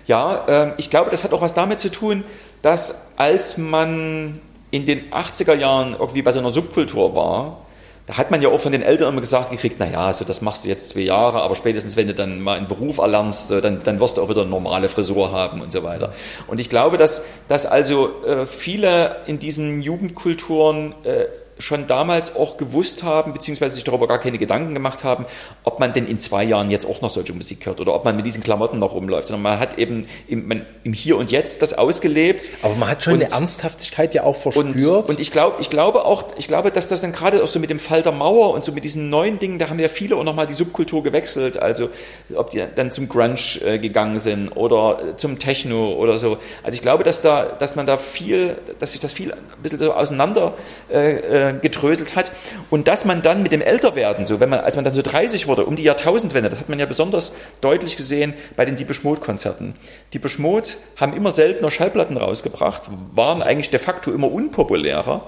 ja. 0.07 0.45
ja 0.47 0.66
äh, 0.68 0.74
ich 0.78 0.89
glaube, 0.89 1.11
das 1.11 1.24
hat 1.24 1.34
auch 1.34 1.41
was 1.41 1.53
damit 1.53 1.80
zu 1.80 1.89
tun, 1.89 2.24
dass 2.61 3.09
als 3.16 3.57
man 3.57 4.41
in 4.72 4.86
den 4.86 5.11
80er 5.11 5.55
Jahren 5.55 5.93
irgendwie 5.93 6.22
bei 6.22 6.32
so 6.32 6.39
einer 6.39 6.51
Subkultur 6.51 7.16
war, 7.16 7.66
da 8.07 8.18
hat 8.18 8.30
man 8.30 8.41
ja 8.41 8.49
auch 8.49 8.59
von 8.59 8.72
den 8.72 8.84
Eltern 8.84 9.09
immer 9.09 9.22
gesagt 9.22 9.49
gekriegt, 9.49 9.80
naja, 9.80 10.13
so 10.13 10.26
das 10.26 10.41
machst 10.41 10.63
du 10.63 10.70
jetzt 10.70 10.89
zwei 10.89 11.01
Jahre, 11.01 11.41
aber 11.41 11.55
spätestens 11.55 11.97
wenn 11.97 12.07
du 12.07 12.13
dann 12.13 12.39
mal 12.39 12.57
einen 12.57 12.68
Beruf 12.68 12.99
erlernst, 12.99 13.49
dann, 13.49 13.80
dann 13.84 13.99
wirst 13.99 14.18
du 14.18 14.22
auch 14.22 14.30
wieder 14.30 14.41
eine 14.41 14.49
normale 14.51 14.89
Frisur 14.89 15.32
haben 15.32 15.61
und 15.61 15.72
so 15.72 15.84
weiter. 15.84 16.13
Und 16.45 16.59
ich 16.59 16.70
glaube, 16.70 16.97
dass, 16.97 17.24
dass 17.47 17.66
also 17.66 18.24
äh, 18.24 18.45
viele 18.45 19.18
in 19.26 19.39
diesen 19.39 19.82
Jugendkulturen 19.82 20.93
äh, 21.03 21.26
schon 21.58 21.88
damals 21.88 22.36
auch 22.36 22.58
gewusst 22.58 23.03
haben, 23.03 23.34
beziehungsweise 23.34 23.76
sich 23.76 23.84
darüber 23.84 24.08
gar 24.08 24.20
keine 24.20 24.38
Gedanken 24.38 24.74
gemacht 24.74 25.03
haben, 25.03 25.26
ob 25.64 25.80
man 25.80 25.93
denn 25.93 26.08
in 26.08 26.20
zwei 26.20 26.43
Jahren 26.43 26.70
jetzt 26.70 26.86
auch 26.86 27.01
noch 27.01 27.10
solche 27.10 27.34
Musik 27.34 27.66
hört 27.66 27.80
oder 27.80 27.93
ob 27.93 28.03
man 28.03 28.16
mit 28.16 28.26
diesen 28.26 28.43
Klamotten 28.43 28.80
noch 28.80 28.93
rumläuft. 28.93 29.30
Sondern 29.30 29.43
man 29.43 29.60
hat 29.60 29.78
eben 29.78 30.08
im, 30.28 30.47
man, 30.47 30.66
im 30.84 30.93
Hier 30.93 31.18
und 31.18 31.32
Jetzt 31.32 31.62
das 31.62 31.74
ausgelebt. 31.74 32.49
Aber 32.62 32.76
man 32.76 32.89
hat 32.89 33.03
schon 33.03 33.14
und, 33.14 33.24
eine 33.24 33.32
Ernsthaftigkeit 33.32 34.14
ja 34.14 34.24
auch 34.24 34.36
verspürt. 34.36 34.76
Und, 34.76 35.10
und 35.10 35.20
ich, 35.20 35.32
glaube, 35.32 35.58
ich 35.62 35.70
glaube 35.70 36.06
auch, 36.06 36.26
ich 36.38 36.47
glaube, 36.47 36.72
dass 36.72 36.89
das 36.89 37.01
dann 37.01 37.14
gerade 37.14 37.43
auch 37.43 37.47
so 37.47 37.60
mit 37.60 37.70
dem 37.70 37.80
Fall 37.80 38.01
der 38.01 38.12
Mauer 38.12 38.53
und 38.53 38.64
so 38.66 38.72
mit 38.72 38.84
diesen 38.84 39.10
neuen 39.10 39.39
Dingen, 39.39 39.58
da 39.58 39.70
haben 39.70 39.80
ja 39.80 39.89
viele 39.89 40.18
auch 40.18 40.24
nochmal 40.24 40.47
die 40.47 40.53
Subkultur 40.53 41.03
gewechselt. 41.03 41.58
Also 41.58 41.89
ob 42.36 42.49
die 42.49 42.64
dann 42.76 42.91
zum 42.91 43.08
Grunge 43.08 43.36
äh, 43.66 43.80
gegangen 43.80 44.20
sind 44.20 44.49
oder 44.49 45.18
zum 45.18 45.39
Techno 45.39 45.93
oder 45.93 46.18
so. 46.18 46.38
Also 46.64 46.76
ich 46.76 46.82
glaube, 46.82 47.03
dass 47.03 47.22
da, 47.22 47.45
dass 47.45 47.76
man 47.76 47.86
da 47.86 47.97
viel, 47.97 48.58
dass 48.80 48.91
sich 48.91 48.99
das 48.99 49.14
viel 49.14 49.32
ein 49.32 49.39
bisschen 49.64 49.80
so 49.80 49.93
auseinander 49.93 50.53
äh, 50.91 51.45
äh, 51.46 51.54
getröselt 51.62 52.16
hat. 52.16 52.32
Und 52.70 52.88
dass 52.88 53.06
man 53.06 53.22
dann 53.22 53.43
mit 53.43 53.52
dem 53.52 53.62
Älterwerden, 53.62 54.26
so 54.26 54.39
wenn 54.39 54.50
man, 54.50 54.60
als 54.60 54.76
man 54.76 54.86
dann 54.86 54.93
so 54.93 55.02
30 55.02 55.48
wurde, 55.48 55.66
um 55.66 55.76
die 55.76 55.84
Jahrtausendwende, 55.84 56.50
das 56.50 56.60
hat 56.60 56.70
man 56.70 56.80
ja 56.80 56.86
besonders 56.86 57.34
deutlich 57.62 57.98
gesehen 57.98 58.34
bei 58.56 58.66
den 58.66 58.76
Deepish 58.76 59.04
Mode 59.04 59.22
Konzerten. 59.22 59.76
Deepish 60.14 60.39
Mode 60.39 60.70
haben 60.98 61.14
immer 61.14 61.32
seltener 61.32 61.72
Schallplatten 61.72 62.18
rausgebracht, 62.18 62.84
waren 63.14 63.41
eigentlich 63.41 63.70
de 63.70 63.80
facto 63.80 64.12
immer 64.12 64.32
unpopulärer. 64.32 65.28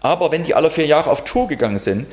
Aber 0.00 0.30
wenn 0.30 0.44
die 0.44 0.54
alle 0.54 0.70
vier 0.70 0.86
Jahre 0.86 1.10
auf 1.10 1.24
Tour 1.24 1.48
gegangen 1.48 1.78
sind, 1.78 2.06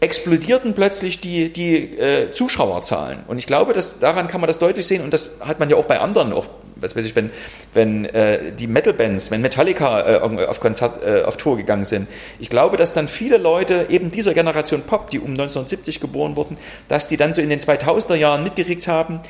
explodierten 0.00 0.74
plötzlich 0.74 1.20
die, 1.20 1.52
die 1.52 1.98
äh, 1.98 2.30
Zuschauerzahlen. 2.30 3.20
Und 3.28 3.38
ich 3.38 3.46
glaube, 3.46 3.72
dass 3.72 4.00
daran 4.00 4.28
kann 4.28 4.40
man 4.40 4.48
das 4.48 4.58
deutlich 4.58 4.86
sehen 4.86 5.04
und 5.04 5.12
das 5.12 5.38
hat 5.40 5.60
man 5.60 5.68
ja 5.68 5.76
auch 5.76 5.84
bei 5.84 6.00
anderen 6.00 6.32
auch 6.32 6.46
was 6.82 6.96
weiß 6.96 7.04
ich, 7.04 7.16
wenn, 7.16 7.30
wenn 7.74 8.04
äh, 8.06 8.52
die 8.52 8.66
Metal-Bands, 8.66 9.30
wenn 9.30 9.40
Metallica 9.40 10.16
äh, 10.16 10.46
auf 10.46 10.60
Konzert, 10.60 11.02
äh, 11.04 11.22
auf 11.22 11.36
Tour 11.36 11.56
gegangen 11.56 11.84
sind. 11.84 12.08
Ich 12.38 12.50
glaube, 12.50 12.76
dass 12.76 12.92
dann 12.92 13.08
viele 13.08 13.36
Leute 13.36 13.86
eben 13.90 14.10
dieser 14.10 14.34
Generation 14.34 14.82
Pop, 14.82 15.10
die 15.10 15.18
um 15.18 15.30
1970 15.30 16.00
geboren 16.00 16.36
wurden, 16.36 16.56
dass 16.88 17.06
die 17.06 17.16
dann 17.16 17.32
so 17.32 17.42
in 17.42 17.50
den 17.50 17.60
2000er 17.60 18.16
Jahren 18.16 18.42
mitgekriegt 18.42 18.88
haben, 18.88 19.20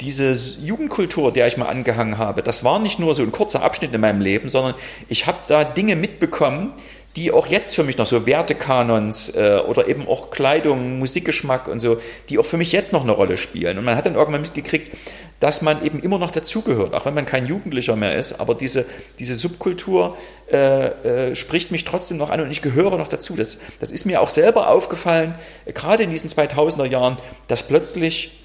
diese 0.00 0.32
Jugendkultur, 0.32 1.30
der 1.30 1.46
ich 1.46 1.58
mal 1.58 1.66
angehangen 1.66 2.16
habe, 2.16 2.42
das 2.42 2.64
war 2.64 2.78
nicht 2.78 2.98
nur 2.98 3.14
so 3.14 3.22
ein 3.22 3.32
kurzer 3.32 3.62
Abschnitt 3.62 3.92
in 3.92 4.00
meinem 4.00 4.22
Leben, 4.22 4.48
sondern 4.48 4.74
ich 5.08 5.26
habe 5.26 5.38
da 5.46 5.62
Dinge 5.62 5.94
mitbekommen, 5.94 6.72
die 7.16 7.32
auch 7.32 7.48
jetzt 7.48 7.74
für 7.74 7.82
mich 7.82 7.98
noch 7.98 8.06
so 8.06 8.26
Wertekanons 8.26 9.30
äh, 9.30 9.60
oder 9.66 9.88
eben 9.88 10.06
auch 10.06 10.30
Kleidung, 10.30 11.00
Musikgeschmack 11.00 11.66
und 11.66 11.80
so, 11.80 12.00
die 12.28 12.38
auch 12.38 12.44
für 12.46 12.56
mich 12.56 12.70
jetzt 12.70 12.92
noch 12.92 13.02
eine 13.02 13.12
Rolle 13.12 13.36
spielen. 13.36 13.78
Und 13.78 13.84
man 13.84 13.96
hat 13.96 14.06
dann 14.06 14.14
irgendwann 14.14 14.42
mitgekriegt, 14.42 14.92
dass 15.40 15.62
man 15.62 15.84
eben 15.84 16.00
immer 16.00 16.18
noch 16.18 16.30
dazugehört, 16.30 16.94
auch 16.94 17.06
wenn 17.06 17.14
man 17.14 17.26
kein 17.26 17.46
Jugendlicher 17.46 17.96
mehr 17.96 18.14
ist, 18.14 18.38
aber 18.38 18.54
diese, 18.54 18.84
diese 19.18 19.34
Subkultur 19.34 20.16
äh, 20.52 21.30
äh, 21.30 21.34
spricht 21.34 21.72
mich 21.72 21.84
trotzdem 21.84 22.18
noch 22.18 22.30
an 22.30 22.42
und 22.42 22.50
ich 22.50 22.62
gehöre 22.62 22.96
noch 22.96 23.08
dazu. 23.08 23.34
Das, 23.34 23.58
das 23.80 23.90
ist 23.90 24.04
mir 24.04 24.20
auch 24.20 24.28
selber 24.28 24.68
aufgefallen, 24.68 25.34
äh, 25.64 25.72
gerade 25.72 26.04
in 26.04 26.10
diesen 26.10 26.30
2000er 26.30 26.84
Jahren, 26.84 27.16
dass 27.48 27.64
plötzlich 27.64 28.42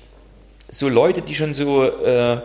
so 0.69 0.89
Leute, 0.89 1.21
die 1.21 1.35
schon 1.35 1.53
so 1.53 1.83
äh, 1.83 2.33
äh 2.33 2.39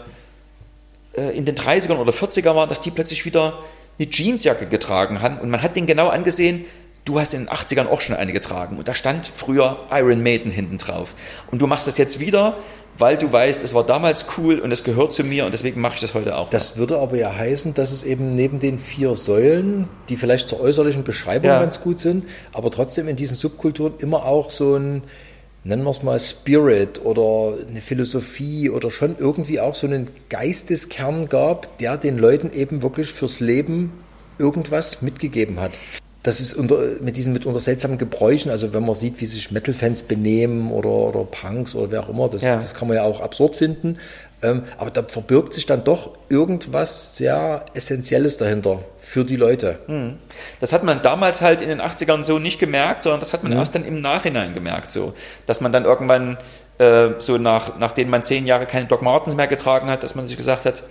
in 1.32 1.44
den 1.46 1.54
30ern 1.54 1.96
oder 1.96 2.12
40ern 2.12 2.54
waren, 2.54 2.68
dass 2.68 2.80
die 2.80 2.90
plötzlich 2.90 3.24
wieder 3.24 3.54
eine 4.00 4.10
Jeansjacke 4.10 4.66
getragen 4.66 5.20
haben 5.20 5.38
und 5.38 5.50
man 5.50 5.62
hat 5.62 5.76
den 5.76 5.86
genau 5.86 6.08
angesehen, 6.08 6.64
du 7.04 7.20
hast 7.20 7.34
in 7.34 7.46
den 7.46 7.50
80ern 7.50 7.86
auch 7.86 8.00
schon 8.00 8.16
eine 8.16 8.32
getragen 8.32 8.76
und 8.78 8.88
da 8.88 8.94
stand 8.94 9.26
früher 9.26 9.78
Iron 9.90 10.22
Maiden 10.22 10.50
hinten 10.50 10.78
drauf. 10.78 11.14
Und 11.50 11.60
du 11.60 11.66
machst 11.66 11.86
das 11.86 11.98
jetzt 11.98 12.20
wieder, 12.20 12.56
weil 12.98 13.16
du 13.16 13.32
weißt, 13.32 13.64
es 13.64 13.72
war 13.72 13.84
damals 13.84 14.26
cool 14.36 14.58
und 14.58 14.72
es 14.72 14.84
gehört 14.84 15.12
zu 15.12 15.24
mir 15.24 15.44
und 15.44 15.52
deswegen 15.52 15.80
mache 15.80 15.94
ich 15.94 16.00
das 16.00 16.14
heute 16.14 16.36
auch. 16.36 16.50
Das 16.50 16.76
würde 16.76 16.98
aber 16.98 17.16
ja 17.16 17.34
heißen, 17.34 17.74
dass 17.74 17.92
es 17.92 18.02
eben 18.04 18.30
neben 18.30 18.58
den 18.58 18.78
vier 18.78 19.14
Säulen, 19.14 19.88
die 20.08 20.16
vielleicht 20.16 20.48
zur 20.48 20.60
äußerlichen 20.60 21.04
Beschreibung 21.04 21.48
ja. 21.48 21.60
ganz 21.60 21.80
gut 21.80 22.00
sind, 22.00 22.26
aber 22.52 22.70
trotzdem 22.70 23.08
in 23.08 23.16
diesen 23.16 23.36
Subkulturen 23.36 23.94
immer 23.98 24.24
auch 24.24 24.50
so 24.50 24.76
ein 24.76 25.02
nennen 25.64 25.84
wir 25.84 25.90
es 25.90 26.02
mal 26.02 26.18
Spirit 26.18 27.04
oder 27.04 27.54
eine 27.68 27.80
Philosophie 27.80 28.70
oder 28.70 28.90
schon 28.90 29.16
irgendwie 29.18 29.60
auch 29.60 29.74
so 29.74 29.86
einen 29.86 30.08
Geisteskern 30.28 31.28
gab, 31.28 31.78
der 31.78 31.96
den 31.96 32.18
Leuten 32.18 32.50
eben 32.52 32.82
wirklich 32.82 33.12
fürs 33.12 33.40
Leben 33.40 33.92
irgendwas 34.38 35.02
mitgegeben 35.02 35.60
hat. 35.60 35.72
Das 36.22 36.38
ist 36.38 36.52
unter, 36.52 36.76
mit 37.00 37.16
diesen 37.16 37.32
mit 37.32 37.46
unter 37.46 37.60
seltsamen 37.60 37.96
Gebräuchen, 37.96 38.50
also 38.50 38.74
wenn 38.74 38.84
man 38.84 38.94
sieht, 38.94 39.20
wie 39.22 39.26
sich 39.26 39.50
Metal-Fans 39.50 40.02
benehmen 40.02 40.70
oder, 40.70 40.90
oder 40.90 41.24
Punks 41.24 41.74
oder 41.74 41.90
wer 41.90 42.04
auch 42.04 42.10
immer, 42.10 42.28
das, 42.28 42.42
Ja. 42.42 42.56
das 42.56 42.74
kann 42.74 42.88
man 42.88 42.98
ja 42.98 43.04
auch 43.04 43.20
absurd 43.20 43.56
finden. 43.56 43.96
Ähm, 44.42 44.62
aber 44.78 44.90
da 44.90 45.02
verbirgt 45.02 45.52
sich 45.54 45.66
dann 45.66 45.84
doch 45.84 46.12
irgendwas 46.28 47.16
sehr 47.16 47.64
Essentielles 47.74 48.38
dahinter 48.38 48.80
für 48.98 49.24
die 49.24 49.36
Leute. 49.36 49.78
Das 50.60 50.72
hat 50.72 50.82
man 50.82 51.02
damals 51.02 51.40
halt 51.42 51.60
in 51.60 51.68
den 51.68 51.80
80ern 51.80 52.22
so 52.22 52.38
nicht 52.38 52.58
gemerkt, 52.58 53.02
sondern 53.02 53.20
das 53.20 53.32
hat 53.32 53.42
man 53.42 53.52
erst 53.52 53.74
dann 53.74 53.84
im 53.84 54.00
Nachhinein 54.00 54.54
gemerkt, 54.54 54.90
so, 54.90 55.12
dass 55.46 55.60
man 55.60 55.72
dann 55.72 55.84
irgendwann 55.84 56.38
äh, 56.78 57.10
so 57.18 57.36
nach, 57.36 57.78
nachdem 57.78 58.08
man 58.08 58.22
zehn 58.22 58.46
Jahre 58.46 58.64
keine 58.64 58.86
Doc 58.86 59.02
Martens 59.02 59.36
mehr 59.36 59.46
getragen 59.46 59.90
hat, 59.90 60.02
dass 60.02 60.14
man 60.14 60.26
sich 60.26 60.38
gesagt 60.38 60.64
hat, 60.64 60.82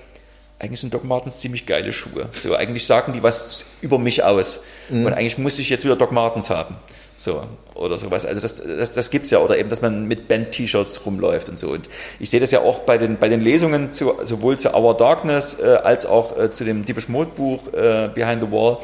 eigentlich 0.60 0.82
sind 0.82 0.94
Doc 0.94 1.04
Martens 1.06 1.40
ziemlich 1.40 1.66
geile 1.66 1.92
Schuhe. 1.92 2.28
So, 2.34 2.54
eigentlich 2.56 2.86
sagen 2.86 3.14
die 3.14 3.24
was 3.24 3.66
über 3.82 3.98
mich 3.98 4.24
aus. 4.24 4.60
Und 4.90 5.14
eigentlich 5.14 5.38
muss 5.38 5.58
ich 5.58 5.70
jetzt 5.70 5.86
wieder 5.86 5.96
Doc 5.96 6.12
Martens 6.12 6.50
haben. 6.50 6.76
So, 7.20 7.44
oder 7.76 7.98
sowas. 7.98 8.26
Also 8.26 8.40
das, 8.40 8.64
das, 8.64 8.94
das 8.94 9.10
gibt's 9.10 9.30
ja. 9.30 9.40
Oder 9.40 9.58
eben, 9.58 9.68
dass 9.68 9.82
man 9.82 10.06
mit 10.06 10.30
Band-T-Shirts 10.30 11.06
rumläuft 11.06 11.50
und 11.50 11.60
so. 11.60 11.72
Und 11.72 11.90
ich 12.18 12.30
sehe 12.30 12.40
das 12.40 12.52
ja 12.52 12.62
auch 12.62 12.80
bei 12.80 12.98
den, 12.98 13.18
bei 13.18 13.28
den 13.28 13.42
Lesungen 13.42 13.92
zu, 13.92 14.14
sowohl 14.24 14.58
zu 14.58 14.74
Our 14.74 14.96
Darkness 14.96 15.60
äh, 15.60 15.80
als 15.84 16.06
auch 16.06 16.40
äh, 16.40 16.50
zu 16.50 16.64
dem 16.64 16.86
Deepish 16.86 17.10
Mode 17.10 17.32
Buch 17.36 17.74
äh, 17.74 18.08
Behind 18.08 18.42
the 18.42 18.50
Wall, 18.54 18.78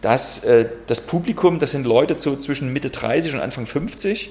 dass 0.00 0.42
äh, 0.42 0.66
das 0.88 1.00
Publikum, 1.00 1.60
das 1.60 1.70
sind 1.70 1.86
Leute 1.86 2.16
so 2.16 2.34
zwischen 2.34 2.72
Mitte 2.72 2.90
30 2.90 3.34
und 3.34 3.40
Anfang 3.40 3.66
50. 3.66 4.30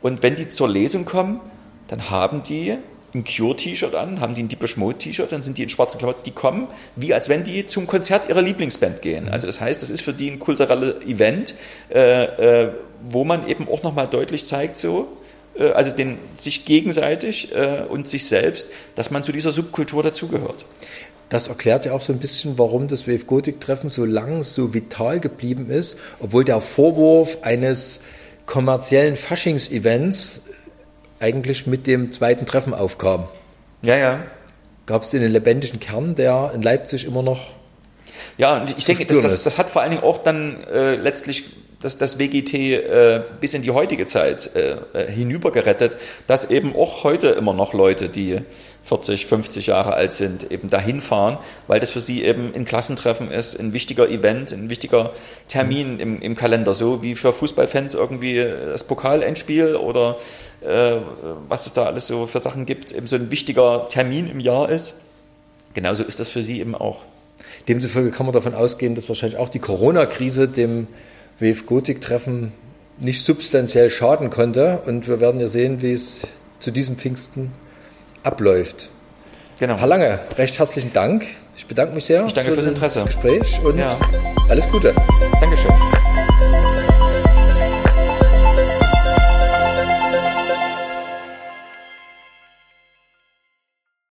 Und 0.00 0.22
wenn 0.22 0.36
die 0.36 0.48
zur 0.48 0.68
Lesung 0.68 1.04
kommen, 1.04 1.40
dann 1.88 2.10
haben 2.10 2.44
die 2.44 2.76
ein 3.14 3.24
Cure-T-Shirt 3.24 3.94
an, 3.94 4.20
haben 4.20 4.34
die 4.34 4.42
ein 4.42 4.48
Deepish 4.48 4.76
Mode-T-Shirt, 4.76 5.30
dann 5.30 5.42
sind 5.42 5.58
die 5.58 5.62
in 5.62 5.68
schwarzen 5.68 5.98
Klamotten, 5.98 6.22
die 6.24 6.32
kommen, 6.32 6.66
wie 6.96 7.14
als 7.14 7.28
wenn 7.28 7.44
die 7.44 7.66
zum 7.66 7.86
Konzert 7.86 8.28
ihrer 8.28 8.42
Lieblingsband 8.42 9.02
gehen. 9.02 9.28
Also 9.28 9.46
das 9.46 9.60
heißt, 9.60 9.82
das 9.82 9.90
ist 9.90 10.00
für 10.00 10.12
die 10.12 10.30
ein 10.30 10.38
kulturelles 10.38 11.04
Event, 11.06 11.54
äh, 11.92 12.64
äh, 12.64 12.70
wo 13.08 13.24
man 13.24 13.48
eben 13.48 13.68
auch 13.68 13.82
nochmal 13.82 14.08
deutlich 14.08 14.44
zeigt, 14.44 14.76
so, 14.76 15.08
äh, 15.56 15.70
also 15.70 15.90
den, 15.92 16.18
sich 16.34 16.64
gegenseitig 16.64 17.54
äh, 17.54 17.84
und 17.88 18.08
sich 18.08 18.26
selbst, 18.26 18.68
dass 18.94 19.10
man 19.10 19.22
zu 19.22 19.32
dieser 19.32 19.52
Subkultur 19.52 20.02
dazugehört. 20.02 20.64
Das 21.28 21.48
erklärt 21.48 21.86
ja 21.86 21.92
auch 21.92 22.00
so 22.00 22.12
ein 22.12 22.18
bisschen, 22.18 22.58
warum 22.58 22.86
das 22.88 23.08
Wave 23.08 23.24
Gothic 23.24 23.60
Treffen 23.60 23.90
so 23.90 24.04
lang 24.04 24.42
so 24.42 24.74
vital 24.74 25.20
geblieben 25.20 25.70
ist, 25.70 25.98
obwohl 26.20 26.44
der 26.44 26.60
Vorwurf 26.60 27.38
eines 27.42 28.00
kommerziellen 28.46 29.16
Faschings-Events 29.16 30.42
eigentlich 31.24 31.66
mit 31.66 31.86
dem 31.86 32.12
zweiten 32.12 32.44
Treffen 32.44 32.74
aufkam. 32.74 33.26
Ja, 33.80 33.96
ja. 33.96 34.22
Gab 34.84 35.02
es 35.02 35.10
den 35.10 35.22
lebendigen 35.22 35.80
Kern, 35.80 36.14
der 36.14 36.52
in 36.54 36.60
Leipzig 36.60 37.06
immer 37.06 37.22
noch 37.22 37.40
Ja, 38.36 38.60
und 38.60 38.76
ich 38.76 38.84
denke, 38.84 39.06
das, 39.06 39.22
das, 39.22 39.42
das 39.42 39.56
hat 39.56 39.70
vor 39.70 39.80
allen 39.80 39.92
Dingen 39.92 40.02
auch 40.02 40.22
dann 40.22 40.62
äh, 40.64 40.96
letztlich 40.96 41.44
das, 41.84 41.98
das 41.98 42.18
WGT 42.18 42.54
äh, 42.54 43.22
bis 43.40 43.52
in 43.52 43.62
die 43.62 43.70
heutige 43.70 44.06
Zeit 44.06 44.50
äh, 44.56 44.76
äh, 44.94 45.10
hinübergerettet, 45.10 45.98
dass 46.26 46.50
eben 46.50 46.74
auch 46.74 47.04
heute 47.04 47.28
immer 47.28 47.52
noch 47.52 47.74
Leute, 47.74 48.08
die 48.08 48.38
40, 48.84 49.26
50 49.26 49.66
Jahre 49.66 49.94
alt 49.94 50.14
sind, 50.14 50.50
eben 50.50 50.70
dahin 50.70 51.00
fahren, 51.00 51.38
weil 51.66 51.80
das 51.80 51.90
für 51.90 52.00
sie 52.00 52.24
eben 52.24 52.54
ein 52.54 52.64
Klassentreffen 52.64 53.30
ist, 53.30 53.58
ein 53.58 53.72
wichtiger 53.72 54.08
Event, 54.08 54.52
ein 54.52 54.70
wichtiger 54.70 55.12
Termin 55.48 56.00
im, 56.00 56.20
im 56.20 56.34
Kalender, 56.34 56.72
so 56.72 57.02
wie 57.02 57.14
für 57.14 57.32
Fußballfans 57.32 57.94
irgendwie 57.94 58.36
das 58.36 58.84
Pokalendspiel 58.84 59.76
oder 59.76 60.16
äh, 60.62 60.96
was 61.48 61.66
es 61.66 61.74
da 61.74 61.84
alles 61.84 62.06
so 62.06 62.26
für 62.26 62.40
Sachen 62.40 62.64
gibt, 62.64 62.92
eben 62.92 63.06
so 63.06 63.16
ein 63.16 63.30
wichtiger 63.30 63.88
Termin 63.88 64.30
im 64.30 64.40
Jahr 64.40 64.70
ist. 64.70 65.00
Genauso 65.74 66.02
ist 66.02 66.20
das 66.20 66.28
für 66.28 66.42
sie 66.42 66.60
eben 66.60 66.74
auch. 66.74 67.02
Demzufolge 67.68 68.10
kann 68.10 68.26
man 68.26 68.32
davon 68.32 68.54
ausgehen, 68.54 68.94
dass 68.94 69.08
wahrscheinlich 69.08 69.38
auch 69.38 69.48
die 69.48 69.58
Corona-Krise 69.58 70.48
dem 70.48 70.86
Wave 71.40 71.64
Gothic 71.66 72.00
Treffen 72.00 72.52
nicht 73.00 73.24
substanziell 73.24 73.90
schaden 73.90 74.30
konnte. 74.30 74.78
Und 74.86 75.08
wir 75.08 75.20
werden 75.20 75.40
ja 75.40 75.46
sehen, 75.46 75.82
wie 75.82 75.92
es 75.92 76.22
zu 76.60 76.70
diesem 76.70 76.96
Pfingsten 76.96 77.52
abläuft. 78.22 78.88
Genau. 79.58 79.76
Herr 79.76 79.86
Lange, 79.86 80.18
recht 80.36 80.58
herzlichen 80.58 80.92
Dank. 80.92 81.26
Ich 81.56 81.66
bedanke 81.66 81.94
mich 81.94 82.04
sehr 82.06 82.24
Ich 82.26 82.34
danke 82.34 82.50
für 82.50 82.56
fürs 82.56 82.66
Interesse. 82.66 83.00
das 83.00 83.06
Gespräch 83.08 83.60
und 83.64 83.78
Ja. 83.78 83.96
alles 84.48 84.68
Gute. 84.68 84.94